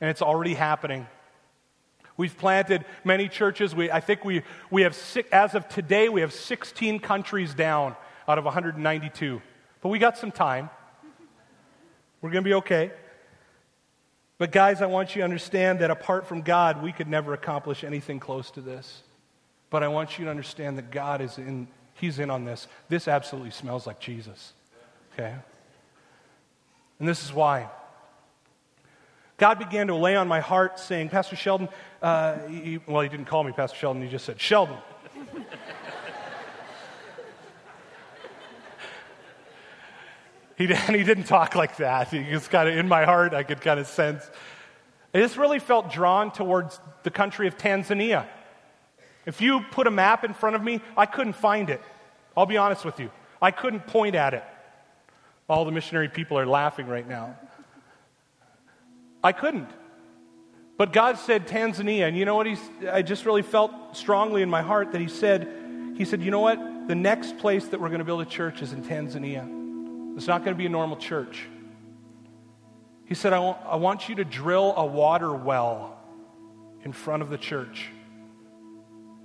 And 0.00 0.10
it's 0.10 0.22
already 0.22 0.54
happening. 0.54 1.06
We've 2.16 2.36
planted 2.36 2.86
many 3.04 3.28
churches. 3.28 3.74
We, 3.74 3.90
I 3.90 4.00
think 4.00 4.24
we, 4.24 4.42
we 4.70 4.82
have, 4.82 4.94
six, 4.94 5.28
as 5.30 5.54
of 5.54 5.68
today, 5.68 6.08
we 6.08 6.22
have 6.22 6.32
16 6.32 7.00
countries 7.00 7.52
down 7.52 7.94
out 8.26 8.38
of 8.38 8.44
192. 8.44 9.42
But 9.82 9.90
we 9.90 9.98
got 9.98 10.16
some 10.16 10.32
time. 10.32 10.70
We're 12.22 12.30
going 12.30 12.44
to 12.44 12.48
be 12.48 12.54
okay. 12.54 12.92
But, 14.38 14.52
guys, 14.52 14.82
I 14.82 14.86
want 14.86 15.14
you 15.14 15.20
to 15.20 15.24
understand 15.24 15.78
that 15.78 15.90
apart 15.90 16.26
from 16.26 16.42
God, 16.42 16.82
we 16.82 16.92
could 16.92 17.08
never 17.08 17.32
accomplish 17.32 17.84
anything 17.84 18.20
close 18.20 18.50
to 18.52 18.60
this. 18.60 19.02
But 19.70 19.82
I 19.82 19.88
want 19.88 20.18
you 20.18 20.26
to 20.26 20.30
understand 20.30 20.76
that 20.78 20.90
God 20.90 21.20
is 21.20 21.38
in, 21.38 21.68
He's 21.94 22.18
in 22.18 22.30
on 22.30 22.44
this. 22.44 22.68
This 22.88 23.08
absolutely 23.08 23.50
smells 23.50 23.86
like 23.86 23.98
Jesus. 23.98 24.52
Okay? 25.14 25.34
And 26.98 27.08
this 27.08 27.24
is 27.24 27.32
why. 27.32 27.68
God 29.38 29.58
began 29.58 29.88
to 29.88 29.94
lay 29.94 30.16
on 30.16 30.28
my 30.28 30.40
heart 30.40 30.78
saying, 30.78 31.10
Pastor 31.10 31.36
Sheldon, 31.36 31.68
uh, 32.00 32.38
he, 32.48 32.78
well, 32.86 33.02
he 33.02 33.08
didn't 33.08 33.26
call 33.26 33.44
me 33.44 33.52
Pastor 33.52 33.76
Sheldon, 33.76 34.02
he 34.02 34.08
just 34.08 34.24
said, 34.24 34.40
Sheldon. 34.40 34.78
He, 40.56 40.64
and 40.72 40.96
he 40.96 41.04
didn't 41.04 41.24
talk 41.24 41.54
like 41.54 41.76
that. 41.76 42.08
He 42.08 42.32
was 42.32 42.48
kind 42.48 42.68
of 42.68 42.76
in 42.76 42.88
my 42.88 43.04
heart, 43.04 43.34
I 43.34 43.42
could 43.42 43.60
kind 43.60 43.78
of 43.78 43.86
sense. 43.86 44.28
I 45.14 45.18
just 45.18 45.36
really 45.36 45.58
felt 45.58 45.90
drawn 45.90 46.30
towards 46.30 46.78
the 47.02 47.10
country 47.10 47.46
of 47.48 47.56
Tanzania. 47.56 48.26
If 49.24 49.40
you 49.40 49.60
put 49.70 49.86
a 49.86 49.90
map 49.90 50.24
in 50.24 50.34
front 50.34 50.56
of 50.56 50.62
me, 50.62 50.80
I 50.96 51.06
couldn't 51.06 51.34
find 51.34 51.70
it. 51.70 51.80
I'll 52.36 52.46
be 52.46 52.56
honest 52.56 52.84
with 52.84 53.00
you. 53.00 53.10
I 53.40 53.50
couldn't 53.50 53.86
point 53.86 54.14
at 54.14 54.34
it. 54.34 54.44
All 55.48 55.64
the 55.64 55.72
missionary 55.72 56.08
people 56.08 56.38
are 56.38 56.46
laughing 56.46 56.86
right 56.86 57.06
now. 57.06 57.36
I 59.22 59.32
couldn't. 59.32 59.70
But 60.76 60.92
God 60.92 61.18
said 61.18 61.48
Tanzania, 61.48 62.06
and 62.06 62.16
you 62.16 62.24
know 62.24 62.34
what? 62.34 62.46
He's, 62.46 62.60
I 62.90 63.02
just 63.02 63.24
really 63.24 63.42
felt 63.42 63.96
strongly 63.96 64.42
in 64.42 64.50
my 64.50 64.62
heart 64.62 64.92
that 64.92 65.00
He 65.00 65.08
said, 65.08 65.48
He 65.96 66.04
said, 66.04 66.20
you 66.20 66.30
know 66.30 66.40
what? 66.40 66.88
The 66.88 66.94
next 66.94 67.38
place 67.38 67.66
that 67.68 67.80
we're 67.80 67.88
going 67.88 68.00
to 68.00 68.04
build 68.04 68.20
a 68.20 68.26
church 68.26 68.62
is 68.62 68.72
in 68.72 68.84
Tanzania. 68.84 69.65
It's 70.16 70.26
not 70.26 70.44
going 70.44 70.54
to 70.54 70.58
be 70.58 70.66
a 70.66 70.70
normal 70.70 70.96
church. 70.96 71.46
He 73.04 73.14
said, 73.14 73.32
I 73.32 73.38
want, 73.38 73.58
I 73.66 73.76
want 73.76 74.08
you 74.08 74.16
to 74.16 74.24
drill 74.24 74.74
a 74.76 74.84
water 74.84 75.32
well 75.32 75.98
in 76.82 76.92
front 76.92 77.22
of 77.22 77.30
the 77.30 77.38
church. 77.38 77.88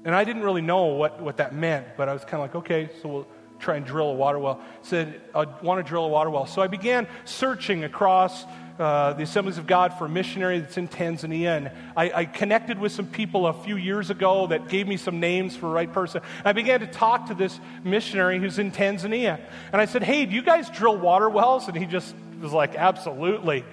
And 0.04 0.14
I 0.14 0.24
didn't 0.24 0.44
really 0.44 0.62
know 0.62 0.86
what, 0.86 1.22
what 1.22 1.38
that 1.38 1.56
meant, 1.56 1.88
but 1.96 2.10
I 2.10 2.14
was 2.14 2.24
kind 2.24 2.36
of 2.36 2.42
like, 2.42 2.56
okay, 2.56 2.90
so 3.02 3.10
we'll 3.10 3.28
try 3.60 3.78
and 3.78 3.86
drill 3.86 4.10
a 4.10 4.14
water 4.14 4.38
well. 4.38 4.62
Said, 4.82 5.22
I 5.34 5.46
want 5.64 5.84
to 5.84 5.88
drill 5.88 6.06
a 6.06 6.10
water 6.10 6.30
well. 6.30 6.46
So 6.46 6.62
I 6.62 6.68
began 6.68 7.08
searching 7.24 7.84
across 7.84 8.46
uh, 8.82 9.14
the 9.14 9.22
Assemblies 9.22 9.60
of 9.60 9.68
God 9.68 9.94
for 9.94 10.06
a 10.06 10.10
missionary 10.10 10.60
that's 10.60 10.76
in 10.76 10.88
Tanzania. 10.88 11.56
And 11.56 11.72
I, 11.96 12.12
I, 12.12 12.26
connected 12.26 12.80
with 12.80 12.92
some 12.92 13.06
people 13.06 13.46
a 13.46 13.54
few 13.54 13.78
years 13.78 14.10
ago 14.10 14.48
that 14.48 14.70
gave 14.70 14.88
me 14.88 14.98
some 14.98 15.20
names 15.20 15.56
for 15.56 15.68
the 15.68 15.74
right 15.74 15.94
person. 15.94 16.24
I 16.44 16.54
began 16.54 16.80
to 16.80 16.88
talk 16.88 17.28
to 17.28 17.36
this 17.36 17.60
missionary 17.84 18.40
who's 18.40 18.58
in 18.58 18.72
Tanzania. 18.72 19.40
And 19.72 19.80
I 19.80 19.86
said, 19.86 20.02
Hey, 20.02 20.26
do 20.26 20.34
you 20.34 20.42
guys 20.42 20.68
drill 20.72 20.98
water 20.98 21.30
wells? 21.30 21.68
And 21.68 21.78
he 21.78 21.86
just 21.86 22.16
was 22.42 22.54
like, 22.54 22.74
Absolutely. 22.74 23.64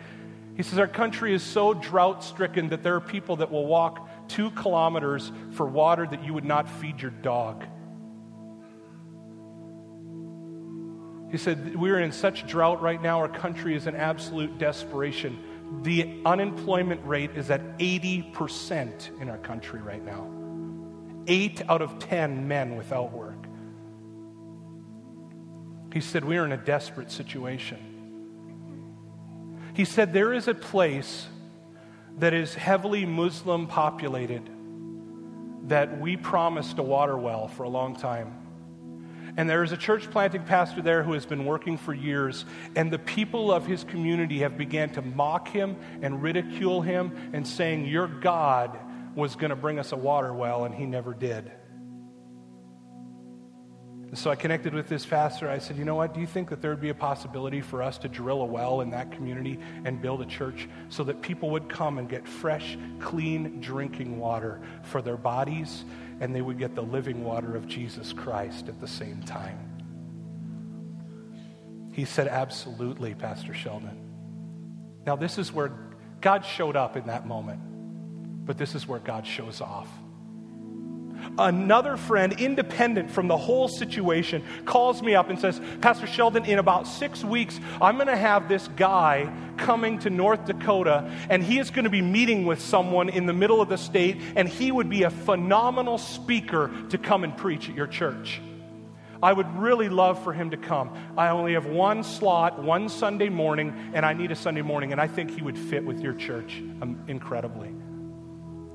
He 0.59 0.62
says, 0.62 0.78
Our 0.78 0.86
country 0.86 1.32
is 1.32 1.42
so 1.42 1.72
drought 1.72 2.22
stricken 2.22 2.68
that 2.68 2.82
there 2.82 2.94
are 2.94 3.00
people 3.00 3.36
that 3.36 3.50
will 3.50 3.66
walk 3.66 4.06
two 4.28 4.50
kilometers 4.50 5.32
for 5.52 5.64
water 5.64 6.06
that 6.06 6.22
you 6.22 6.34
would 6.34 6.44
not 6.44 6.68
feed 6.68 7.00
your 7.00 7.12
dog. 7.12 7.64
He 11.31 11.37
said, 11.37 11.76
We're 11.76 12.01
in 12.01 12.12
such 12.12 12.47
drought 12.47 12.81
right 12.81 13.01
now, 13.01 13.18
our 13.18 13.29
country 13.29 13.76
is 13.76 13.87
in 13.87 13.95
absolute 13.95 14.59
desperation. 14.59 15.39
The 15.83 16.22
unemployment 16.24 17.05
rate 17.05 17.33
is 17.37 17.51
at 17.51 17.79
80% 17.79 19.20
in 19.20 19.29
our 19.29 19.37
country 19.39 19.81
right 19.81 20.03
now. 20.03 20.26
Eight 21.26 21.61
out 21.68 21.83
of 21.83 21.99
10 21.99 22.49
men 22.49 22.76
without 22.76 23.12
work. 23.12 23.47
He 25.93 26.01
said, 26.01 26.24
We 26.24 26.39
are 26.39 26.45
in 26.45 26.53
a 26.53 26.57
desperate 26.57 27.11
situation. 27.11 27.79
He 29.74 29.85
said, 29.85 30.12
There 30.12 30.33
is 30.33 30.49
a 30.49 30.55
place 30.55 31.26
that 32.18 32.35
is 32.35 32.55
heavily 32.55 33.05
Muslim 33.05 33.66
populated 33.66 34.49
that 35.68 36.01
we 36.01 36.16
promised 36.16 36.79
a 36.79 36.83
water 36.83 37.16
well 37.16 37.47
for 37.47 37.64
a 37.64 37.68
long 37.68 37.95
time. 37.95 38.38
And 39.39 39.49
there 39.49 39.62
is 39.62 39.70
a 39.70 39.76
church 39.76 40.11
planting 40.11 40.43
pastor 40.43 40.82
there 40.82 41.05
who 41.05 41.12
has 41.12 41.24
been 41.24 41.45
working 41.45 41.78
for 41.78 41.95
years, 41.95 42.45
and 42.74 42.93
the 42.93 42.99
people 42.99 43.53
of 43.53 43.64
his 43.64 43.84
community 43.84 44.41
have 44.41 44.59
began 44.59 44.91
to 44.95 45.01
mock 45.01 45.47
him 45.47 45.76
and 46.03 46.20
ridicule 46.20 46.82
him 46.82 47.30
and 47.32 47.47
saying, 47.47 47.86
Your 47.86 48.09
God 48.09 48.76
was 49.14 49.36
going 49.36 49.51
to 49.51 49.57
bring 49.57 49.78
us 49.78 49.93
a 49.93 49.97
water 49.97 50.34
well, 50.34 50.64
and 50.64 50.74
he 50.74 50.86
never 50.86 51.14
did. 51.14 51.53
And 54.09 54.18
so 54.18 54.30
I 54.30 54.36
connected 54.36 54.72
with 54.72 54.88
this 54.88 55.04
pastor. 55.04 55.50
I 55.50 55.59
said, 55.59 55.76
You 55.76 55.84
know 55.84 55.94
what? 55.94 56.14
Do 56.14 56.20
you 56.20 56.26
think 56.26 56.48
that 56.50 56.62
there 56.62 56.70
would 56.70 56.80
be 56.80 56.88
a 56.88 56.94
possibility 56.94 57.61
for 57.61 57.82
us 57.82 57.98
to 57.98 58.09
drill 58.09 58.40
a 58.40 58.46
well 58.46 58.80
in 58.80 58.90
that 58.90 59.12
community 59.12 59.59
and 59.84 60.00
build 60.00 60.22
a 60.22 60.26
church 60.26 60.68
so 60.88 61.04
that 61.04 61.20
people 61.20 61.50
would 61.50 61.68
come 61.68 61.98
and 61.98 62.09
get 62.09 62.26
fresh, 62.26 62.78
clean 63.00 63.61
drinking 63.61 64.18
water 64.18 64.61
for 64.82 65.02
their 65.02 65.18
bodies 65.18 65.84
and 66.20 66.34
they 66.34 66.40
would 66.40 66.59
get 66.59 66.74
the 66.74 66.82
living 66.82 67.24
water 67.24 67.56
of 67.56 67.66
Jesus 67.66 68.12
Christ 68.12 68.68
at 68.68 68.80
the 68.80 68.88
same 68.88 69.22
time. 69.22 69.59
He 71.92 72.04
said, 72.04 72.28
Absolutely, 72.28 73.14
Pastor 73.14 73.54
Sheldon. 73.54 74.04
Now, 75.06 75.16
this 75.16 75.38
is 75.38 75.52
where 75.52 75.72
God 76.20 76.44
showed 76.44 76.76
up 76.76 76.96
in 76.96 77.06
that 77.06 77.26
moment, 77.26 77.61
but 78.46 78.59
this 78.59 78.74
is 78.74 78.86
where 78.86 78.98
God 78.98 79.26
shows 79.26 79.61
off. 79.61 79.88
Another 81.39 81.97
friend, 81.97 82.32
independent 82.41 83.11
from 83.11 83.28
the 83.28 83.36
whole 83.36 83.68
situation, 83.68 84.43
calls 84.64 85.03
me 85.03 85.14
up 85.14 85.30
and 85.30 85.39
says, 85.39 85.61
Pastor 85.80 86.09
Sheldon, 86.09 86.45
in 86.45 86.59
about 86.59 86.89
six 86.89 87.24
weeks, 87.24 87.61
I'm 87.80 87.95
going 87.95 88.09
to 88.09 88.16
have 88.16 88.49
this 88.49 88.66
guy 88.76 89.32
coming 89.57 90.01
to 90.01 90.11
North 90.11 90.47
Dakota, 90.47 91.11
and 91.30 91.43
he 91.43 91.61
is 91.61 91.70
going 91.70 91.84
to 91.84 91.91
be 91.91 92.03
meeting 92.03 92.45
with 92.45 92.61
someone 92.61 93.09
in 93.09 93.26
the 93.26 93.32
middle 93.32 93.61
of 93.61 93.68
the 93.68 93.78
state, 93.78 94.20
and 94.34 94.49
he 94.49 94.72
would 94.72 94.91
be 94.91 95.05
a 95.05 95.11
phenomenal 95.11 95.97
speaker 95.97 96.72
to 96.91 96.99
come 96.99 97.22
and 97.22 97.36
preach 97.36 97.68
at 97.68 97.76
your 97.76 97.86
church. 97.86 98.41
I 99.22 99.32
would 99.32 99.53
really 99.57 99.89
love 99.89 100.22
for 100.22 100.32
him 100.32 100.51
to 100.51 100.57
come. 100.57 100.97
I 101.16 101.28
only 101.28 101.55
have 101.55 101.66
one 101.66 102.05
slot, 102.05 102.62
one 102.62 102.89
Sunday 102.89 103.28
morning, 103.28 103.91
and 103.95 104.07
I 104.07 104.12
need 104.12 104.30
a 104.30 104.36
Sunday 104.36 104.62
morning, 104.62 104.93
and 104.93 105.01
I 105.01 105.07
think 105.09 105.30
he 105.30 105.43
would 105.43 105.59
fit 105.59 105.84
with 105.84 106.01
your 106.01 106.14
church 106.14 106.62
um, 106.82 107.05
incredibly. 107.09 107.68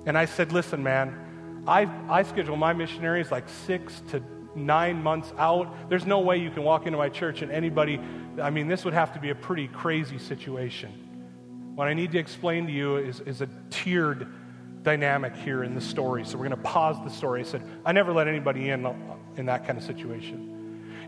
And 0.06 0.18
I 0.18 0.26
said, 0.26 0.52
Listen, 0.52 0.84
man, 0.84 1.33
I, 1.68 1.90
I 2.10 2.24
schedule 2.24 2.58
my 2.58 2.74
missionaries 2.74 3.32
like 3.32 3.48
six 3.48 4.02
to 4.10 4.22
nine 4.56 5.02
months 5.02 5.34
out. 5.38 5.90
There's 5.90 6.06
no 6.06 6.20
way 6.20 6.38
you 6.38 6.52
can 6.52 6.64
walk 6.64 6.86
into 6.86 6.98
my 6.98 7.10
church 7.10 7.42
and 7.42 7.52
anybody, 7.52 8.00
I 8.42 8.50
mean, 8.50 8.68
this 8.68 8.86
would 8.86 8.94
have 8.94 9.14
to 9.14 9.20
be 9.20 9.30
a 9.30 9.36
pretty 9.36 9.68
crazy 9.68 10.18
situation. 10.18 10.92
What 11.76 11.88
I 11.88 11.94
need 11.94 12.12
to 12.12 12.20
explain 12.20 12.68
to 12.68 12.72
you 12.72 12.98
is, 12.98 13.20
is 13.22 13.42
a 13.42 13.50
tiered 13.70 14.28
dynamic 14.84 15.36
here 15.36 15.64
in 15.64 15.74
the 15.74 15.82
story. 15.82 16.26
So 16.26 16.38
we're 16.38 16.50
going 16.50 16.62
to 16.62 16.70
pause 16.70 16.98
the 17.04 17.10
story. 17.10 17.42
I 17.42 17.44
said, 17.44 17.64
I 17.86 17.94
never 17.94 18.12
let 18.12 18.28
anybody 18.28 18.70
in 18.70 18.86
in 19.38 19.46
that 19.48 19.66
kind 19.66 19.78
of 19.78 19.84
situation. 19.84 20.50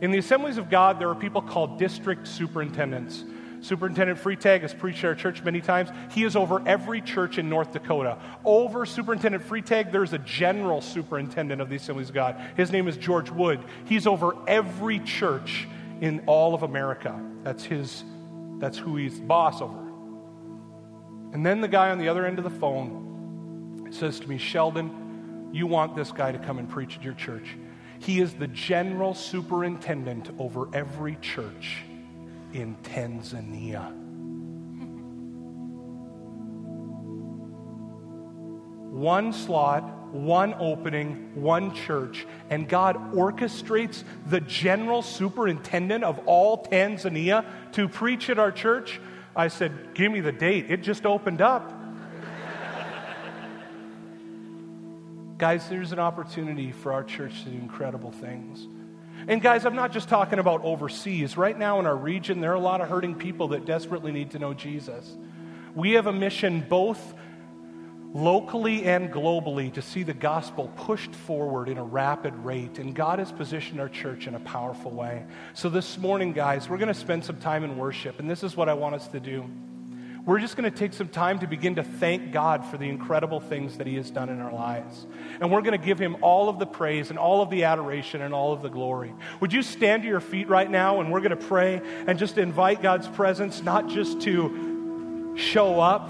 In 0.01 0.11
the 0.11 0.17
assemblies 0.17 0.57
of 0.57 0.69
God, 0.69 0.99
there 0.99 1.09
are 1.09 1.15
people 1.15 1.41
called 1.41 1.77
district 1.77 2.27
superintendents. 2.27 3.23
Superintendent 3.65 4.19
Freetag 4.19 4.61
has 4.61 4.75
preached 4.75 5.03
at 5.03 5.07
our 5.07 5.15
church 5.15 5.41
many 5.41 5.59
times. 5.59 5.89
He 6.11 6.23
is 6.23 6.35
over 6.35 6.61
every 6.67 7.01
church 7.01 7.39
in 7.39 7.49
North 7.49 7.73
Dakota. 7.73 8.19
Over 8.45 8.85
Superintendent 8.85 9.43
Freetag, 9.43 9.91
there's 9.91 10.13
a 10.13 10.19
general 10.19 10.81
superintendent 10.81 11.59
of 11.59 11.69
the 11.69 11.77
Assemblies 11.77 12.09
of 12.09 12.15
God. 12.15 12.39
His 12.55 12.71
name 12.71 12.87
is 12.87 12.95
George 12.95 13.31
Wood. 13.31 13.59
He's 13.85 14.05
over 14.05 14.35
every 14.47 14.99
church 14.99 15.67
in 15.99 16.23
all 16.27 16.53
of 16.53 16.61
America. 16.61 17.19
That's 17.41 17.63
his, 17.63 18.03
that's 18.59 18.77
who 18.77 18.97
he's 18.97 19.19
boss 19.19 19.61
over. 19.61 19.81
And 21.33 21.43
then 21.43 21.61
the 21.61 21.67
guy 21.67 21.89
on 21.89 21.97
the 21.97 22.07
other 22.07 22.27
end 22.27 22.37
of 22.37 22.43
the 22.43 22.51
phone 22.51 23.87
says 23.89 24.19
to 24.19 24.29
me, 24.29 24.37
Sheldon, 24.37 25.49
you 25.51 25.65
want 25.65 25.95
this 25.95 26.11
guy 26.11 26.31
to 26.31 26.37
come 26.37 26.59
and 26.59 26.69
preach 26.69 26.97
at 26.97 27.03
your 27.03 27.15
church. 27.15 27.57
He 27.97 28.21
is 28.21 28.35
the 28.35 28.47
general 28.47 29.15
superintendent 29.15 30.29
over 30.37 30.69
every 30.71 31.15
church 31.15 31.79
in 32.55 32.75
Tanzania. 32.77 33.91
One 38.91 39.33
slot, 39.33 40.13
one 40.13 40.55
opening, 40.57 41.31
one 41.35 41.75
church, 41.75 42.25
and 42.49 42.69
God 42.69 43.13
orchestrates 43.13 44.05
the 44.27 44.39
general 44.39 45.01
superintendent 45.01 46.05
of 46.05 46.19
all 46.25 46.63
Tanzania 46.63 47.45
to 47.73 47.89
preach 47.89 48.29
at 48.29 48.39
our 48.39 48.51
church. 48.51 49.01
I 49.35 49.49
said, 49.49 49.93
Give 49.93 50.11
me 50.11 50.21
the 50.21 50.31
date. 50.31 50.71
It 50.71 50.81
just 50.81 51.05
opened 51.05 51.41
up. 51.41 51.69
Guys, 55.37 55.67
there's 55.67 55.91
an 55.91 55.99
opportunity 55.99 56.71
for 56.71 56.93
our 56.93 57.03
church 57.03 57.43
to 57.43 57.49
do 57.49 57.57
incredible 57.57 58.11
things. 58.11 58.69
And 59.27 59.41
guys, 59.41 59.65
I'm 59.65 59.75
not 59.75 59.91
just 59.91 60.07
talking 60.07 60.37
about 60.37 60.63
overseas. 60.63 61.35
Right 61.35 61.57
now 61.57 61.79
in 61.79 61.87
our 61.87 61.95
region, 61.95 62.41
there 62.41 62.51
are 62.51 62.55
a 62.55 62.59
lot 62.59 62.81
of 62.81 62.89
hurting 62.89 63.15
people 63.15 63.49
that 63.49 63.65
desperately 63.65 64.11
need 64.11 64.31
to 64.31 64.39
know 64.39 64.53
Jesus. 64.53 65.17
We 65.73 65.93
have 65.93 66.05
a 66.05 66.13
mission 66.13 66.63
both 66.69 67.15
locally 68.13 68.85
and 68.85 69.11
globally 69.11 69.73
to 69.73 69.81
see 69.81 70.03
the 70.03 70.13
gospel 70.13 70.71
pushed 70.77 71.13
forward 71.13 71.69
in 71.69 71.77
a 71.77 71.83
rapid 71.83 72.33
rate. 72.35 72.77
And 72.77 72.95
God 72.95 73.19
has 73.19 73.31
positioned 73.31 73.81
our 73.81 73.89
church 73.89 74.27
in 74.27 74.35
a 74.35 74.39
powerful 74.39 74.91
way. 74.91 75.25
So 75.53 75.69
this 75.69 75.97
morning, 75.97 76.31
guys, 76.31 76.69
we're 76.69 76.77
going 76.77 76.87
to 76.87 76.93
spend 76.93 77.25
some 77.25 77.39
time 77.39 77.63
in 77.63 77.77
worship. 77.77 78.19
And 78.19 78.29
this 78.29 78.43
is 78.43 78.55
what 78.55 78.69
I 78.69 78.73
want 78.73 78.95
us 78.95 79.07
to 79.09 79.19
do 79.19 79.49
we're 80.25 80.39
just 80.39 80.57
going 80.57 80.69
to 80.69 80.75
take 80.75 80.93
some 80.93 81.07
time 81.07 81.39
to 81.39 81.47
begin 81.47 81.75
to 81.75 81.83
thank 81.83 82.31
God 82.31 82.65
for 82.65 82.77
the 82.77 82.89
incredible 82.89 83.39
things 83.39 83.77
that 83.77 83.85
He 83.85 83.95
has 83.95 84.09
done 84.09 84.29
in 84.29 84.41
our 84.41 84.51
lives. 84.51 85.05
And 85.39 85.51
we're 85.51 85.61
going 85.61 85.79
to 85.79 85.85
give 85.85 85.99
Him 85.99 86.17
all 86.21 86.49
of 86.49 86.57
the 86.57 86.65
praise 86.65 87.11
and 87.11 87.19
all 87.19 87.43
of 87.43 87.51
the 87.51 87.65
adoration 87.65 88.21
and 88.21 88.33
all 88.33 88.51
of 88.51 88.63
the 88.63 88.69
glory. 88.69 89.13
Would 89.39 89.53
you 89.53 89.61
stand 89.61 90.01
to 90.01 90.09
your 90.09 90.19
feet 90.19 90.49
right 90.49 90.69
now 90.69 90.99
and 90.99 91.11
we're 91.11 91.19
going 91.21 91.37
to 91.37 91.45
pray 91.47 91.79
and 92.07 92.17
just 92.17 92.39
invite 92.39 92.81
God's 92.81 93.07
presence, 93.07 93.61
not 93.61 93.87
just 93.87 94.21
to 94.21 95.35
show 95.37 95.79
up, 95.79 96.09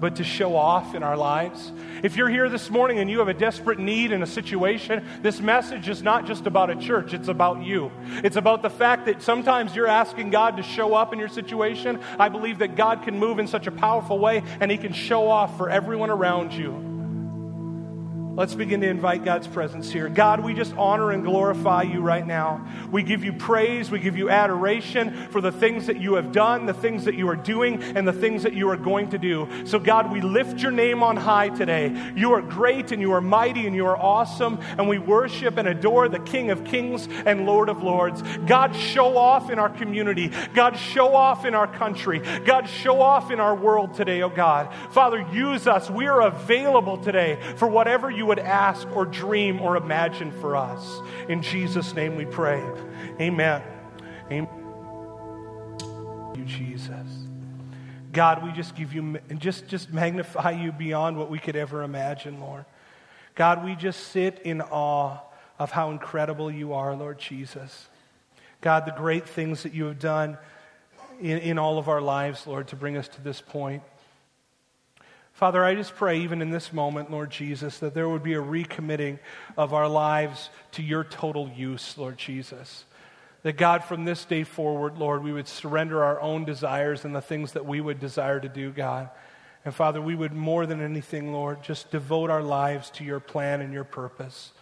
but 0.00 0.16
to 0.16 0.24
show 0.24 0.56
off 0.56 0.94
in 0.94 1.02
our 1.02 1.16
lives. 1.16 1.70
If 2.02 2.16
you're 2.16 2.30
here 2.30 2.48
this 2.48 2.70
morning 2.70 2.98
and 2.98 3.10
you 3.10 3.18
have 3.18 3.28
a 3.28 3.34
desperate 3.34 3.78
need 3.78 4.10
in 4.10 4.22
a 4.22 4.26
situation, 4.26 5.04
this 5.20 5.40
message 5.40 5.88
is 5.88 6.02
not 6.02 6.26
just 6.26 6.46
about 6.46 6.70
a 6.70 6.76
church, 6.76 7.12
it's 7.12 7.28
about 7.28 7.62
you. 7.62 7.92
It's 8.24 8.36
about 8.36 8.62
the 8.62 8.70
fact 8.70 9.06
that 9.06 9.22
sometimes 9.22 9.76
you're 9.76 9.86
asking 9.86 10.30
God 10.30 10.56
to 10.56 10.62
show 10.62 10.94
up 10.94 11.12
in 11.12 11.18
your 11.18 11.28
situation. 11.28 12.00
I 12.18 12.30
believe 12.30 12.58
that 12.58 12.76
God 12.76 13.02
can 13.02 13.18
move 13.18 13.38
in 13.38 13.46
such 13.46 13.66
a 13.66 13.72
powerful 13.72 14.18
way 14.18 14.42
and 14.60 14.70
He 14.70 14.78
can 14.78 14.94
show 14.94 15.28
off 15.28 15.56
for 15.58 15.68
everyone 15.68 16.10
around 16.10 16.52
you. 16.52 16.89
Let's 18.40 18.54
begin 18.54 18.80
to 18.80 18.88
invite 18.88 19.22
God's 19.22 19.46
presence 19.46 19.92
here. 19.92 20.08
God, 20.08 20.40
we 20.40 20.54
just 20.54 20.74
honor 20.78 21.10
and 21.10 21.22
glorify 21.22 21.82
you 21.82 22.00
right 22.00 22.26
now. 22.26 22.66
We 22.90 23.02
give 23.02 23.22
you 23.22 23.34
praise, 23.34 23.90
we 23.90 23.98
give 23.98 24.16
you 24.16 24.30
adoration 24.30 25.28
for 25.30 25.42
the 25.42 25.52
things 25.52 25.88
that 25.88 26.00
you 26.00 26.14
have 26.14 26.32
done, 26.32 26.64
the 26.64 26.72
things 26.72 27.04
that 27.04 27.16
you 27.16 27.28
are 27.28 27.36
doing, 27.36 27.82
and 27.82 28.08
the 28.08 28.14
things 28.14 28.44
that 28.44 28.54
you 28.54 28.70
are 28.70 28.78
going 28.78 29.10
to 29.10 29.18
do. 29.18 29.46
So, 29.66 29.78
God, 29.78 30.10
we 30.10 30.22
lift 30.22 30.62
your 30.62 30.70
name 30.70 31.02
on 31.02 31.18
high 31.18 31.50
today. 31.50 32.12
You 32.16 32.32
are 32.32 32.40
great 32.40 32.92
and 32.92 33.02
you 33.02 33.12
are 33.12 33.20
mighty 33.20 33.66
and 33.66 33.76
you 33.76 33.84
are 33.84 33.96
awesome, 33.98 34.58
and 34.78 34.88
we 34.88 34.96
worship 34.98 35.58
and 35.58 35.68
adore 35.68 36.08
the 36.08 36.20
King 36.20 36.50
of 36.50 36.64
Kings 36.64 37.08
and 37.26 37.44
Lord 37.44 37.68
of 37.68 37.82
Lords. 37.82 38.22
God, 38.46 38.74
show 38.74 39.18
off 39.18 39.50
in 39.50 39.58
our 39.58 39.68
community. 39.68 40.32
God, 40.54 40.78
show 40.78 41.14
off 41.14 41.44
in 41.44 41.54
our 41.54 41.66
country. 41.66 42.20
God, 42.46 42.70
show 42.70 43.02
off 43.02 43.30
in 43.30 43.38
our 43.38 43.54
world 43.54 43.92
today, 43.92 44.22
oh 44.22 44.30
God. 44.30 44.72
Father, 44.92 45.28
use 45.30 45.66
us. 45.66 45.90
We 45.90 46.06
are 46.06 46.22
available 46.22 46.96
today 46.96 47.38
for 47.56 47.68
whatever 47.68 48.10
you 48.10 48.29
would 48.30 48.38
ask 48.38 48.86
or 48.94 49.04
dream 49.04 49.60
or 49.60 49.76
imagine 49.76 50.30
for 50.40 50.54
us. 50.54 51.00
In 51.28 51.42
Jesus' 51.42 51.96
name 51.96 52.14
we 52.14 52.24
pray. 52.24 52.62
Amen. 53.20 53.60
Amen. 54.30 54.48
You, 56.36 56.44
Jesus. 56.44 57.08
God, 58.12 58.44
we 58.44 58.52
just 58.52 58.76
give 58.76 58.94
you 58.94 59.18
and 59.28 59.40
just, 59.40 59.66
just 59.66 59.92
magnify 59.92 60.52
you 60.52 60.70
beyond 60.70 61.16
what 61.16 61.28
we 61.28 61.40
could 61.40 61.56
ever 61.56 61.82
imagine, 61.82 62.40
Lord. 62.40 62.66
God, 63.34 63.64
we 63.64 63.74
just 63.74 64.12
sit 64.12 64.38
in 64.44 64.60
awe 64.60 65.18
of 65.58 65.72
how 65.72 65.90
incredible 65.90 66.52
you 66.52 66.72
are, 66.72 66.94
Lord 66.94 67.18
Jesus. 67.18 67.88
God, 68.60 68.86
the 68.86 68.92
great 68.92 69.28
things 69.28 69.64
that 69.64 69.74
you 69.74 69.86
have 69.86 69.98
done 69.98 70.38
in, 71.20 71.38
in 71.38 71.58
all 71.58 71.78
of 71.78 71.88
our 71.88 72.00
lives, 72.00 72.46
Lord, 72.46 72.68
to 72.68 72.76
bring 72.76 72.96
us 72.96 73.08
to 73.08 73.20
this 73.22 73.40
point. 73.40 73.82
Father, 75.40 75.64
I 75.64 75.74
just 75.74 75.96
pray, 75.96 76.20
even 76.20 76.42
in 76.42 76.50
this 76.50 76.70
moment, 76.70 77.10
Lord 77.10 77.30
Jesus, 77.30 77.78
that 77.78 77.94
there 77.94 78.06
would 78.06 78.22
be 78.22 78.34
a 78.34 78.42
recommitting 78.42 79.18
of 79.56 79.72
our 79.72 79.88
lives 79.88 80.50
to 80.72 80.82
your 80.82 81.02
total 81.02 81.48
use, 81.56 81.96
Lord 81.96 82.18
Jesus. 82.18 82.84
That 83.42 83.56
God, 83.56 83.82
from 83.82 84.04
this 84.04 84.26
day 84.26 84.44
forward, 84.44 84.98
Lord, 84.98 85.24
we 85.24 85.32
would 85.32 85.48
surrender 85.48 86.04
our 86.04 86.20
own 86.20 86.44
desires 86.44 87.06
and 87.06 87.14
the 87.14 87.22
things 87.22 87.52
that 87.52 87.64
we 87.64 87.80
would 87.80 87.98
desire 87.98 88.38
to 88.38 88.50
do, 88.50 88.70
God. 88.70 89.08
And 89.64 89.74
Father, 89.74 90.02
we 90.02 90.14
would 90.14 90.34
more 90.34 90.66
than 90.66 90.82
anything, 90.82 91.32
Lord, 91.32 91.62
just 91.62 91.90
devote 91.90 92.28
our 92.28 92.42
lives 92.42 92.90
to 92.90 93.04
your 93.04 93.18
plan 93.18 93.62
and 93.62 93.72
your 93.72 93.84
purpose. 93.84 94.52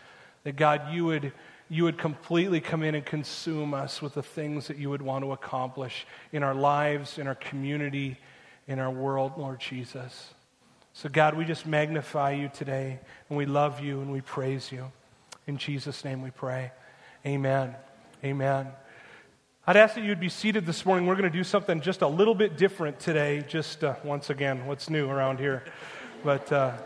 That 0.45 0.55
God, 0.55 0.93
you 0.93 1.07
would, 1.07 1.33
you 1.69 1.83
would 1.83 1.99
completely 1.99 2.61
come 2.61 2.85
in 2.85 2.95
and 2.95 3.05
consume 3.05 3.75
us 3.75 4.01
with 4.01 4.15
the 4.15 4.23
things 4.23 4.69
that 4.69 4.79
you 4.79 4.91
would 4.91 5.03
want 5.03 5.25
to 5.25 5.33
accomplish 5.33 6.07
in 6.31 6.45
our 6.45 6.55
lives, 6.55 7.19
in 7.19 7.27
our 7.27 7.35
community, 7.35 8.17
in 8.69 8.79
our 8.79 8.93
world, 8.93 9.33
Lord 9.37 9.59
Jesus. 9.59 10.35
So, 11.01 11.09
God, 11.09 11.37
we 11.37 11.45
just 11.45 11.65
magnify 11.65 12.33
you 12.33 12.51
today, 12.53 12.99
and 13.29 13.39
we 13.39 13.47
love 13.47 13.79
you, 13.79 14.01
and 14.01 14.11
we 14.11 14.21
praise 14.21 14.73
you. 14.73 14.91
In 15.47 15.57
Jesus' 15.57 16.05
name 16.05 16.23
we 16.23 16.33
pray. 16.33 16.73
Amen. 17.25 17.77
Amen. 18.25 18.67
I'd 19.65 19.77
ask 19.77 19.95
that 19.95 20.03
you'd 20.03 20.19
be 20.19 20.29
seated 20.29 20.67
this 20.67 20.85
morning. 20.85 21.07
We're 21.07 21.15
going 21.15 21.31
to 21.31 21.39
do 21.39 21.45
something 21.45 21.83
just 21.83 22.03
a 22.03 22.09
little 22.09 22.35
bit 22.35 22.57
different 22.57 22.99
today, 22.99 23.45
just 23.47 23.85
uh, 23.85 23.95
once 24.03 24.29
again, 24.29 24.67
what's 24.67 24.91
new 24.91 25.09
around 25.09 25.39
here. 25.39 25.63
But, 26.25 26.51
uh, 26.51 26.77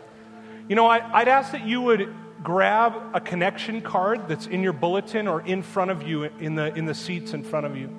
you 0.69 0.75
know, 0.75 0.85
I, 0.85 1.21
I'd 1.21 1.27
ask 1.27 1.51
that 1.53 1.65
you 1.65 1.81
would 1.81 2.13
grab 2.43 3.15
a 3.15 3.19
connection 3.19 3.81
card 3.81 4.27
that's 4.27 4.45
in 4.45 4.61
your 4.61 4.73
bulletin 4.73 5.27
or 5.27 5.41
in 5.41 5.63
front 5.63 5.89
of 5.89 6.03
you 6.03 6.25
in 6.25 6.53
the, 6.53 6.71
in 6.75 6.85
the 6.85 6.93
seats 6.93 7.33
in 7.33 7.43
front 7.43 7.65
of 7.65 7.75
you. 7.75 7.89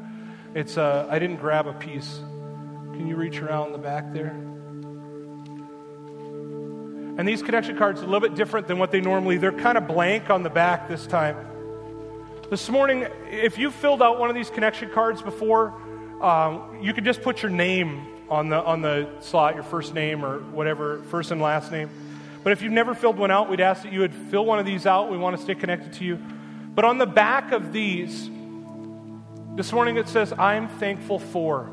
It's, 0.55 0.79
uh, 0.79 1.09
I 1.11 1.19
didn't 1.19 1.39
grab 1.39 1.67
a 1.67 1.73
piece. 1.73 2.21
Can 2.93 3.09
you 3.09 3.17
reach 3.17 3.41
around 3.41 3.73
the 3.73 3.79
back 3.79 4.13
there? 4.13 4.54
And 7.17 7.29
these 7.29 7.43
connection 7.43 7.79
cards 7.79 8.01
are 8.01 8.05
a 8.05 8.07
little 8.07 8.27
bit 8.29 8.35
different 8.35 8.67
than 8.67 8.79
what 8.79 8.91
they 8.91 9.01
normally, 9.01 9.37
they're 9.37 9.53
kind 9.53 9.79
of 9.79 9.87
blank 9.87 10.31
on 10.31 10.43
the 10.43 10.51
back 10.51 10.89
this 10.89 11.07
time. 11.07 11.37
This 12.51 12.69
morning, 12.69 13.07
if 13.31 13.57
you 13.57 13.71
filled 13.71 14.03
out 14.03 14.19
one 14.19 14.31
of 14.31 14.35
these 14.35 14.51
connection 14.51 14.91
cards 14.91 15.23
before, 15.23 15.73
um, 16.21 16.79
you 16.83 16.93
could 16.93 17.05
just 17.05 17.23
put 17.23 17.41
your 17.41 17.51
name 17.51 18.07
on 18.29 18.49
the, 18.49 18.63
on 18.63 18.83
the 18.83 19.09
slot, 19.21 19.55
your 19.55 19.63
first 19.63 19.95
name 19.95 20.25
or 20.25 20.41
whatever, 20.41 21.03
first 21.05 21.31
and 21.31 21.41
last 21.41 21.71
name. 21.71 21.89
But 22.43 22.53
if 22.53 22.63
you've 22.63 22.73
never 22.73 22.95
filled 22.95 23.17
one 23.17 23.31
out, 23.31 23.49
we'd 23.49 23.61
ask 23.61 23.85
that 23.85 23.93
you 23.93 24.01
would 24.01 24.15
fill 24.15 24.45
one 24.45 24.59
of 24.59 24.67
these 24.67 24.85
out. 24.85 25.11
We 25.11 25.17
want 25.17 25.37
to 25.37 25.43
stay 25.43 25.55
connected 25.55 25.93
to 25.95 26.05
you. 26.05 26.19
But 26.75 26.85
on 26.85 26.99
the 26.99 27.07
back 27.07 27.53
of 27.53 27.73
these, 27.73 28.29
this 29.55 29.73
morning 29.73 29.99
it 29.99 30.09
says, 30.09 30.33
I'm 30.33 30.69
thankful 30.69 31.21
for. 31.21 31.71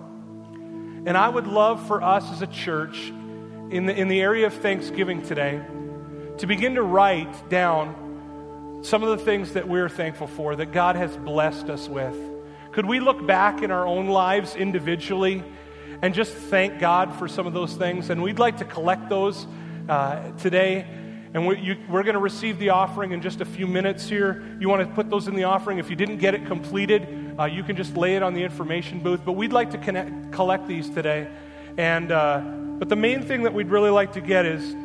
And 1.05 1.17
I 1.17 1.27
would 1.27 1.47
love 1.47 1.87
for 1.87 2.03
us 2.03 2.31
as 2.31 2.43
a 2.43 2.47
church 2.47 3.11
in 3.71 3.85
the, 3.85 3.95
in 3.95 4.09
the 4.09 4.19
area 4.21 4.47
of 4.47 4.53
Thanksgiving 4.53 5.21
today 5.21 5.61
to 6.39 6.45
begin 6.45 6.75
to 6.75 6.83
write 6.83 7.49
down 7.49 8.81
some 8.83 9.01
of 9.01 9.17
the 9.17 9.23
things 9.23 9.53
that 9.53 9.67
we're 9.67 9.87
thankful 9.87 10.27
for, 10.27 10.55
that 10.55 10.73
God 10.73 10.95
has 10.97 11.15
blessed 11.15 11.69
us 11.69 11.87
with. 11.87 12.15
Could 12.73 12.85
we 12.85 12.99
look 12.99 13.25
back 13.25 13.61
in 13.61 13.71
our 13.71 13.87
own 13.87 14.07
lives 14.07 14.55
individually 14.55 15.43
and 16.01 16.13
just 16.13 16.33
thank 16.33 16.79
God 16.79 17.15
for 17.17 17.27
some 17.27 17.47
of 17.47 17.53
those 17.53 17.73
things? 17.75 18.09
And 18.09 18.21
we'd 18.21 18.39
like 18.39 18.57
to 18.57 18.65
collect 18.65 19.07
those 19.07 19.47
uh, 19.87 20.31
today. 20.31 20.85
And 21.33 21.47
we, 21.47 21.59
you, 21.59 21.77
we're 21.89 22.03
going 22.03 22.15
to 22.15 22.19
receive 22.19 22.59
the 22.59 22.69
offering 22.69 23.13
in 23.13 23.21
just 23.21 23.39
a 23.39 23.45
few 23.45 23.67
minutes 23.67 24.09
here. 24.09 24.43
You 24.59 24.67
want 24.67 24.87
to 24.87 24.93
put 24.95 25.09
those 25.09 25.29
in 25.29 25.35
the 25.35 25.45
offering. 25.45 25.77
If 25.77 25.89
you 25.89 25.95
didn't 25.95 26.17
get 26.17 26.33
it 26.33 26.45
completed, 26.45 27.35
uh, 27.39 27.45
you 27.45 27.63
can 27.63 27.77
just 27.77 27.95
lay 27.95 28.15
it 28.15 28.23
on 28.23 28.33
the 28.33 28.43
information 28.43 28.99
booth. 28.99 29.21
But 29.23 29.33
we'd 29.33 29.53
like 29.53 29.71
to 29.71 29.77
connect, 29.77 30.33
collect 30.33 30.67
these 30.67 30.89
today. 30.89 31.29
And, 31.77 32.11
uh, 32.11 32.41
but 32.81 32.89
the 32.89 32.95
main 32.95 33.21
thing 33.21 33.43
that 33.43 33.53
we'd 33.53 33.67
really 33.67 33.91
like 33.91 34.13
to 34.13 34.21
get 34.21 34.43
is 34.43 34.75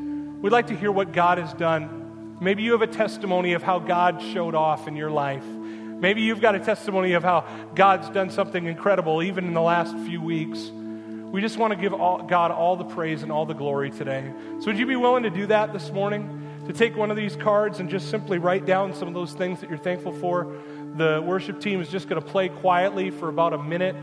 we'd 0.42 0.52
like 0.52 0.66
to 0.66 0.76
hear 0.76 0.92
what 0.92 1.14
God 1.14 1.38
has 1.38 1.54
done. 1.54 2.36
Maybe 2.42 2.62
you 2.62 2.72
have 2.72 2.82
a 2.82 2.86
testimony 2.86 3.54
of 3.54 3.62
how 3.62 3.78
God 3.78 4.20
showed 4.20 4.54
off 4.54 4.86
in 4.86 4.96
your 4.96 5.10
life. 5.10 5.46
Maybe 5.46 6.20
you've 6.20 6.42
got 6.42 6.54
a 6.54 6.60
testimony 6.60 7.14
of 7.14 7.22
how 7.22 7.46
God's 7.74 8.10
done 8.10 8.28
something 8.28 8.66
incredible 8.66 9.22
even 9.22 9.46
in 9.46 9.54
the 9.54 9.62
last 9.62 9.96
few 10.00 10.20
weeks. 10.20 10.70
We 11.32 11.40
just 11.40 11.56
want 11.56 11.72
to 11.72 11.80
give 11.80 11.94
all, 11.94 12.22
God 12.22 12.50
all 12.50 12.76
the 12.76 12.84
praise 12.84 13.22
and 13.22 13.32
all 13.32 13.46
the 13.46 13.54
glory 13.54 13.90
today. 13.90 14.30
So, 14.60 14.66
would 14.66 14.78
you 14.78 14.84
be 14.84 14.96
willing 14.96 15.22
to 15.22 15.30
do 15.30 15.46
that 15.46 15.72
this 15.72 15.90
morning? 15.90 16.42
To 16.66 16.74
take 16.74 16.98
one 16.98 17.10
of 17.10 17.16
these 17.16 17.34
cards 17.34 17.80
and 17.80 17.88
just 17.88 18.10
simply 18.10 18.36
write 18.36 18.66
down 18.66 18.92
some 18.92 19.08
of 19.08 19.14
those 19.14 19.32
things 19.32 19.60
that 19.60 19.70
you're 19.70 19.78
thankful 19.78 20.12
for? 20.12 20.54
The 20.96 21.22
worship 21.24 21.62
team 21.62 21.80
is 21.80 21.88
just 21.88 22.10
going 22.10 22.20
to 22.20 22.28
play 22.28 22.50
quietly 22.50 23.10
for 23.10 23.30
about 23.30 23.54
a 23.54 23.62
minute, 23.62 23.96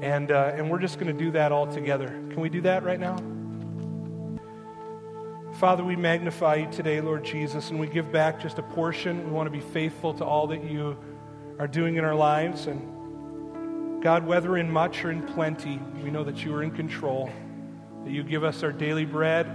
and, 0.00 0.30
uh, 0.30 0.52
and 0.54 0.70
we're 0.70 0.78
just 0.78 0.98
going 0.98 1.16
to 1.16 1.24
do 1.24 1.30
that 1.32 1.52
all 1.52 1.66
together. 1.66 2.08
Can 2.08 2.40
we 2.40 2.48
do 2.48 2.60
that 2.62 2.84
right 2.84 3.00
now? 3.00 3.16
Father, 5.58 5.84
we 5.84 5.94
magnify 5.94 6.56
you 6.56 6.70
today, 6.72 7.00
Lord 7.00 7.24
Jesus, 7.24 7.70
and 7.70 7.78
we 7.78 7.86
give 7.86 8.10
back 8.10 8.40
just 8.40 8.58
a 8.58 8.62
portion. 8.62 9.24
We 9.24 9.30
want 9.30 9.46
to 9.46 9.50
be 9.50 9.60
faithful 9.60 10.12
to 10.14 10.24
all 10.24 10.48
that 10.48 10.64
you 10.64 10.96
are 11.60 11.68
doing 11.68 11.94
in 11.96 12.04
our 12.04 12.14
lives. 12.14 12.66
And 12.66 14.02
God, 14.02 14.26
whether 14.26 14.56
in 14.56 14.68
much 14.70 15.04
or 15.04 15.12
in 15.12 15.22
plenty, 15.22 15.80
we 16.02 16.10
know 16.10 16.24
that 16.24 16.44
you 16.44 16.52
are 16.54 16.64
in 16.64 16.72
control, 16.72 17.30
that 18.04 18.10
you 18.10 18.24
give 18.24 18.42
us 18.42 18.64
our 18.64 18.72
daily 18.72 19.04
bread, 19.04 19.46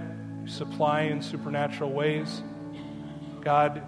supply 0.46 1.02
in 1.02 1.20
supernatural 1.20 1.92
ways. 1.92 2.42
God, 3.42 3.82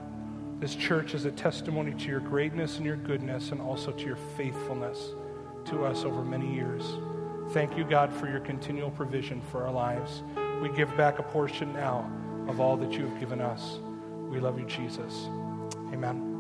this 0.61 0.75
church 0.75 1.15
is 1.15 1.25
a 1.25 1.33
testimony 1.33 1.93
to 1.95 2.09
your 2.09 2.21
greatness 2.21 2.77
and 2.77 2.85
your 2.85 2.97
goodness 2.97 3.53
and 3.53 3.61
also 3.61 3.91
to 3.91 4.05
your 4.05 4.19
faithfulness 4.37 5.13
to 5.67 5.85
us 5.85 6.05
over 6.05 6.23
many 6.25 6.53
years. 6.53 6.97
Thank 7.51 7.77
you, 7.77 7.85
God, 7.85 8.13
for 8.13 8.29
your 8.29 8.41
continual 8.41 8.91
provision 8.91 9.41
for 9.41 9.65
our 9.65 9.73
lives. 9.73 10.23
We 10.63 10.71
give 10.71 10.97
back 10.97 11.19
a 11.19 11.23
portion 11.23 11.73
now 11.73 12.11
of 12.49 12.61
all 12.61 12.77
that 12.77 12.93
you 12.93 13.07
have 13.07 13.21
given 13.21 13.41
us. 13.41 13.79
We 14.31 14.41
love 14.41 14.59
you, 14.59 14.67
Jesus. 14.67 15.27
Amen. 15.93 16.32